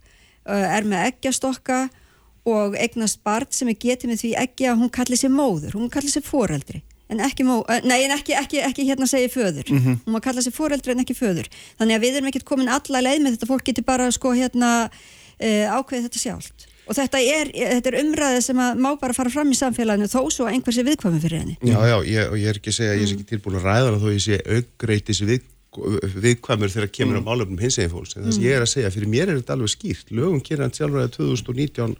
[0.47, 1.83] eh, er með eggjastokka
[2.49, 5.91] og eignast barn sem er getið með því ekki að hún kalli sér móður, hún
[5.93, 9.79] kalli sér foreldri en ekki, mó, nei, en ekki, ekki, ekki hérna segja föður, mm
[9.79, 9.97] -hmm.
[10.05, 11.49] hún má kalla sér foreldri en ekki föður,
[11.79, 14.71] þannig að við erum ekkert komin alla leið með þetta, fólk getur bara sko hérna
[14.89, 16.67] uh, ákveðið þetta sjálft.
[16.83, 20.27] Og þetta er, þetta er umræðið sem að má bara fara fram í samfélaginu þó
[20.27, 21.55] svo að einhversi viðkvæmi fyrir henni.
[21.63, 23.93] Já, já, ég, og ég er ekki að segja, ég er ekki tilbúin að ræða
[24.01, 25.45] þó ég sé augreitis við,
[26.25, 27.23] viðkvæmur þegar kemur mm.
[27.23, 28.17] á málöfnum hins eginn fólks.
[28.17, 28.49] En þess að mm.
[28.49, 30.11] ég er að segja, fyrir mér er þetta alveg skýrt.
[30.11, 31.95] Lögum kynna sjálfur að 2019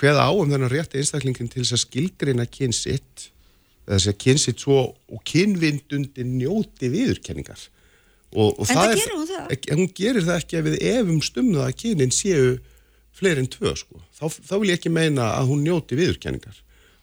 [0.00, 3.30] hveða á um þennan rétti einstaklingin til þess að skilgreina kynsitt
[3.90, 7.66] þess að kynsitt svo og kynvindundi njóti viðurkenningar.
[8.30, 9.46] Og, og en það, það gerir hún það?
[9.54, 12.50] ekki, hún gerir það ekki ef við efum stumða að kynin séu
[13.18, 14.02] fleiri en tvö sko.
[14.14, 16.60] þá, þá vil ég ekki meina að hún njóti viðurkenningar.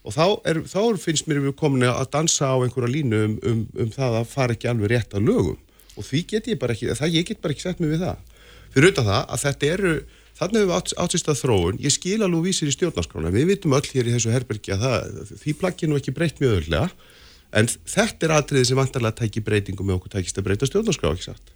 [0.07, 3.63] Og þá, er, þá finnst mér við komin að dansa á einhverja línu um, um,
[3.75, 5.57] um það að fara ekki alveg rétt að lögum.
[5.99, 8.21] Og því get ég bara ekki, það ég get bara ekki sett mig við það.
[8.71, 9.93] Fyrir auðvitað það að þetta eru
[10.38, 13.85] Þannig hefur við átsýst að þróun, ég skil alveg vísir í stjórnarskrána, við vitum öll
[13.89, 16.89] hér í þessu herbergi að það, því plaggir nú ekki breytt mjög öðurlega,
[17.57, 21.29] en þetta er atriðið sem vantarlega tækir breytingum með okkur tækist að breyta stjórnarskrá, ekki
[21.31, 21.53] satt?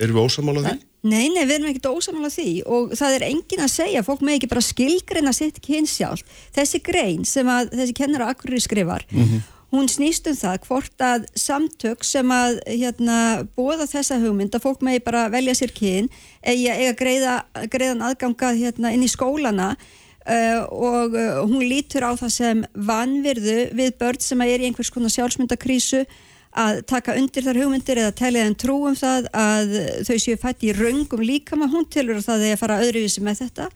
[0.00, 0.74] Erum við ósamála því?
[1.10, 4.36] Nei, nei, við erum ekkert ósamála því og það er engin að segja, fólk með
[4.38, 6.22] ekki bara skilgreina sitt kynsjálf.
[6.54, 10.66] Þessi grein sem að þessi kennar á Akureyri skrifar, mm -hmm hún snýst um það
[10.66, 13.18] hvort að samtök sem að hérna,
[13.56, 16.10] bóða þessa hugmynd að fólk megi bara velja sér kyn
[16.42, 17.34] eða eiga greiða,
[17.70, 23.60] greiðan aðganga hérna, inn í skólana uh, og uh, hún lítur á það sem vanvirðu
[23.78, 26.02] við börn sem er í einhvers konar sjálfsmyndakrísu
[26.50, 29.76] að taka undir þar hugmyndir eða telja þeim trú um það að
[30.08, 33.68] þau séu fætt í raungum líkama, hún tilur það að fara öðruvísi með þetta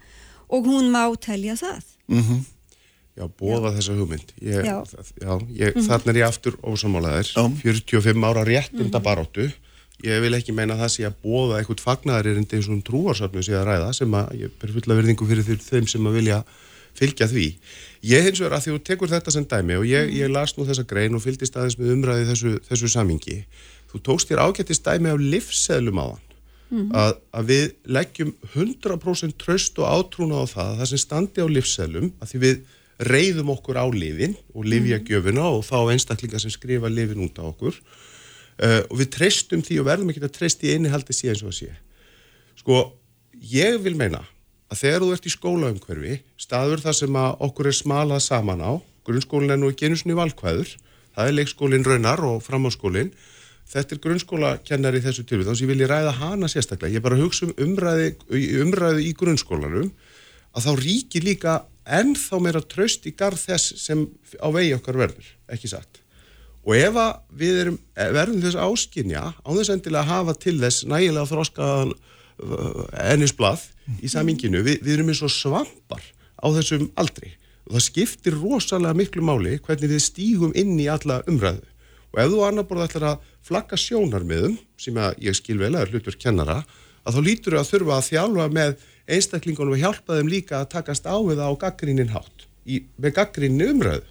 [0.50, 1.86] og hún má telja það.
[2.10, 2.18] Mhm.
[2.18, 2.53] Mm
[3.14, 3.74] Já, bóða já.
[3.78, 4.32] þessa hugmynd.
[4.42, 4.78] Ég, já.
[5.22, 5.86] Já, ég, mm -hmm.
[5.86, 7.28] Þannig er ég aftur ósamálaðir,
[7.62, 9.04] 45 ára réttunda mm -hmm.
[9.04, 9.52] baróttu.
[10.02, 13.54] Ég vil ekki meina það sé að bóða eitthvað fagnar er eins og trúarsöfnu sé
[13.54, 16.44] að ræða sem að ég ber fulla verðingu fyrir þeim sem að vilja
[16.94, 17.46] fylgja því.
[18.02, 20.56] Ég hins vegar að því að þú tekur þetta sem dæmi og ég, ég las
[20.56, 23.38] nú þessa grein og fylgist aðeins með umræði þessu, þessu samingi.
[23.90, 26.22] Þú tókst þér ágættist dæmi af livsseðlum á þann.
[26.70, 26.94] Mm -hmm.
[26.96, 32.12] að, að við leggjum 100% tröst og átrúna á það, það sem standi á livsseðlum,
[32.20, 32.56] að því við
[33.08, 37.76] reyðum okkur á lifin og livjagjöfuna og þá einstaklingar sem skrifa lifin út á okkur.
[38.54, 41.58] Uh, og við treystum því og verðum ekki að treyst í einnihaldi síðan svo að
[41.58, 41.70] sé.
[42.60, 42.80] Sko,
[43.50, 44.22] ég vil meina
[44.70, 48.72] að þegar þú ert í skólaumhverfi staður þar sem að okkur er smalað saman á
[49.04, 50.70] grunnskólinn er nú ekki einu í valkvæður
[51.14, 53.12] það er leikskólinn raunar og framháskólinn
[53.70, 56.98] þetta er grunnskólakennar í þessu tilvíð þá sem ég vilja ræða hana sérstaklega.
[56.98, 58.10] Ég bara hugsa um umræði,
[58.60, 59.92] umræði í grunnskólanum
[60.54, 61.54] að þá ríkir líka
[61.84, 64.06] ennþá meira tröst í garð þess sem
[64.40, 66.00] á vegi okkar verður, ekki satt.
[66.64, 66.96] Og ef
[67.36, 71.94] við erum, eh, verðum þess áskinja á þess endilega að hafa til þess nægilega þróskaðan
[72.34, 73.68] ennisblað
[74.02, 76.02] í saminginu, við, við erum eins og svampar
[76.40, 81.22] á þessum aldri og það skiptir rosalega miklu máli hvernig við stígum inn í alla
[81.30, 81.62] umræðu
[82.14, 85.94] og ef þú annar borða ætlar að flagga sjónarmiðum sem ég skil vel að er
[85.94, 86.58] hlutur kennara
[87.04, 88.74] að þá lítur þau að þurfa að þjálfa með
[89.10, 93.16] einstaklingunum og hjálpa þeim líka að takast á við það á gaggrínin hátt í, með
[93.20, 94.10] gaggrínin umræðu.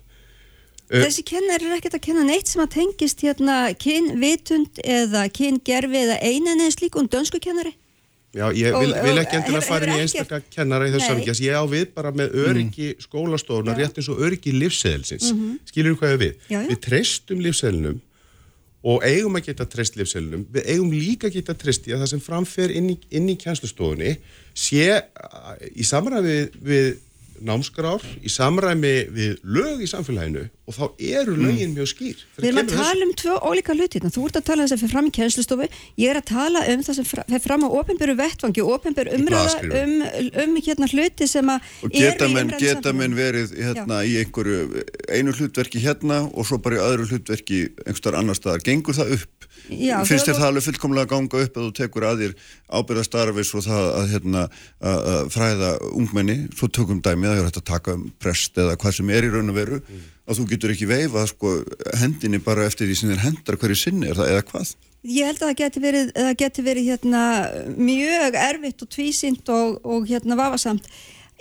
[0.94, 6.20] Þessi kennar er ekkert að kenna neitt sem að tengist hérna kynvitund eða kyngerfi eða
[6.22, 7.74] einan eða slíkun dönsku kennari?
[8.34, 11.54] Já, ég vil, vil ekki endilega fara inn í einstaklega kennara í þessu samvíkjast, ég
[11.54, 13.04] á við bara með öryggi mm.
[13.06, 15.60] skólastofna, rétt eins og öryggi lífsseðilsins, mm -hmm.
[15.70, 16.34] skilur þú hvað ég við?
[16.50, 16.70] Já, já.
[16.72, 18.00] Við treystum lífsseðilnum
[18.84, 22.10] og eigum að geta treyst lífsseðilnum, við eigum líka að geta treyst í að það
[22.16, 24.18] sem framfer inn í, inn í kjænslustofunni
[24.54, 25.02] sé
[25.74, 26.94] í samræði við, við
[27.44, 31.76] námskrár í samræmi við lög í samfélaginu og þá eru lögin mm.
[31.76, 32.22] mjög skýr.
[32.38, 34.84] Við erum að tala um tvö ólíka hluti, þú ert að tala um þess að
[34.84, 35.68] fyrir fram í kjænslustofu,
[36.00, 39.58] ég er að tala um það sem fyrir fram á ofinböru vettvangi og ofinböru umræða
[39.82, 39.96] um,
[40.46, 44.08] um hérna hluti sem að og geta menn, geta menn verið hérna Já.
[44.08, 49.02] í einhverju einu hlutverki hérna og svo bara í öðru hlutverki einhverstaðar annar staðar, gengur
[49.02, 49.50] það upp?
[49.72, 52.34] Já, finnst þér það alveg fullkomlega að ganga upp að þú tekur að þér
[52.80, 54.42] ábyrðastarfis og það að, hérna,
[54.92, 58.76] að, fræða ungmenni, svo tökum dæmi að það er hægt að taka um prest eða
[58.82, 60.04] hvað sem er í raun og veru, mm.
[60.28, 61.54] að þú getur ekki veifað sko,
[62.02, 64.76] hendinni bara eftir því sem þér hendar hverju sinni, er það eða hvað?
[65.04, 67.24] Ég held að það geti verið, það geti verið hérna,
[67.76, 70.88] mjög erfitt og tvísint og, og hérna vafasamt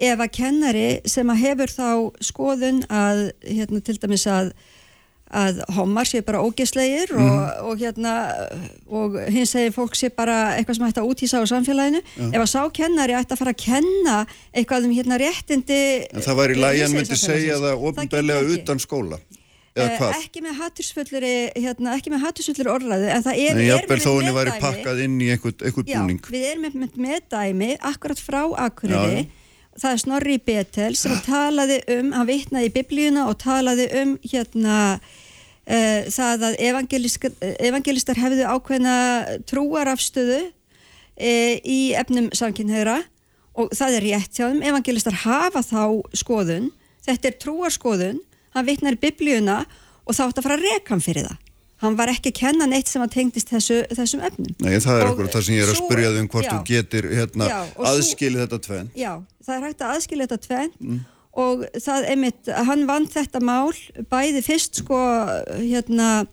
[0.02, 1.88] ef að kennari sem að hefur þá
[2.26, 4.50] skoðun að hérna, til dæmis að
[5.32, 7.20] að homar sé bara ógeslegir mm.
[7.24, 7.68] og, mhm.
[7.68, 8.14] og hérna
[8.92, 12.02] og hins segir fólk sé bara eitthvað sem ætti að útísa á samfélaginu.
[12.16, 12.30] Ja.
[12.32, 14.16] ef að sákennari ætti að fara að kenna
[14.52, 19.20] eitthvað um hérna réttindi en það væri lægjan myndi segja það ofinbeglega utan skóla
[19.74, 21.26] eh, ekki með hattursfullur
[21.56, 24.02] hérna, ekki með hattursfullur orðræðu en það er, en er með
[25.88, 29.30] í búning Já, við erum með, með dæmi akkurat frá Akureyri.
[29.72, 34.76] Það er Snorri Betel sem talaði um, hann vitnaði í biblíuna og talaði um hérna
[35.68, 38.96] uh, það að evangelistar hefðu ákveðna
[39.50, 43.00] trúarafstöðu uh, í efnum samkynneira
[43.58, 45.84] og það er rétt hjá þeim, evangelistar hafa þá
[46.16, 46.70] skoðun,
[47.04, 48.20] þetta er trúarskoðun,
[48.56, 49.62] hann vitnar í biblíuna
[50.06, 51.40] og þá ætti að fara að reka hann fyrir það.
[51.82, 54.52] Hann var ekki að kenna neitt sem að tengdist þessu, þessum efnum.
[54.62, 56.58] Nei, það er okkur það sem ég er að spyrja þig um hvort já, þú
[56.68, 57.48] getur hérna,
[57.90, 58.92] aðskilið þetta tvenn.
[58.94, 59.10] Já,
[59.42, 61.00] það er hægt að aðskilið þetta tvenn mm
[61.32, 63.72] og það einmitt, hann vann þetta mál
[64.12, 64.98] bæði fyrst sko
[65.56, 66.26] hérna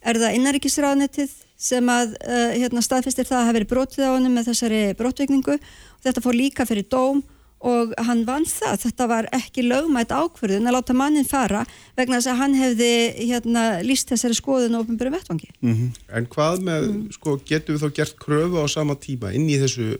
[0.00, 4.30] er það innaríkisráðnettið sem að uh, hérna staðfistir það að hafa verið brotið á hann
[4.32, 7.20] með þessari brotveikningu og þetta fór líka fyrir dóm
[7.60, 11.66] og hann vann það, þetta var ekki lögmætt ákverðin að láta mannin fara
[11.98, 15.90] vegna þess að hann hefði hérna líst þessari skoðun og ofnbjörnum vettvangi mm -hmm.
[16.16, 17.02] En hvað með, mm.
[17.18, 19.98] sko, getur við þá gert kröfu á sama tíma inn í þessu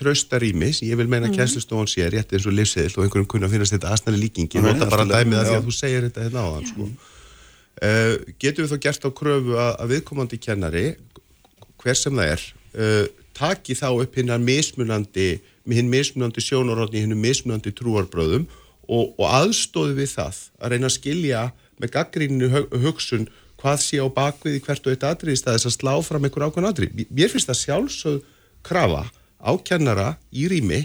[0.00, 1.36] tröstarími sem ég vil meina mm.
[1.36, 4.66] kjænslustofan sé rétt eins og livseðill og einhverjum kunna að finnast þetta aðstæðlega líkingi, ég
[4.66, 6.88] nota bara dæmið að því að þú segir þetta hérna á þann sko.
[6.88, 10.86] uh, getur við þá gert á kröfu að, að viðkomandi kennari
[11.80, 13.04] hver sem það er uh,
[13.40, 15.28] taki þá upp hinn að mismunandi
[15.70, 18.48] hinn mismunandi sjónarótni hinn mismunandi trúarbröðum
[18.90, 21.44] og, og aðstóðu við það að reyna að skilja
[21.80, 23.28] með gaggríninu hugsun
[23.60, 26.46] hvað sé á bakvið í hvert og eitt aðrið í staðis að slá fram einhver
[26.48, 27.02] ákveðan aðrið.
[27.12, 28.20] Mér finnst það sjálfsögð
[28.66, 29.02] krafa
[29.40, 30.84] ákennara í rými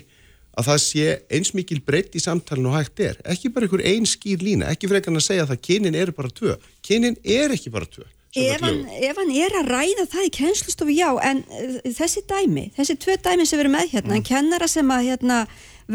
[0.56, 3.18] að það sé eins mikil breytt í samtalenu og hægt er.
[3.28, 6.56] Ekki bara einhver einn skýr lína, ekki ekki að segja að kynin eru bara tvö.
[6.86, 8.08] Kynin er ekki bara tvö.
[8.36, 12.66] Ef hann, ef hann er að ræða það í kennslustofu, já, en uh, þessi dæmi,
[12.76, 14.18] þessi tvö dæmi sem við erum með hérna, mm.
[14.18, 15.38] en kennara sem að hérna,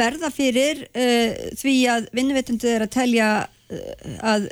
[0.00, 4.48] verða fyrir uh, því að vinnuveitundu er að telja uh, að,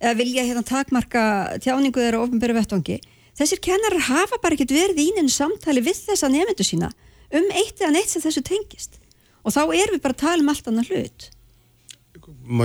[0.00, 1.26] að vilja hérna, takmarka
[1.60, 2.96] tjáningu þeirra ofnbæru vettvangi,
[3.36, 6.88] þessir kennarar hafa bara ekkert verið í einu samtali við þessa nefndu sína
[7.32, 9.00] um eitt eða neitt sem þessu tengist.
[9.44, 11.30] Og þá erum við bara að tala um allt annað hlut.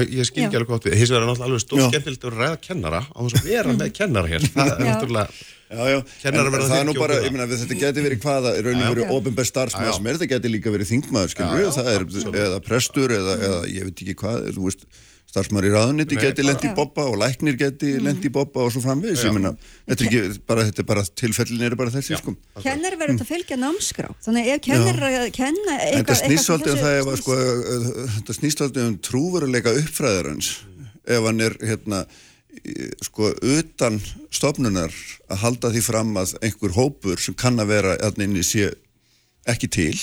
[0.10, 0.98] Ég skil ekki alveg gott við.
[1.00, 3.96] Hins vegar er náttúrulega alveg stór skemmtilegt að ræða kennara á þess að vera með
[3.96, 4.46] kennara hér.
[4.56, 8.24] Það er náttúrulega Já, já, en það er nú bara, ég meina, þetta geti verið
[8.24, 11.90] hvaða, raun og verið ofinbær starfsmæð sem er, þetta geti líka verið þingmaður, skilju, það
[11.92, 12.06] er,
[12.42, 14.88] eða prestur, eða, eða ég veit ekki hvað, þú veist,
[15.30, 18.06] starfsmæður í raðuniti geti lendi í boppa og læknir geti mm.
[18.08, 19.26] lendi í boppa og svo framvegis.
[19.28, 19.52] Ég menna,
[19.90, 22.34] þetta er ekki bara, þetta er bara tilfellin er bara þessi, sko.
[22.64, 26.82] Kennar verður að fylgja námskrá, þannig ef kennar að kenna eitthvað Þetta snýst alltaf um
[26.82, 27.38] það ef að, sko,
[28.16, 30.52] þetta snýst alltaf um trúveruleika uppfræðarans
[31.10, 32.04] ef hann er, hérna
[33.06, 34.00] sko, utan
[34.34, 34.94] stofnunar
[35.30, 38.72] að halda því fram að einhver hópur sem kann að vera, hérna inni sé
[39.50, 39.98] ekki til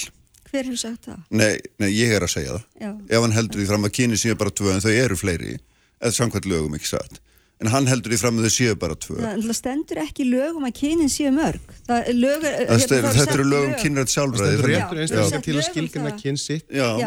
[0.57, 1.21] Hver hefur sagt það?
[1.37, 1.53] Nei,
[1.83, 2.67] nei, ég er að segja það.
[2.81, 2.91] Já.
[3.13, 5.57] Ef hann heldur því fram að kyni séu bara tvö en þau eru fleiri,
[6.01, 7.21] eða samkvæmt lögum ekki satt.
[7.57, 9.15] En hann heldur því fram að þau séu bara tvö.
[9.17, 11.71] Það það stendur ekki í lögum að kynin séu mörg.
[11.89, 13.79] Það, lög, er- Það hérna, stendur- það Þetta eru lögum lög.
[13.81, 14.57] kynrætt Það sjálfræði.
[14.57, 16.19] stendur réttur Já, einstaklega til að um skilgjana það.
[16.21, 16.67] kyn sitt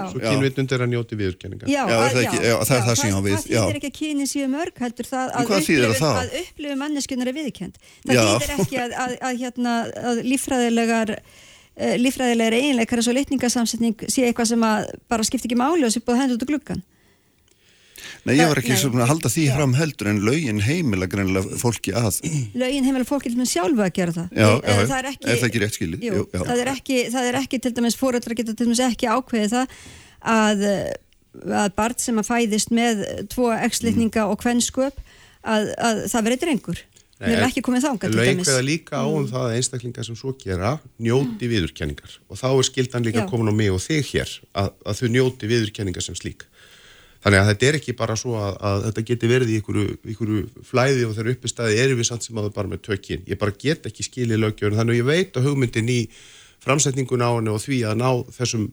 [0.10, 0.18] svo
[0.74, 1.68] er að njóti viðurkenningar.
[1.70, 3.46] Já, Já, er það að- ekki- já, það er það sem ég á við, Það
[3.46, 5.46] þýðir ekki að kynin séu mörg, heldur það að
[6.02, 6.34] það?
[6.42, 7.76] upplifu manneskunar er viðkend.
[8.10, 9.12] Það þýðir ekki að, að,
[11.78, 15.94] uh, líffræðilegar eiginleikar eins og litningasamsetning sé eitthvað sem að bara skipti ekki máli og
[15.94, 16.82] sé búið hendur út úr gluggan.
[18.28, 18.80] Nei, ég var ekki Nei.
[18.80, 22.20] svona að halda því fram heldur en lögin heimila greinlega fólki að.
[22.60, 24.28] Lögin heimilega fólki til með sjálfu að gera það.
[24.36, 26.04] Já, Eh, já, það er ekki, er það ekki rétt skilið?
[26.08, 26.40] Jú, já.
[26.44, 29.78] það, er ekki, það er ekki til dæmis fóreldrar geta til dæmis ekki ákveðið það
[30.36, 30.94] að, eh,
[31.64, 35.00] að barn sem að fæðist með tvo ekslitninga og kvennsköp
[35.44, 36.84] að, að það verið drengur.
[37.20, 37.86] Við erum ekki komið
[38.16, 38.48] dæmis.
[38.48, 42.68] kveða líka á um það að einstaklingar sem svo gera njóti viðurkenningar og þá er
[42.70, 43.28] skildan líka Já.
[43.28, 46.46] komin á mig og þig hér að, að þau njóti viðurkenningar sem slík.
[47.20, 49.80] Þannig að þetta er ekki bara svo að, að þetta geti verið í ykkur,
[50.14, 50.32] ykkur
[50.64, 53.26] flæði og þegar uppi staði erum við samt sem að það bara með tökinn.
[53.28, 56.00] Ég bara get ekki skilið lögjöfun þannig að ég veit að hugmyndin í
[56.64, 58.70] framsetningun á henni og því að ná þessum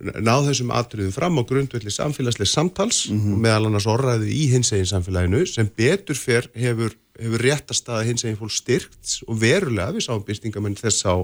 [0.00, 5.44] ná þessum atriðum fram á grundvelli samfélagslega samtals og meðal annars orðræðu í hinsegin samfélaginu
[5.46, 9.92] sem betur fyrr hefur, hefur réttastaða hinsegin fólk styrkt og verulega.
[9.92, 11.14] Við sáum byrtingamenn þess á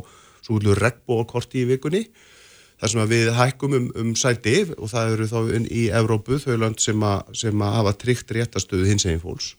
[0.44, 2.04] svo hullu regnbókorti í vikunni
[2.78, 6.52] þar sem að við hækkum um, um sæti og það eru þá í Evrópu þau
[6.62, 9.56] lönd sem, a, sem að hafa tryggt réttastöðu hinsegin fólks.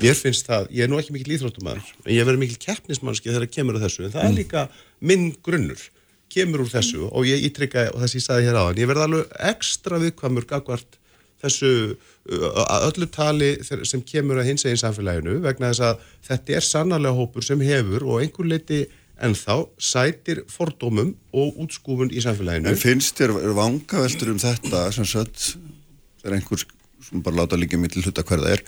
[0.00, 3.44] Mér finnst það, ég er nú ekki mikil íþróttumæður en ég verður mikil keppnismannski þegar
[3.44, 4.62] það kemur að þessu en það er líka
[5.04, 5.82] minn grunnur
[6.32, 9.06] kemur úr þessu og ég ítrykka og þess að ég sagði hér áðan, ég verði
[9.06, 10.98] alveg ekstra viðkvæmur gagvart
[11.42, 16.66] þessu uh, öllu tali sem kemur að hins eginn samfélaginu vegna þess að þetta er
[16.66, 18.84] sannarlega hópur sem hefur og einhver leiti
[19.22, 25.52] ennþá sætir fordómum og útskúfun í samfélaginu En finnst þér vangaveltur um þetta sem sagt,
[26.22, 26.64] þegar einhver
[27.02, 28.64] sem bara láta líka mitt til hluta hver það er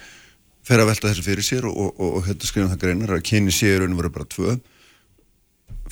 [0.65, 3.27] fer að velta þessu fyrir sér og, og, og, og hérna skrifum það greinar að
[3.29, 4.57] kyni séu raun og veru bara tvö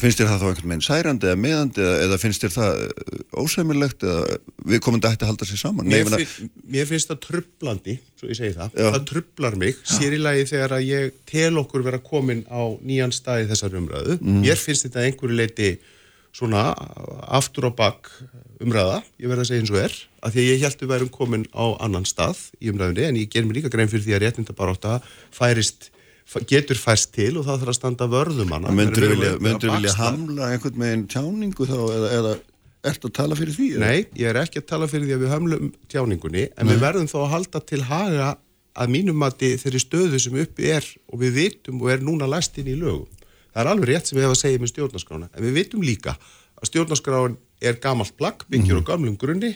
[0.00, 3.22] finnst þér það þá einhvern veginn særandi eða meðandi eða, eða finnst þér það eh,
[3.42, 4.38] ósæmilegt eða
[4.72, 7.96] við komum þetta að halda sér saman Nei, Mér, meina- finn, mér finnst það trublandi,
[8.18, 8.88] svo ég segi það, Já.
[8.96, 13.12] það trublar mig, sér í lagi þegar að ég tel okkur vera komin á nýjan
[13.14, 14.18] stað í þessar umræðu.
[14.20, 14.40] Mhm.
[14.46, 15.70] Mér finnst þetta að einhverju leiti
[16.32, 16.62] svona
[17.28, 18.08] aftur á bakk
[18.64, 21.10] umræða, ég verð að segja eins og er, að því að ég held við værum
[21.12, 24.22] komin á annan stað í umræðunni, en ég ger mér líka grein fyrir því að
[24.24, 24.94] réttindabarátta
[25.34, 25.90] færist,
[26.48, 28.54] getur færst til og það þarf að standa vörðum
[28.96, 32.34] þú erum vilja, vilja hamla einhvern veginn tjáningu þá eða, eða
[32.92, 33.68] ertu að tala fyrir því?
[33.76, 33.90] eða?
[33.90, 37.10] Nei, ég er ekki að tala fyrir því að við hömlum tjáningunni, en við verðum
[37.10, 38.30] þó að halda til haga
[38.72, 42.56] að mínum mati þeirri stöðu sem uppi er og við vitum og er núna læst
[42.58, 43.10] inn í lögum.
[43.52, 46.16] Það er alveg rétt sem við hefum að segja með stjórnarskrána, en við vitum líka
[46.16, 49.52] að stjórnarskráin er gamalt plagg, byggjur á gamlum grunni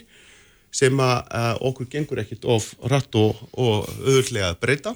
[0.75, 4.93] sem að, að okkur gengur ekkit of rætt og, og öðurlega að breyta.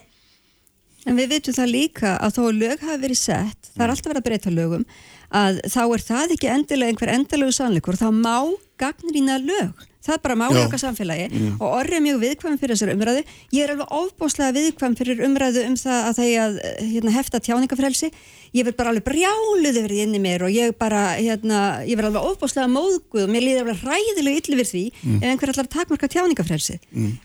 [1.09, 4.11] En við vitum það líka að þó að lög hafi verið sett, það er alltaf
[4.11, 4.83] verið að breyta lögum,
[5.41, 8.37] að þá er það ekki endilega einhver endalögu sannleikur, þá má
[8.81, 9.87] gagnrýna lög.
[10.01, 11.27] Það er bara máli okkar samfélagi
[11.61, 13.23] og orðið er mjög viðkvæm fyrir þessari umræðu.
[13.53, 16.55] Ég er alveg ofbóslega viðkvæm fyrir umræðu um það að það er að
[16.93, 18.09] hérna, hefta tjáningafrelsi.
[18.57, 22.01] Ég verð bara alveg brjáluð yfir því inni í mér og ég bara, hérna, ég
[22.01, 24.85] verð alveg ofbóslega móðguð og mér líður alveg ræðilega illi við því
[25.21, 26.79] ef einhver allar takmarka tjáningafrelsi.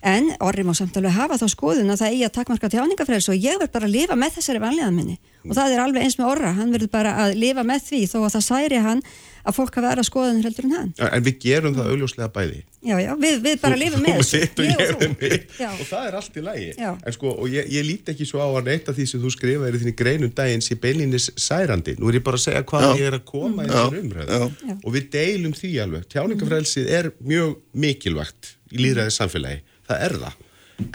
[0.04, 3.48] En orðið má samt alveg hafa þá skoðun að það eigi að takmarka tjáningafrelsi og
[3.48, 5.18] ég verð bara að lifa með þessari vanliðan minni.
[5.46, 8.20] Og það er alveg eins með orra, hann verður bara að lifa með því þó
[8.22, 9.02] að það særi hann
[9.46, 10.92] að fólk hafa aðra skoðun heldur en hann.
[11.06, 12.62] En við gerum það augljóslega bæði.
[12.86, 14.40] Já, já, við, við bara lifum með Þú þessu.
[14.42, 15.68] þitt og Ég og með þú.
[15.70, 16.90] og það er allt í lagi Já.
[17.06, 19.78] en sko, og ég, ég líti ekki svo á að neyta því sem þú skrifaðir
[19.78, 22.92] í þinni greinum daginn sé beilinnis særandi, nú er ég bara að segja hvað Já.
[23.02, 24.40] ég er að koma í þessar umræðu
[24.86, 27.56] og við deilum því alveg tjáningafrelsið er mjög
[27.86, 30.42] mikilvægt í líðræðis samfélagi, það er það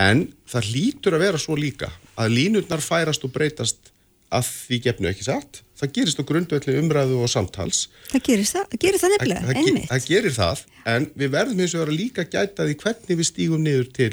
[0.07, 0.23] en
[0.55, 1.91] það lítur að vera svo líka
[2.21, 3.90] að línurnar færast og breytast
[4.31, 7.85] að því gefnu ekki satt það gerist á grundvelli umræðu og samtals.
[8.11, 9.89] Það gerir það, gerir það nefnilega, það, það, einmitt.
[9.93, 10.63] það gerir það,
[10.93, 14.13] en við verðum eins og vera líka gæta því hvernig við stígum niður til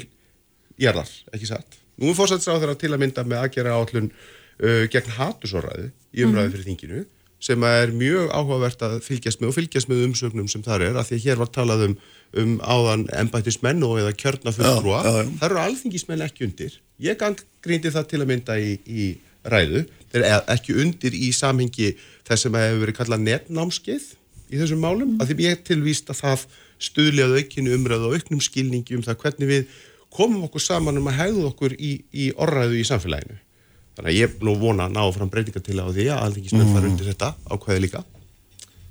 [0.80, 1.78] jarðar, ekki satt.
[1.98, 6.54] Nú er fórsættisráð þeirra til að mynda með aðgera áallun uh, gegn hatusóraði í umræðu
[6.54, 7.06] fyrir þinginu
[7.38, 11.06] sem er mjög áhugavert að fylgjast með og fylgjast með umsögnum sem þar er af
[11.06, 11.92] því að hér var talað um,
[12.42, 15.04] um áðan embættismenn og eða kjörna fulltrúa.
[15.04, 16.74] Það eru alþingismenn ekki undir.
[16.98, 17.22] Ég
[17.62, 19.06] grýndi það til að mynda í, í
[19.46, 21.92] ræðu, þeir eru ekki undir í samhengi
[22.26, 24.08] þess sem hefur verið kallað netnámskeið
[24.48, 26.46] í þessum málum, að því ég tilvíst að það
[26.88, 29.76] stuðli að aukinu umræðu og auknum skilningi um það hvernig við
[30.14, 33.36] komum okkur saman um að hegðu okkur í, í orræðu í samfélaginu.
[33.98, 36.88] Þannig að ég nú vona að ná fram breytinga til á því að alþingismenn fara
[36.88, 38.04] undir þetta ákvæði líka.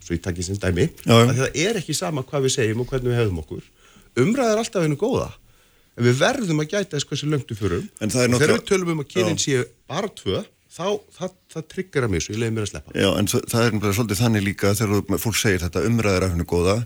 [0.03, 2.87] svo ég takk í sinn dæmi að það er ekki sama hvað við segjum og
[2.91, 3.63] hvernig við hefðum okkur.
[4.23, 5.31] Umræð er alltaf einu góða
[5.97, 9.03] en við verðum að gæta þess hversu löngt við fyrum og þegar við tölum um
[9.03, 10.43] að kynin séu bara tvö
[10.77, 10.85] þá
[11.17, 12.93] það, það tryggur að mér svo ég leiði mér að sleppa.
[12.93, 16.47] Já, en það er bara svolítið þannig líka þegar fólk segir þetta umræðir af hennu
[16.47, 16.77] góða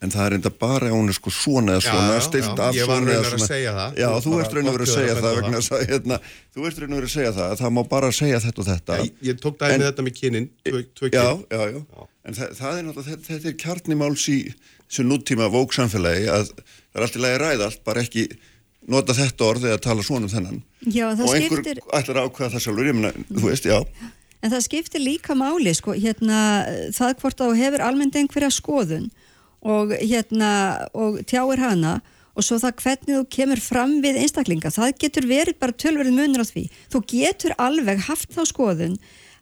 [0.00, 2.66] en það er enda bara ef hún er sko svona eða svona, já, stilt já,
[2.66, 3.88] af svona eða svona.
[4.00, 6.18] Já, þú ert raun og verið að segja það vegna þess að hérna,
[6.54, 8.68] þú ert raun og verið að segja það að það má bara segja þetta og
[8.70, 8.96] þetta.
[8.96, 11.18] Já, ég tók dæmið þetta með kynin, tvö kyn.
[11.18, 14.38] Já, já, já, en það, það er náttúrulega, þetta, er kjarnimáls í
[14.86, 18.24] þessu núttíma vóksamfélagi að það er alltaf lægi ræða allt, bara ekki
[18.88, 20.62] nota þetta orð eða tala svona um þennan.
[20.86, 21.82] Já, og einhver skiptir...
[21.92, 23.80] ætlar ákveða það sjálfur, ég meina, þú veist, já.
[24.40, 26.38] En það skiptir líka máli, sko, hérna,
[26.96, 29.10] það hvort þá hefur almennt einhverja skoðun
[29.60, 30.52] og, hérna,
[30.96, 31.98] og tjáir hana
[32.32, 36.46] og svo það hvernig þú kemur fram við einstaklinga, það getur verið bara tölverið munur
[36.46, 36.62] á því.
[36.92, 38.96] Þú getur alveg haft þá skoðun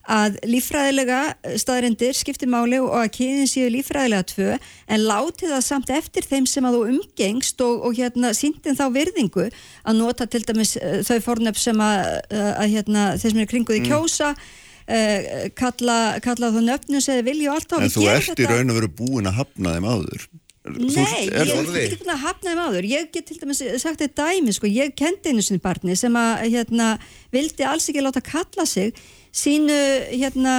[0.09, 1.20] að lífræðilega
[1.60, 6.47] staðrindir skiptir máli og að kynin séu lífræðilega tvö en láti það samt eftir þeim
[6.48, 11.02] sem að þú umgengst og, og hérna síndin þá virðingu að nota til dæmis uh,
[11.05, 12.01] þau fornöfn sem að,
[12.32, 13.93] uh, að hérna, þeir sem er kringuð í mm.
[13.93, 18.30] kjósa uh, kalla, kalla þú nöfnum sem þið vilja og allt á En þú ert
[18.32, 18.44] þetta...
[18.44, 20.28] í raun og veru búin að hafna þeim áður.
[20.68, 22.89] Nei, ég er ekki búin að hafna þeim áður.
[22.90, 26.48] Ég get til dæmis sagt þetta dæmi sko, ég kendi einu sinni barni sem að
[26.48, 26.90] hérna,
[27.32, 28.97] vildi alls ekki láta kalla sig
[29.34, 29.76] sínu
[30.12, 30.55] hérna,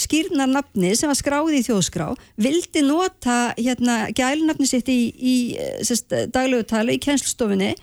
[0.00, 5.36] skýrnarnafni sem var skráði í þjóðskrá vildi nota hérna, gælnafni sitt í, í
[6.34, 7.74] daglögutælu í kennslstofinni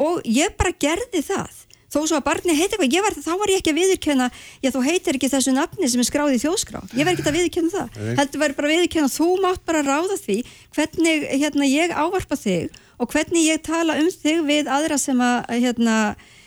[0.00, 1.60] og ég bara gerði það.
[1.92, 4.28] Þó svo að barni heiti eitthvað, var, þá var ég ekki að viðurkenna
[4.64, 6.80] já þú heitir ekki þessu nafni sem er skráð í þjóðskrá.
[6.96, 7.98] Ég verði ekki að viðurkenna það.
[8.16, 10.38] Heldur verði bara að viðurkenna, þú mátt bara ráða því
[10.72, 15.52] hvernig hérna, ég ávarpa þig og hvernig ég tala um þig við aðra sem að
[15.52, 15.98] hérna,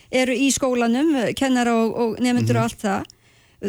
[0.09, 2.57] eru í skólanum, kennara og, og nefndur mm -hmm.
[2.57, 3.14] og allt það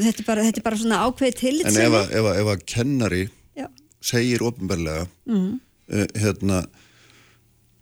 [0.04, 2.50] þetta er bara, þetta er bara svona ákveð til en ef að, ef, að, ef
[2.52, 3.22] að kennari
[3.56, 3.68] já.
[4.12, 5.48] segir ofinbarlega mm
[5.86, 6.64] uh, hérna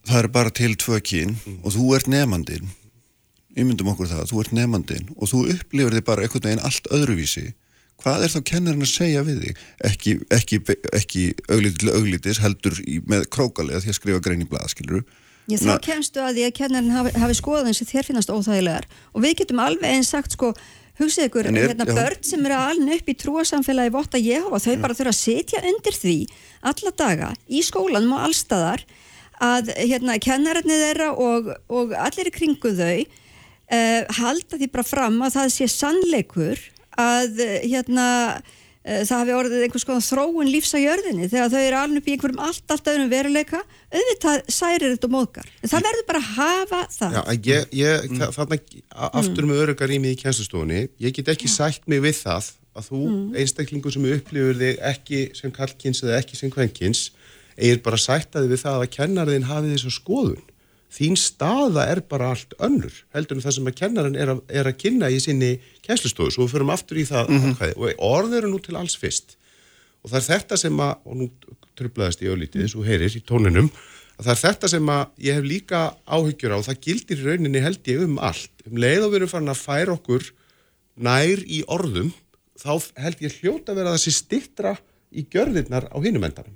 [0.05, 2.73] það er bara til tvö kín mm og þú ert nefnandinn
[3.55, 7.53] Ímyndum okkur það, þú ert nefnandinn og þú upplifir þig bara einhvern veginn allt öðruvísi.
[8.03, 9.61] Hvað er þá kennarinn að segja við þig?
[9.89, 10.59] Ekki, ekki,
[10.91, 15.05] ekki auglítið til auglítis heldur í, með krókalega því að skrifa grein í blað, skiluru.
[15.47, 19.23] Já, þá kemstu að því að kennarinn hafi, hafi skoðan sem þér finnast óþægilegar og
[19.23, 20.51] við getum alveg einn sagt sko,
[21.01, 24.97] hugsið ykkur, er, hérna, börn sem eru alveg upp í trúasamfélagi votta Jehova, þau bara
[24.97, 26.19] þurfa að setja undir því
[26.71, 28.85] alla daga í skólanum og allstæðar
[29.43, 35.19] að hérna, kennarinnið þeirra og, og allir í kringu þau uh, halda því bara fram
[35.27, 36.63] að það sé sannleikur
[37.01, 38.07] að uh, hérna
[38.85, 41.29] það hafi orðið einhvers konar þróun lífs á jörðinni.
[41.33, 43.63] Þegar þau eru alveg upp í einhverjum allt, allt öðrum veruleika
[43.95, 45.49] auðvitað særir þetta móðgar.
[45.63, 47.17] En það verður bara að hafa það.
[47.17, 48.27] Já, ég, ég, mm.
[48.37, 48.61] þarna
[49.21, 53.03] aftur með örugar rýmið í kjænstustofunni ég get ekki sætt mig við það að þú
[53.09, 53.27] mm.
[53.41, 57.05] einstaklingu sem upplifur þig ekki sem kallkins eða ekki sem kvenkins
[57.55, 60.43] eigir bara sættaði við það að kennarðin hafi þessu skoðun
[60.95, 64.79] þín staða er bara allt önnur heldur en það sem að kennarinn er, er að
[64.79, 65.57] kynna í sinni
[65.87, 67.75] kjænslustofu svo við förum aftur í það mm -hmm.
[67.75, 69.37] og orð eru nú til alls fyrst.
[70.05, 71.29] Og það er þetta sem að, og nú
[71.75, 73.71] tröflaðist ég auðvitið, svo heyrir í tóninum
[74.19, 77.25] að það er þetta sem að ég hef líka áhyggjur á og það gildir í
[77.27, 80.29] rauninni held ég um allt, um leið og við erum farin að færa okkur
[80.95, 82.13] nær í orðum
[82.61, 82.73] þá
[83.03, 84.77] held ég hljóta að vera þessi stittra
[85.11, 86.55] í gjörðirnar á hinumendarum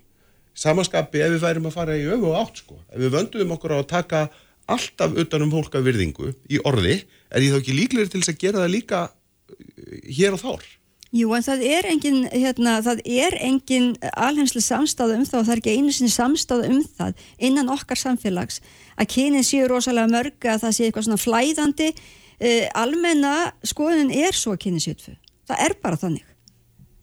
[0.58, 2.80] samanskapi ef við værim að fara í öfu og átt sko.
[2.90, 4.24] Ef við vönduðum okkur á að taka
[4.68, 7.00] alltaf utanum fólk af virðingu í orði,
[7.32, 10.66] er ég þá ekki líklegir til þess að gera það líka eh, hér og þár?
[11.08, 15.54] Jú, en það er engin, hérna, það er engin alheimslega samstáða um það og það
[15.54, 18.60] er ekki einu sinni samstáða um það innan okkar samfélags
[19.00, 23.32] að kynin séu rosalega mörg að það sé eitthvað svona flæðandi uh, almenna
[23.64, 25.16] skoðunin er svo kynin séu tvö.
[25.48, 26.26] Það er bara þannig.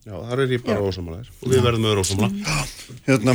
[0.06, 2.58] Já, þar er ég bara ósamlega og við verðum öður ósamlega
[3.08, 3.34] Hérna.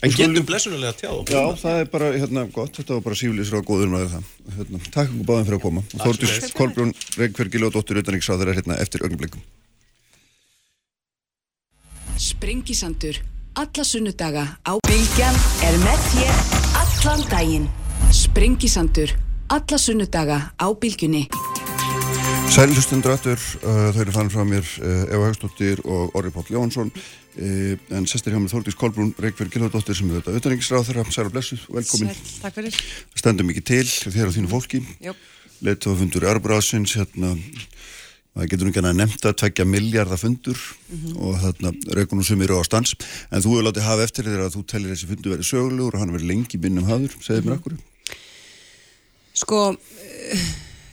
[0.00, 1.80] En getum blessunulega tjá Já, það.
[1.82, 4.30] er bara, hérna, gott, þetta var bara síflýsir og góður með það.
[4.56, 5.82] Hérna, Takk og báðum fyrir að koma.
[5.92, 9.44] Og Þórtís Kolbrún Reykjörgil og Dóttur Uttaníksáður er hérna eftir ögnblikum
[12.20, 13.20] Sprengisandur
[13.60, 15.36] Alla sunnudaga á Bilgjan
[15.66, 16.42] er með þér
[16.80, 17.68] allan daginn.
[18.14, 19.12] Sprengisandur
[19.52, 21.26] Alla sunnudaga á Bilgjunni
[22.50, 26.88] Sælustundur aftur, uh, þau eru fann frá mér uh, Eva Hagstóttir og Orri Páll Jónsson
[26.90, 31.30] uh, en sestir hjá mér Þórdís Kolbrún Reykjavík Gilvardóttir sem er þetta auðvitaðningsráð þeirra, særa
[31.30, 32.10] blessuð, velkomin.
[32.10, 32.74] Sæl, takk fyrir.
[33.20, 34.80] Stendum ekki til þér og þínu fólki.
[35.62, 37.30] Leittófundur í Arbráðsins hérna,
[38.34, 41.14] það getur ekki að nefnda tveggja miljardar fundur mm -hmm.
[41.22, 41.68] og þarna
[42.00, 42.90] Reykjavík sem eru á stans.
[43.30, 46.00] En þú hefur látið hafa eftir þér að þú tellir þessi fundu verið sögulegur og
[46.02, 46.58] hann verið lengi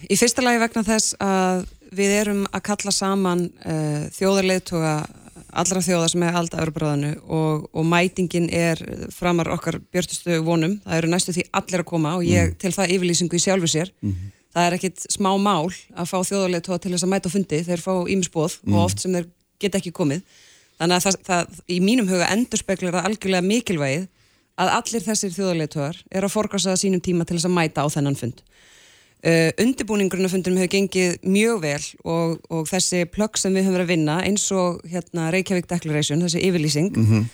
[0.06, 1.66] Í fyrsta lagi vegna þess að
[1.98, 4.98] við erum að kalla saman uh, þjóðarleðtoga
[5.58, 8.82] allra þjóða sem er halda Európaráðinu og, og mætingin er
[9.16, 12.58] framar okkar björnustu vonum, það eru næstu því allir að koma og ég mm.
[12.62, 14.18] til það yfirlýsingu í sjálfu sér mm.
[14.56, 17.94] það er ekkit smá mál að fá þjóðarleitóa til þess að mæta fundi þeir fá
[18.18, 18.76] ímsbóð mm.
[18.76, 19.32] og oft sem þeir
[19.64, 20.22] get ekki komið
[20.78, 24.06] þannig að það, það í mínum huga endurspeglar það algjörlega mikilvægið
[24.58, 28.20] að allir þessir þjóðarleitóar er að forgasa sínum tíma til þess að mæta á þennan
[28.20, 28.44] fund
[29.28, 33.76] Uh, undirbúningurinn af fundunum hefur gengið mjög vel og, og þessi plögg sem við höfum
[33.76, 37.26] verið að vinna eins og hérna, Reykjavík Declaration, þessi yfirlýsing mm -hmm.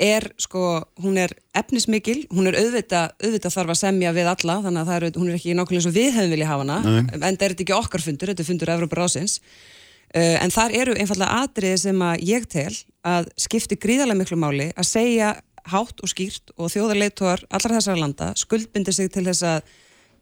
[0.00, 4.80] er sko, hún er efnismikil, hún er auðvita, auðvita þarf að semja við alla þannig
[4.80, 7.04] að er, hún er ekki nákvæmlega eins og við hefum viljað hafa hana Nei.
[7.12, 9.40] en það er ekki okkar fundur, þetta er fundur Európa Rásins
[10.16, 14.72] uh, en þar eru einfallega atriði sem að ég tel að skipti gríðarlega miklu máli
[14.72, 15.36] að segja
[15.68, 19.60] hátt og skýrt og þjóðarleituar allra þessara landa skuldbindi sig til þess að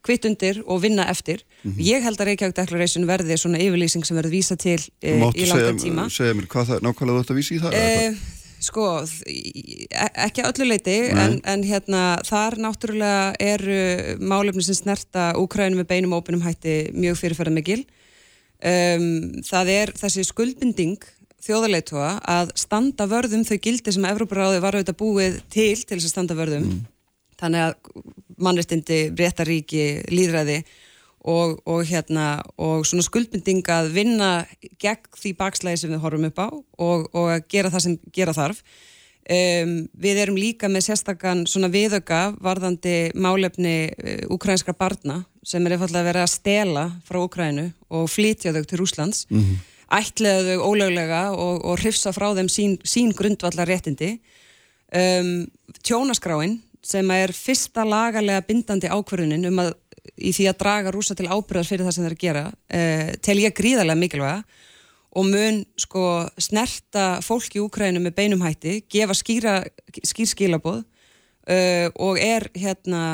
[0.04, 1.42] kvitt undir og vinna eftir.
[1.62, 1.80] Mm -hmm.
[1.80, 5.78] Ég held að Reykjavík Declaration verði svona yfirlýsing sem verður vísa til e, í langan
[5.78, 6.02] tíma.
[6.04, 7.74] Máttu segja mér hvað það nákvæmlega þú ætti að vísa í það?
[7.74, 8.16] E,
[8.60, 8.84] sko,
[9.26, 15.86] e, ekki öllu leiti en, en hérna þar náttúrulega eru málefni sem snerta Úkrænum með
[15.86, 17.84] beinum og óbunum hætti mjög fyrirferðar mikil.
[18.64, 21.02] Um, það er þessi skuldbinding
[21.44, 26.14] þjóðarleitua að standa vörðum þau gildi sem Evróparáði var auðvitað búið til til þess að
[26.14, 26.68] standa vörðum.
[26.70, 26.84] Mm.
[27.40, 27.74] Þannig að
[28.38, 30.62] mannreitindi, réttaríki, líðræði
[31.24, 34.30] og, og, hérna, og svona skuldbinding að vinna
[34.82, 38.36] gegn því bakslæði sem við horfum upp á og, og að gera það sem gera
[38.36, 38.60] þarf.
[39.24, 45.76] Um, við erum líka með sérstakann svona viðöka varðandi málefni uh, ukrainskra barna sem er
[45.76, 49.62] einfallega verið að stela frá Ukrænu og flytja þau til Rúslands mm -hmm.
[49.96, 54.18] ætlaðu þau ólöglega og, og hrifsa frá þeim sín, sín grundvallar réttindi
[54.92, 55.46] um,
[55.80, 59.72] tjónaskráin sem er fyrsta lagalega bindandi ákverðunin um að
[60.20, 63.56] í því að draga rúsa til ábyrðar fyrir það sem að gera uh, tel ég
[63.56, 64.42] gríðarlega mikilvæga
[65.14, 66.04] og mun sko
[66.42, 69.54] snerta fólk í Úkrænu með beinumhætti gefa skýra,
[70.02, 73.04] skýr skilaboð uh, og er hérna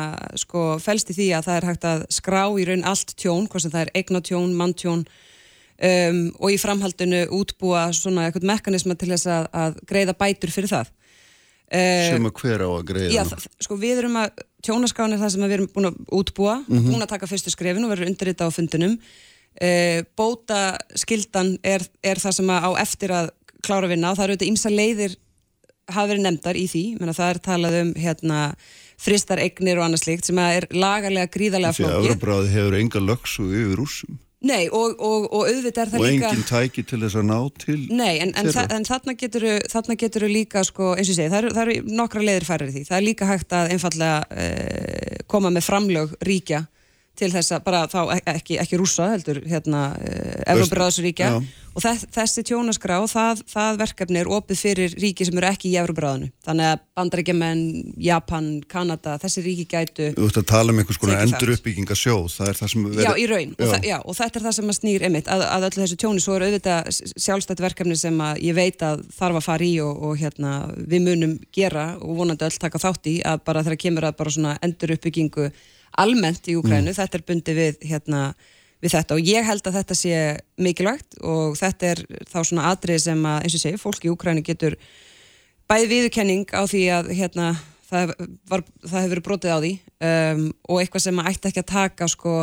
[0.40, 3.64] sko fælst í því að það er hægt að skrá í raun allt tjón, hvort
[3.64, 9.30] sem það er eignatjón, manntjón um, og í framhaldinu útbúa svona eitthvað mekanisma til þess
[9.30, 10.90] að, að greiða bætur fyrir það.
[10.90, 10.99] Eh,
[11.70, 15.34] sem að hver á að greiða já, það, sko við erum að, tjónaskáin er það
[15.34, 16.88] sem við erum búin að útbúa mm -hmm.
[16.90, 18.96] búin að taka fyrstu skrefin og verður undirrita á fundunum
[19.60, 23.30] e, bóta skildan er, er það sem að á eftir að
[23.64, 24.12] klára vinna.
[24.12, 25.16] Og það eru þetta ímsa leiðir
[25.90, 26.84] hafa verið nefndar í því.
[27.00, 28.40] Menna, það er talað um hérna
[29.00, 33.04] fristar eignir og annað slikt sem er lagalega gríðarlega flóki Því að Euróbráði hefur enga
[33.04, 36.84] lögsu yfir úrsum Nei og, og, og auðvitað er það og líka Og enginn tæki
[36.88, 40.62] til þess að ná til Nei en, en, þa en þarna getur þarna getur líka
[40.64, 42.84] sko eins og segi það eru, það eru nokkra leiðir færið því.
[42.88, 46.62] Það er líka hægt að einfallega eh, koma með framlög ríkja
[47.20, 48.00] til þess að bara þá
[48.34, 51.34] ekki, ekki rúsa heldur hérna eh, Európaráðsríkja
[51.70, 56.30] og þessi tjónaskrá það, það verkefni er opið fyrir ríki sem eru ekki í Európaráðinu
[56.46, 57.62] þannig að bandarækjumenn,
[58.02, 62.50] Japan, Kanada þessi ríki gætu Þú ætti að tala um einhvers konar endur uppbyggingasjóð það
[62.50, 63.66] er það sem verið Já, í raun, já.
[63.66, 66.22] Og, já, og þetta er það sem að snýr einmitt að, að öllu þessu tjóni.
[66.22, 70.04] Svo eru auðvitað sjálfstætt verkefni sem að ég veit að þarf að fara í og,
[70.06, 74.08] og hérna, við munum gera og vonandi öll taka þátt í að bara þegar kemur
[74.08, 75.50] að bara svona endur uppbyggingu
[75.98, 76.96] almennt í Ukrænu, mm.
[76.98, 78.22] þetta er bundi við, hérna,
[78.80, 80.22] við þetta og ég held að þetta sé
[80.60, 84.44] mikilvægt og þetta er þá svona atrið sem að, eins og segi, fólk í Ukrænu
[84.46, 84.78] getur
[85.70, 87.52] bæði viðkenning á því að hérna,
[87.90, 88.14] það,
[88.50, 89.72] var, það hefur verið brotið á því
[90.10, 92.34] um, og eitthvað sem að ætti ekki að taka sko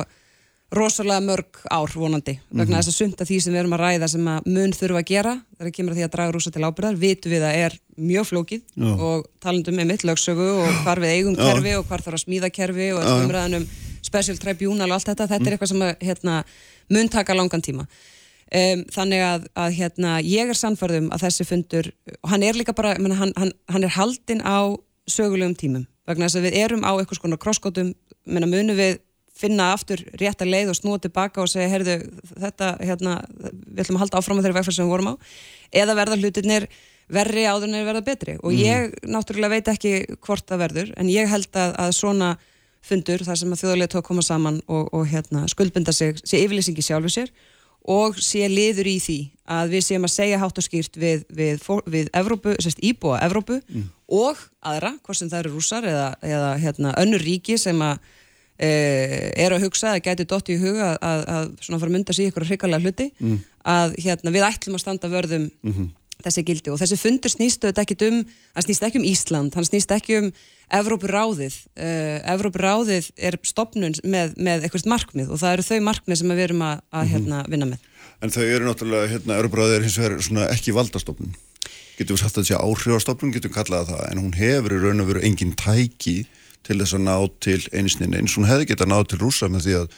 [0.72, 2.76] rosalega mörg ár vonandi vegna mm -hmm.
[2.76, 5.34] þess að sunda því sem við erum að ræða sem að mun þurfa að gera
[5.58, 8.62] þegar kemur að því að draga rúsa til ábyrðar vitu við að er mjög flókið
[8.76, 8.92] Já.
[9.00, 11.80] og talandum með mitt lögsögu og hvar við eigum kerfi Já.
[11.80, 13.68] og hvar þarf að smíða kerfi og umræðanum
[14.02, 15.48] special tribunal og allt þetta þetta mm.
[15.48, 16.44] er eitthvað sem að, hérna,
[16.90, 21.92] mun taka langan tíma um, þannig að, að hérna, ég er sannförðum að þessi fundur
[22.22, 24.76] og hann er líka bara menna, hann, hann, hann er haldinn á
[25.08, 27.94] sögulegum tímum vegna þess að við erum á eitthvað svona krosskótum
[28.28, 29.00] munum við
[29.38, 31.98] finna aftur rétt að leið og snúa tilbaka og segja, heyrðu,
[32.34, 35.16] þetta, hérna, við ætlum að halda áfram á þeirri vegferð sem við vorum á,
[35.84, 36.68] eða verða hlutinir
[37.08, 38.38] verri áður en verða betri.
[38.42, 38.62] Og mm.
[38.62, 39.94] ég náttúrulega veit ekki
[40.26, 42.32] hvort það verður, en ég held að, að svona
[42.88, 46.86] fundur, þar sem að þjóðlega tók koma saman og, og hérna, skuldbunda sig, sé yfirlýsingi
[46.86, 47.32] sjálfu sér
[47.88, 49.18] og sé liður í því
[49.58, 53.62] að við séum að segja hátt og skýrt við, við, við Evrópu, sérst íbúa Evrópu
[53.62, 53.86] mm.
[54.12, 58.02] og aðra, hvort sem það eru rúsar eða, eða hérna, önnur ríki sem að
[58.58, 62.18] er að hugsa, það gæti dótt í huga að, að, að svona fara að mynda
[62.18, 63.40] sér ykkur hrikalega hluti mm.
[63.70, 65.90] að hérna, við ætlum að standa vörðum mm -hmm.
[66.26, 68.24] þessi gildi og þessi fundur snýstu þetta ekki um,
[68.58, 70.32] hann snýst ekki um Ísland hann snýst ekki um
[70.68, 76.34] Evrópuráðið uh, Evrópuráðið er stopnun með, með eitthvað markmið og það eru þau markmið sem
[76.34, 77.14] við erum að, að mm -hmm.
[77.14, 77.80] hérna, vinna með
[78.18, 81.36] En þau eru náttúrulega, hérna, Evrópuráðið er hins vegar ekki valdastofnun
[81.98, 84.82] getur við sagt að það sé áhrifastofnun, getur við kallað það en hún hefur í
[84.82, 86.18] raun og veru engin tæki
[86.66, 89.76] til þess að ná til einsninni eins hún hefði getað náð til rúsa með því
[89.82, 89.98] að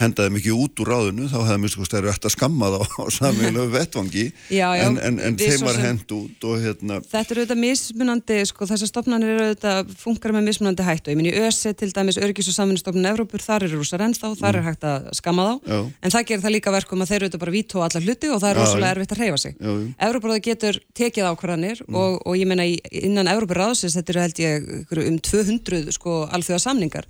[0.00, 3.72] hendaði mikið út úr ráðinu þá hefði mjög stærri eftir að skamma það á samvegilegu
[3.76, 4.24] vettvangi.
[4.48, 8.38] Já, já, en, en, en þeim var hend út og hérna Þetta eru auðvitað mismunandi,
[8.48, 11.12] sko, þessar stopnarnir eru auðvitað funkar með mismunandi hættu.
[11.12, 14.54] Ég minn í ÖSE til dæmis Örgis og samvinnstofnun Evrópur, þar eru rúsar ennþá, þar
[14.54, 14.70] er mm.
[14.70, 15.82] hægt að skamma þá, já.
[16.00, 18.40] en það gerir það líka verkum að þeir eru auðvitað bara vító allar hluti og
[18.40, 19.60] það er rosalega erfitt að hreyfa sig.
[20.08, 22.00] Evrópur getur tekið ákvarðanir mm.
[22.00, 22.66] og, og ég meina
[23.02, 27.08] innan Evrópur ráðsins, þetta eru held ég um 200 sko, alþjóða samningar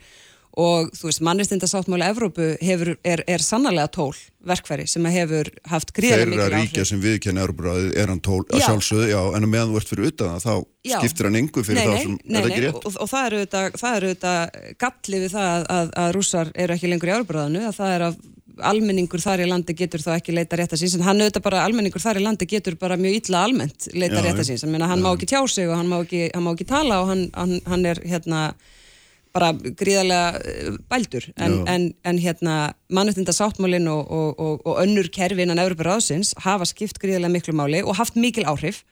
[0.58, 4.12] og þú veist, mannreistindasáttmáli Evrópu hefur, er, er sannarlega tól
[4.44, 6.52] verkfæri sem hefur haft gríðarlega mikil áhrif.
[6.52, 9.92] Þeirra ríkja sem viðkenni Evrópuráðið er hann tól að sjálfsögðu, já, en meðan þú ert
[9.92, 10.98] fyrir utan það, þá já.
[10.98, 12.82] skiptir hann engu fyrir nei, þá sem nei, er ekki rétt.
[12.82, 17.12] Og, og það eru auðvitað gallið við það að, að, að rússar eru ekki lengur
[17.12, 18.20] í Evrópuráðinu, að það er að
[18.60, 21.62] almenningur þar í landi getur þá ekki leita rétt að síns, en hann auðvitað bara,
[21.64, 25.08] almenningur þar í landi getur bara mjög illa almennt leita rétt að síns, hann má
[25.14, 27.86] ekki tjá sig og hann má ekki, hann má ekki tala og hann, hann, hann
[27.88, 28.42] er hérna
[29.32, 31.26] bara gríðarlega eh, bældur.
[31.40, 32.56] En, en, en hérna
[32.92, 37.56] mannuttinda sáttmálinn og, og, og, og önnur kerfi innan Európa ráðsins hafa skipt gríðarlega miklu
[37.56, 38.82] máli og haft mikil áhrif.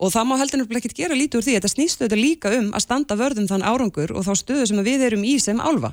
[0.00, 1.58] Og það má heldur náttúrulega ekki gera lítið úr því.
[1.58, 5.04] Þetta snýstu þetta líka um að standa vörðum þann árangur og þá stöðu sem við
[5.10, 5.92] erum í sem álfa.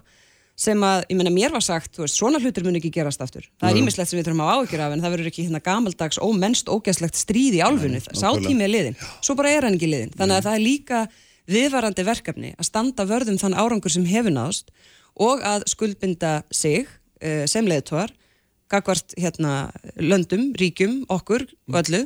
[0.57, 3.43] Sem að, ég menna, mér var sagt veist, svona hlutur mun ekki gerast aftur.
[3.61, 6.17] Það er ímislegt sem við þurfum á ágjur af en það verður ekki hérna gamaldags
[6.17, 8.01] ómennst ógæslegt stríð í álfunni.
[8.01, 11.03] Sá tími er liðin, svo bara er hann ekki liðin þannig að það er líka
[11.47, 14.71] viðvarandi verkefni að standa vörðum þann árangur sem hefur náðst
[15.17, 18.13] og að skuldbinda sig uh, sem leðtóar
[18.71, 22.03] gagvart hérna löndum, ríkjum, okkur og öllu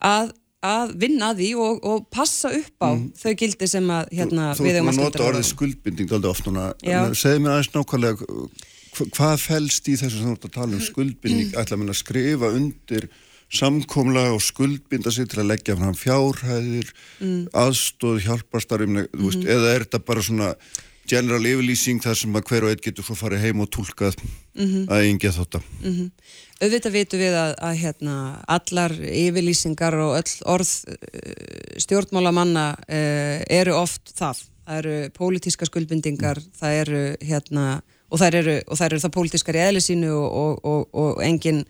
[0.00, 0.32] að,
[0.64, 3.06] að vinna því og, og passa upp á mm.
[3.20, 5.10] þau gildi sem að hérna þú, við hefum að skilta.
[5.10, 6.66] Þú nota orðið skuldbinding aldrei oft núna,
[7.12, 8.30] segð mér aðeins nákvæmlega
[9.00, 12.00] hvað fælst í þessu sem þú ert að tala um skuldbinding, ætla að minna að
[12.00, 13.10] skrifa undir
[13.50, 17.40] samkomla og skuldbinda sig til að leggja fram fjárhæðir, mm.
[17.52, 20.54] aðstóð, hjálparstarfum, mm eða er þetta bara svona
[21.10, 24.66] general yfirlýsing þar sem að hver og einn getur svo farið heim og tólkað mm
[24.66, 24.84] -hmm.
[24.86, 25.60] að einn get þetta.
[25.82, 26.10] -hmm.
[26.60, 28.14] Auðvitað vitum við að, að hérna,
[28.46, 30.96] allar yfirlýsingar og öll orð uh,
[31.76, 34.44] stjórnmálamanna uh, eru oft það.
[34.66, 36.50] Það eru pólitíska skuldbindingar, mm.
[36.60, 40.58] það eru hérna, og það eru, og það eru það pólitískar í eðlisínu og, og,
[40.64, 41.64] og, og enginn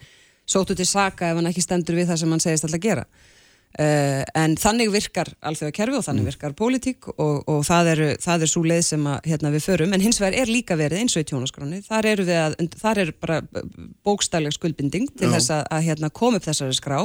[0.51, 3.07] sótu til saka ef hann ekki stendur við það sem hann segist alltaf að gera.
[3.71, 6.29] Uh, en þannig virkar alþjóða kerfi og þannig mm.
[6.33, 9.95] virkar pólitík og, og það er, það er svo leið sem að, hérna, við förum,
[9.95, 13.01] en hins vegar er líka verið eins og í tjónaskráni, þar eru við að þar
[13.05, 13.37] er bara
[14.03, 15.37] bókstæleg skuldbinding til Já.
[15.37, 16.99] þess að, að hérna, koma upp þessari skrá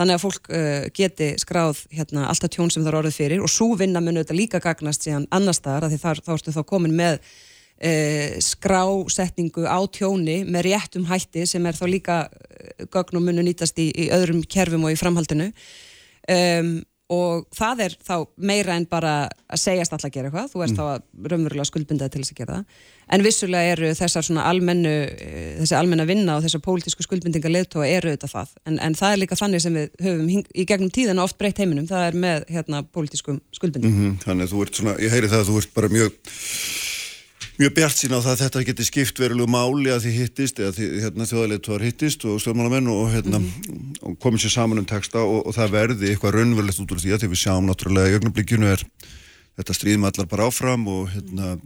[0.00, 3.52] þannig að fólk uh, geti skráð hérna, alltaf tjón sem það er orðið fyrir og
[3.52, 6.96] svo vinna munu þetta líka gagnast síðan annar staðar, því þar, þá ertu þá komin
[6.96, 7.20] með
[8.44, 13.88] skrásetningu á tjóni með réttum hætti sem er þá líka uh, gögnum munu nýtast í,
[13.88, 15.48] í öðrum kerfum og í framhaldinu
[16.28, 16.74] um,
[17.10, 19.14] og það er þá meira en bara
[19.50, 20.78] að segjast alltaf að gera eitthvað, þú erst mm.
[20.78, 22.84] þá að raunverulega skuldbindaði til þess að gera það,
[23.16, 27.88] en vissulega eru þessar svona almennu uh, þessi almenna vinna og þessar pólitísku skuldbindinga leðtóa
[27.88, 31.24] eru auðvitað það, en, en það er líka þannig sem við höfum í gegnum tíðan
[31.24, 33.96] oft breytt heiminum, það er með hérna pólitískum skuldbindingum.
[33.96, 34.22] Mm -hmm.
[34.28, 36.36] Þannig að þú ert svona, ég heyri það að þú ert bara mjög
[37.60, 40.72] mjög bjart sín á það að þetta geti skipt verulegu máli að því hittist eða
[40.78, 43.98] því hérna, þjóðarleituar hittist og stjórnmálamenn og, hérna, mm -hmm.
[44.08, 47.12] og komið sér saman um texta og, og það verði eitthvað raunverulegt út úr því
[47.12, 48.84] að því við sjáum náttúrulega í ögnublikjunu er
[49.60, 51.58] þetta stríðum allar bara áfram og hérna,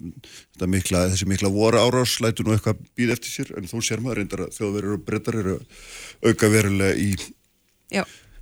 [0.67, 4.19] mikla, þessi mikla voru árás lætur nú eitthvað býð eftir sér en þú sér maður
[4.19, 5.57] reyndar að þjóðverður og breytar eru
[6.27, 7.15] auka verulega í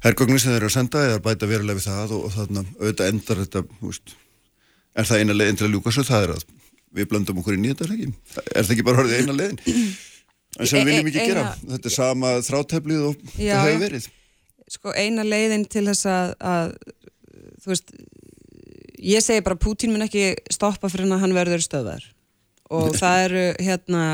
[0.01, 3.13] herrgögnin sem þeir eru að senda eða bæta verulega við það og, og þarna auðvitað
[3.13, 4.17] endar þetta, veist,
[4.97, 6.51] er það eina leginn til að ljúka svo það er að
[6.93, 9.61] við blöndum okkur í nýjönda er það ekki bara horfið eina leðin
[10.59, 11.45] en sem við viljum ekki gera.
[11.61, 14.09] þetta er sama þráteflið og já, það hefur verið.
[14.73, 16.75] Sko eina leiðin til þess að, að
[17.63, 17.95] þú veist
[19.03, 22.05] ég segi bara Pútín mun ekki stoppa fyrir hann að hann verður stöðar
[22.73, 24.05] og það eru hérna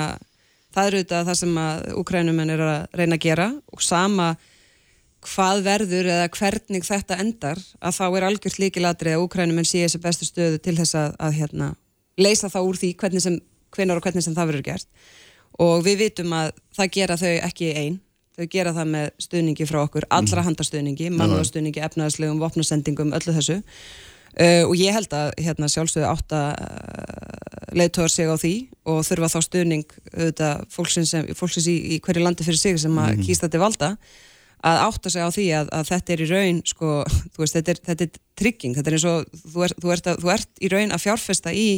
[0.74, 3.48] það eru þetta það sem að Ukrænumenn er að reyna að gera.
[3.74, 4.28] Og sama
[5.26, 10.00] hvað verður eða hvernig þetta endar að þá er algjört líkilatri að Ukrænumenn sé þessi
[10.02, 11.72] bestu stöðu til þess að, að hérna
[12.18, 13.38] leysa það úr því hvernig sem,
[13.74, 14.90] hvernig og hvernig sem það verður gert.
[15.62, 17.98] Og við vitum að það gera þau ekki einn,
[18.38, 20.50] þau gera það með stuðningi frá okkur, allra mhm.
[20.50, 23.58] handastuðningi mannúðastuðningi, efnaðslegum, vopnasendingum öllu þessu.
[24.38, 27.38] Uh, og ég held að hérna, sjálfsögðu átt að uh,
[27.74, 28.52] leiðtóðar sig á því
[28.92, 33.16] og þurfa þá stuðning auðvitað, fólksins, fólksins í, í hverju landi fyrir sig sem að
[33.16, 33.24] mm.
[33.26, 33.88] kýsta þetta valda
[34.68, 36.92] að átta sig á því að, að þetta er í raun sko,
[37.38, 38.76] veist, þetta, er, þetta er trygging.
[38.76, 41.54] Þetta er eins og þú ert, þú, ert að, þú ert í raun að fjárfesta
[41.54, 41.68] í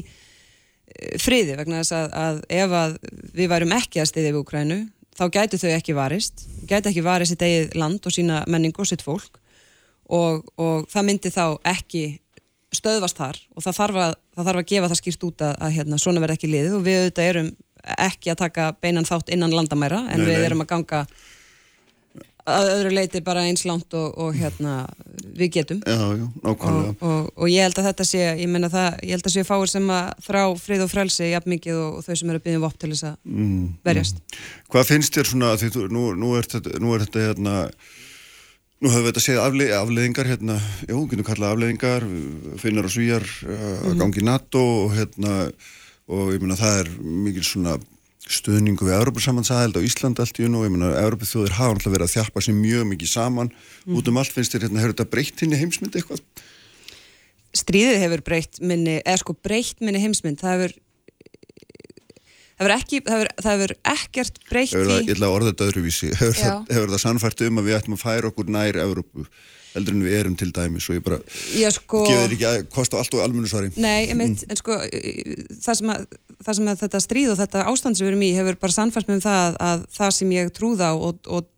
[1.22, 2.96] friði vegna þess að, að ef að
[3.36, 4.80] við værum ekki að stiðja við Ukrænu
[5.20, 8.88] þá gætu þau ekki varist, gætu ekki varist sitt eigið land og sína menningu og
[8.88, 9.40] sitt fólk.
[10.10, 12.04] Og, og það myndi þá ekki
[12.74, 15.74] stöðvast þar og það þarf að, það þarf að gefa það skýrt út að, að
[15.76, 16.76] hérna, svona verð ekki liðið.
[16.78, 17.50] Og við auðvitað erum
[17.96, 21.04] ekki að taka beinan þátt innan landamæra en nei, við erum að ganga
[22.48, 24.86] að öðru leiti bara eins langt og, og hérna
[25.36, 29.14] við getum já, já, og, og, og ég held að þetta sé ég það, ég
[29.14, 32.32] held að sé fáir sem að þrá frið og frelsi jafn mikið og þau sem
[32.32, 34.44] eru að byggja upp til þess að mm, verjast mm.
[34.70, 37.56] Hvað finnst þér svona, því þú, nú, nú er þetta, nú er þetta hérna
[38.80, 40.54] Nú höfum við þetta séð afle afleðingar hérna,
[40.86, 42.04] já, við getum kallað afleðingar,
[42.62, 43.98] finnar og svíjar uh, að mm -hmm.
[44.00, 45.34] gangi NATO og hérna,
[46.08, 47.74] og ég meina það er mikil svona
[48.30, 52.06] stöðningu við Európa-samansaðeld á Íslandi allt í unn og ég meina Európa-þjóðir hafa alltaf verið
[52.06, 53.96] að þjálpa sér mjög mikið saman mm.
[53.98, 56.22] út um allt finnst þér, hérna, hefur þetta breytt minni heimsmynd eitthvað?
[57.60, 60.76] Stríðið hefur breytt minni, eða sko breytt minni heimsmynd, það hefur
[62.60, 66.10] það það það hefur ekkert breytt í Ég ætla að orða þetta öðruvísi.
[66.20, 69.26] Hefur það, hefur það sannfært um að við ættum að færa okkur nær Európu
[69.70, 71.20] heldur en við erum til dæmis og ég bara
[71.74, 73.70] sko, gefur ekki að kosta allt og almennu svari.
[73.78, 74.50] Nei, ég mynd, mm.
[74.50, 74.78] en sko
[75.62, 78.32] það sem, að, það sem að þetta stríð og þetta ástand sem við erum í
[78.34, 81.48] hefur bara sannfært með um það að það sem ég trúða og, og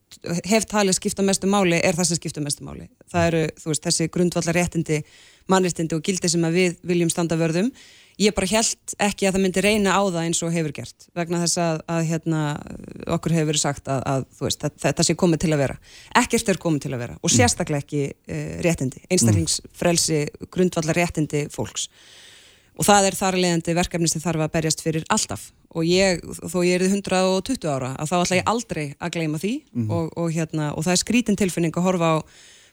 [0.45, 2.91] hef talið skipta mestu máli er það sem skipta mestu máli.
[3.13, 5.01] Það eru, þú veist, þessi grundvallar réttindi
[5.51, 7.73] mannréttindi og gildi sem við viljum standa vörðum
[8.21, 11.41] ég bara held ekki að það myndi reyna á það eins og hefur gert vegna
[11.45, 12.41] þess að, að hérna,
[13.17, 15.79] okkur hefur verið sagt að, að veist, þetta sé komið til að vera
[16.23, 17.37] ekkert er komið til að vera og mm.
[17.37, 20.21] sérstaklega ekki uh, réttindi, einstaklingsfrelsi
[20.53, 21.89] grundvallar réttindi fólks
[22.73, 26.59] og það er þar leðandi verkefni sem þarf að berjast fyrir alltaf og ég, þó
[26.67, 29.93] ég er 120 ára að þá ætla ég aldrei að gleyma því mm -hmm.
[29.97, 32.19] og, og, hérna, og það er skrítin tilfinning að horfa á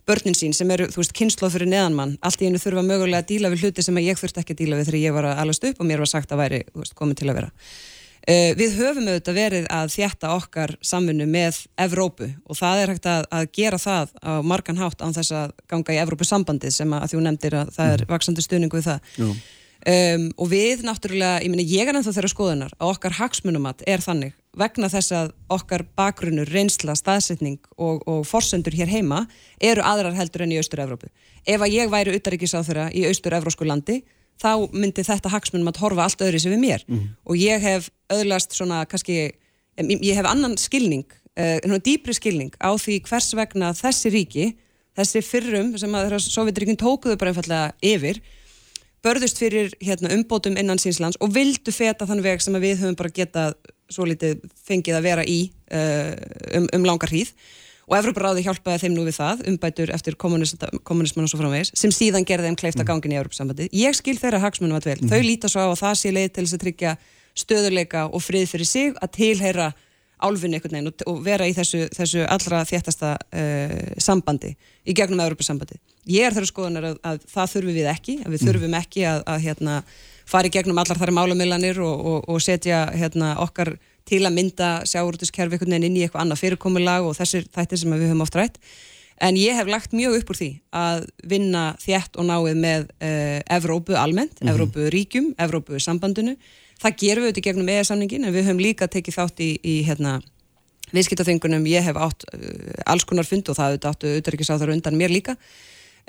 [0.08, 3.30] börnin sín sem eru, þú veist, kynnslóð fyrir neðanmann allt í einu þurfa mögulega að
[3.34, 5.70] díla við hluti sem ég þurft ekki að díla við þegar ég var að alast
[5.70, 7.52] upp og mér var sagt að væri, veist, komið til að vera.
[8.30, 13.08] Uh, Við höfum auðvitað verið að þjætta okkar samfunnu með Evrópu og það er hægt
[13.10, 16.92] að, að gera það á margan hátt án þess að ganga í Evrópu sambandið sem
[16.94, 18.12] að, að þú nefndir að það er mhm.
[18.12, 19.24] vaksandi stuðningu við það
[19.88, 24.04] um, og við náttúrulega, ég, meni, ég er ennþá þeirra skoðunar að okkar hagsmunumat er
[24.04, 29.24] þannig vegna þess að okkar bakgrunur, reynsla, staðsetning og, og forsendur hér heima
[29.62, 31.12] eru aðrar heldur enn í Austur-Európu.
[31.46, 34.02] Ef að ég væri utaríkisáþurra í Austur-Eurósku landi,
[34.40, 36.86] þá myndi þetta hagsmunum að horfa allt öðru sem við mér.
[36.88, 37.06] Mm.
[37.28, 39.20] Og ég hef öðlast svona, kannski,
[39.78, 41.06] ég hef annan skilning,
[41.40, 44.50] uh, dýpri skilning á því hvers vegna þessi ríki,
[44.98, 48.24] þessi fyrrum sem að Sovjetríkinn tókuðu bara einfallega yfir,
[49.06, 53.14] börðust fyrir hérna, umbótum innan sínslands og vildu feta þann veg sem við höfum bara
[53.14, 53.58] getað
[53.90, 55.40] svo litið fengið að vera í
[55.74, 56.14] uh,
[56.60, 57.34] um, um langar hríð
[57.90, 62.28] og Evroparáði hjálpaði þeim nú við það umbætur eftir kommunismann og svo framvegis sem síðan
[62.28, 62.90] gerði þeim kleifta mm.
[62.92, 65.10] gangin í Evropasambandi ég skil þeirra hagsmunum að vel, mm.
[65.10, 66.96] þau líta svo á að það sé leið til þess að tryggja
[67.40, 69.72] stöðuleika og frið fyrir sig að tilheyra
[70.20, 74.56] álfinni einhvern veginn og, og vera í þessu, þessu allra þéttasta uh, sambandi
[74.86, 75.80] í gegnum Evropasambandi
[76.10, 78.48] ég er þeirra skoðunar að, að það þurfum við ekki að við mm.
[78.48, 79.82] þurfum ekki að, að hérna
[80.30, 83.76] fara í gegnum allar þar málamilanir og, og, og setja hérna, okkar
[84.10, 87.94] til að mynda sjáurútuskerfi einhvern veginn inn í eitthvað annað fyrirkomulag og þessir þættir sem
[87.94, 88.58] við höfum oft rætt.
[89.20, 93.56] En ég hef lagt mjög upp úr því að vinna þjætt og náið með uh,
[93.58, 94.54] Evrópu almennt, mm -hmm.
[94.54, 96.38] Evrópu ríkjum, Evrópu sambandinu.
[96.80, 100.20] Það gerum við auðvitað gegnum EES-samningin en við höfum líka tekið þátt í, í hérna,
[100.96, 101.68] viðskiptaþengunum.
[101.70, 104.14] Ég hef átt uh, alls konar fund og það auðvitað áttu
[104.54, 105.36] auðvitað undan mér líka.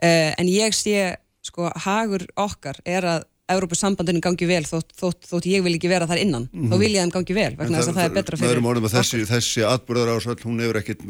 [0.01, 5.47] Uh, en ég sé, sko, hagur okkar er að Európa-sambandinu gangi vel þótt, þótt, þótt
[5.51, 6.71] ég vil ekki vera þar innan mm -hmm.
[6.71, 8.91] þá vil ég þeim gangi vel vegna þess að það er betra fyrir okkur.
[8.95, 11.03] Þessi, þessi atbúrðar ás hún hefur ekkert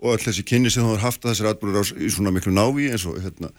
[0.00, 2.52] og all þessi kynni sem þú har haft að þessir atbúrðar ás í svona miklu
[2.52, 3.52] návi eins og hérna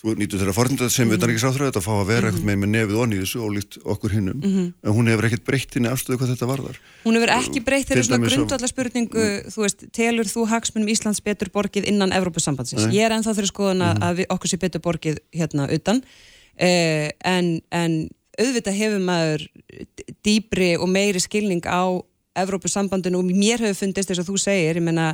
[0.00, 2.58] þú nýttu þeirra fornindað sem við þannig ekki sáþröðu þetta fá að vera ekkert með
[2.62, 4.68] með nefið onni þessu og líkt okkur hinnum mm -hmm.
[4.80, 6.78] en hún hefur ekkert breytt í afstöðu hvað þetta varðar.
[7.04, 9.50] Hún hefur ekki breytt þeirra svona grundvallarspurningu mm.
[9.52, 12.88] þú veist, telur þú hagsmunum Íslands betur borgið innan Evrópusambandsins?
[12.88, 14.32] Ég er ennþá þeirra skoðan að mm.
[14.32, 16.00] okkur sé betur borgið hérna utan.
[16.56, 18.08] Eh, en, en
[18.40, 19.44] auðvitað hefur maður
[20.24, 22.00] dýbri og meiri skilning á
[22.40, 25.12] Evrópussambandinu og mér hefur fundist þess að þú segir, ég menna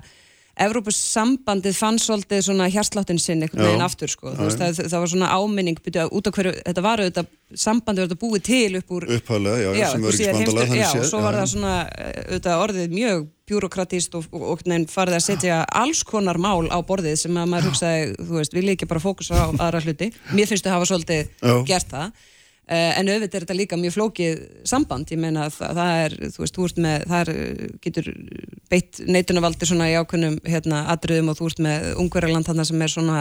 [0.56, 4.30] Evrópussambandið fann svolítið svona hjarsláttin sinn einhvern veginn aftur sko.
[4.38, 8.08] Veist, það, það var svona áminning byrju, út af hverju, þetta var auðvitað sambandið var
[8.08, 11.20] þetta búið til upp úr Upphálega, já, já, sem spandalega þannig séð Já, og svo
[11.22, 16.00] var það svona auðvitað orðið mjög bjúrokratist og, og, og nefn farið að setja alls
[16.08, 19.38] konar mál á borðið sem að maður hugsaði, þú veist, vil ég ekki bara fókusa
[19.38, 21.54] á aðra hluti, mér finnst þú hafa svolítið já.
[21.68, 22.08] gert það.
[22.08, 22.32] Eh,
[22.66, 26.56] en auðvitað er þetta líka mjög flókið samband, ég meina að það er, þú veist,
[26.56, 28.08] þú ert með, það er, getur
[28.72, 32.94] beitt neitunarvaldir svona í ákveðnum hérna atriðum og þú ert með ungverðarland þarna sem er
[32.96, 33.20] svona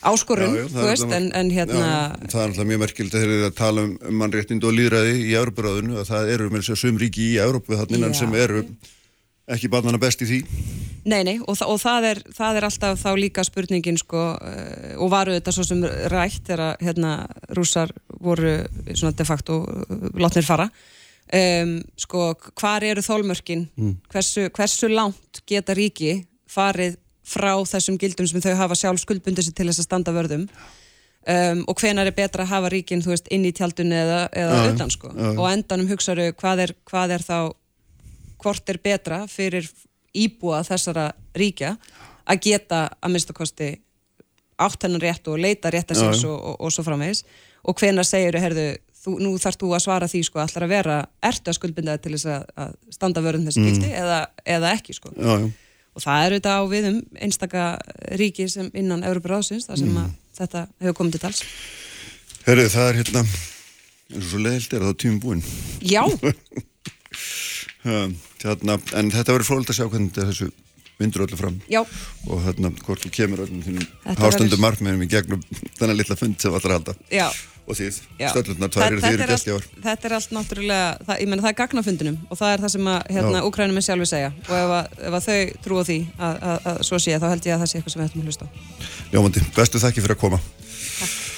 [0.00, 1.82] áskorun, já, já, þú veist, en, en hérna...
[1.82, 4.78] Já, það er alltaf mjög merkild að þeir eru að tala um, um mannréttind og
[4.78, 8.38] líðræði í Európaráðinu, að það eru með þess að sum ríki í Európu þannig sem
[8.38, 8.64] eru
[9.50, 10.40] Ekki barnana best í því?
[11.10, 14.94] Nei, nei, og, þa og það, er, það er alltaf þá líka spurningin sko, uh,
[15.00, 17.12] og varu þetta svo sem rætt þegar hérna,
[17.56, 18.58] rússar voru
[18.92, 19.62] svona de facto
[20.20, 20.68] látnir fara
[21.32, 22.26] um, sko,
[22.58, 23.94] hvar eru þólmörkin mm.
[24.12, 26.20] hversu, hversu langt geta ríki
[26.50, 26.98] farið
[27.30, 31.78] frá þessum gildum sem þau hafa sjálf skuldbundið til þess að standa vörðum um, og
[31.78, 35.12] hvenar er betra að hafa ríkin veist, inn í tjaldunni eða, eða ja, utan sko.
[35.14, 35.32] ja.
[35.36, 37.38] og endanum hugsaðu hvað er, hvað er þá
[38.40, 39.68] hvort er betra fyrir
[40.16, 41.76] íbúa þessara ríkja
[42.30, 43.70] að geta að minnstakosti
[44.60, 47.24] átt hennan rétt og leita rétt að sérs og, og, og svo framvegs
[47.64, 51.52] og hvenar segir þau, nú þarfst þú að svara því sko, allar að vera, ertu
[51.52, 53.68] að skuldbindaði til þess að, að standa vörðum þessi mm.
[53.68, 54.18] gildi eða,
[54.56, 55.46] eða ekki sko já, já.
[55.96, 57.68] og það eru þetta á viðum einstaka
[58.20, 60.10] ríki sem innan Európa Ráðsins þar sem mm.
[60.40, 61.44] þetta hefur komið til tals
[62.44, 63.24] Herru, það er hérna
[64.10, 65.46] eins og svo leiðilt er það tímum búin
[65.80, 66.04] Já
[67.80, 70.50] Þarna, en þetta verður frólægt að sjá hvernig þessu
[71.00, 71.60] vindur öllu fram.
[71.70, 71.80] Já.
[72.28, 73.86] og hérna hvort þú kemur öllum þínum
[74.20, 75.46] hástöndum markmiðum í gegnum
[75.78, 76.96] þennan lilla fund sem allra halda.
[77.12, 77.30] Já.
[77.70, 79.66] og því stöldurnar tvær eru því eru gæst í ár.
[79.86, 82.92] Þetta er allt náttúrulega, það, ég menna það er gagnafundunum og það er það sem
[82.92, 84.30] að hérna, Ukrænum er sjálfur segja.
[84.48, 87.28] Og ef, að, ef að þau trú á því að, að, að svo sé þá
[87.30, 88.50] held ég að það sé eitthvað sem við ættum að hlusta
[89.14, 90.42] Ljómandi, bestu þakki fyrir að koma.
[90.98, 91.29] Takk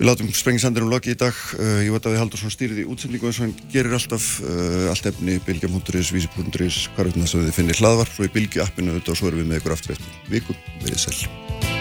[0.00, 1.36] Við látum sprengisandir um loki í dag.
[1.58, 4.28] Uh, ég veit að við haldum svona stýrið í útsendingu eins og hann gerir alltaf
[4.40, 8.64] uh, allt efni, bilgjum.is, vísi.is, hvar veitum þess að þið finnir hlaðvar, svo í bilgju
[8.64, 10.56] appinu auðvitað og svo erum við með ykkur aftur eftir viku.
[10.80, 11.79] Við erum sæl.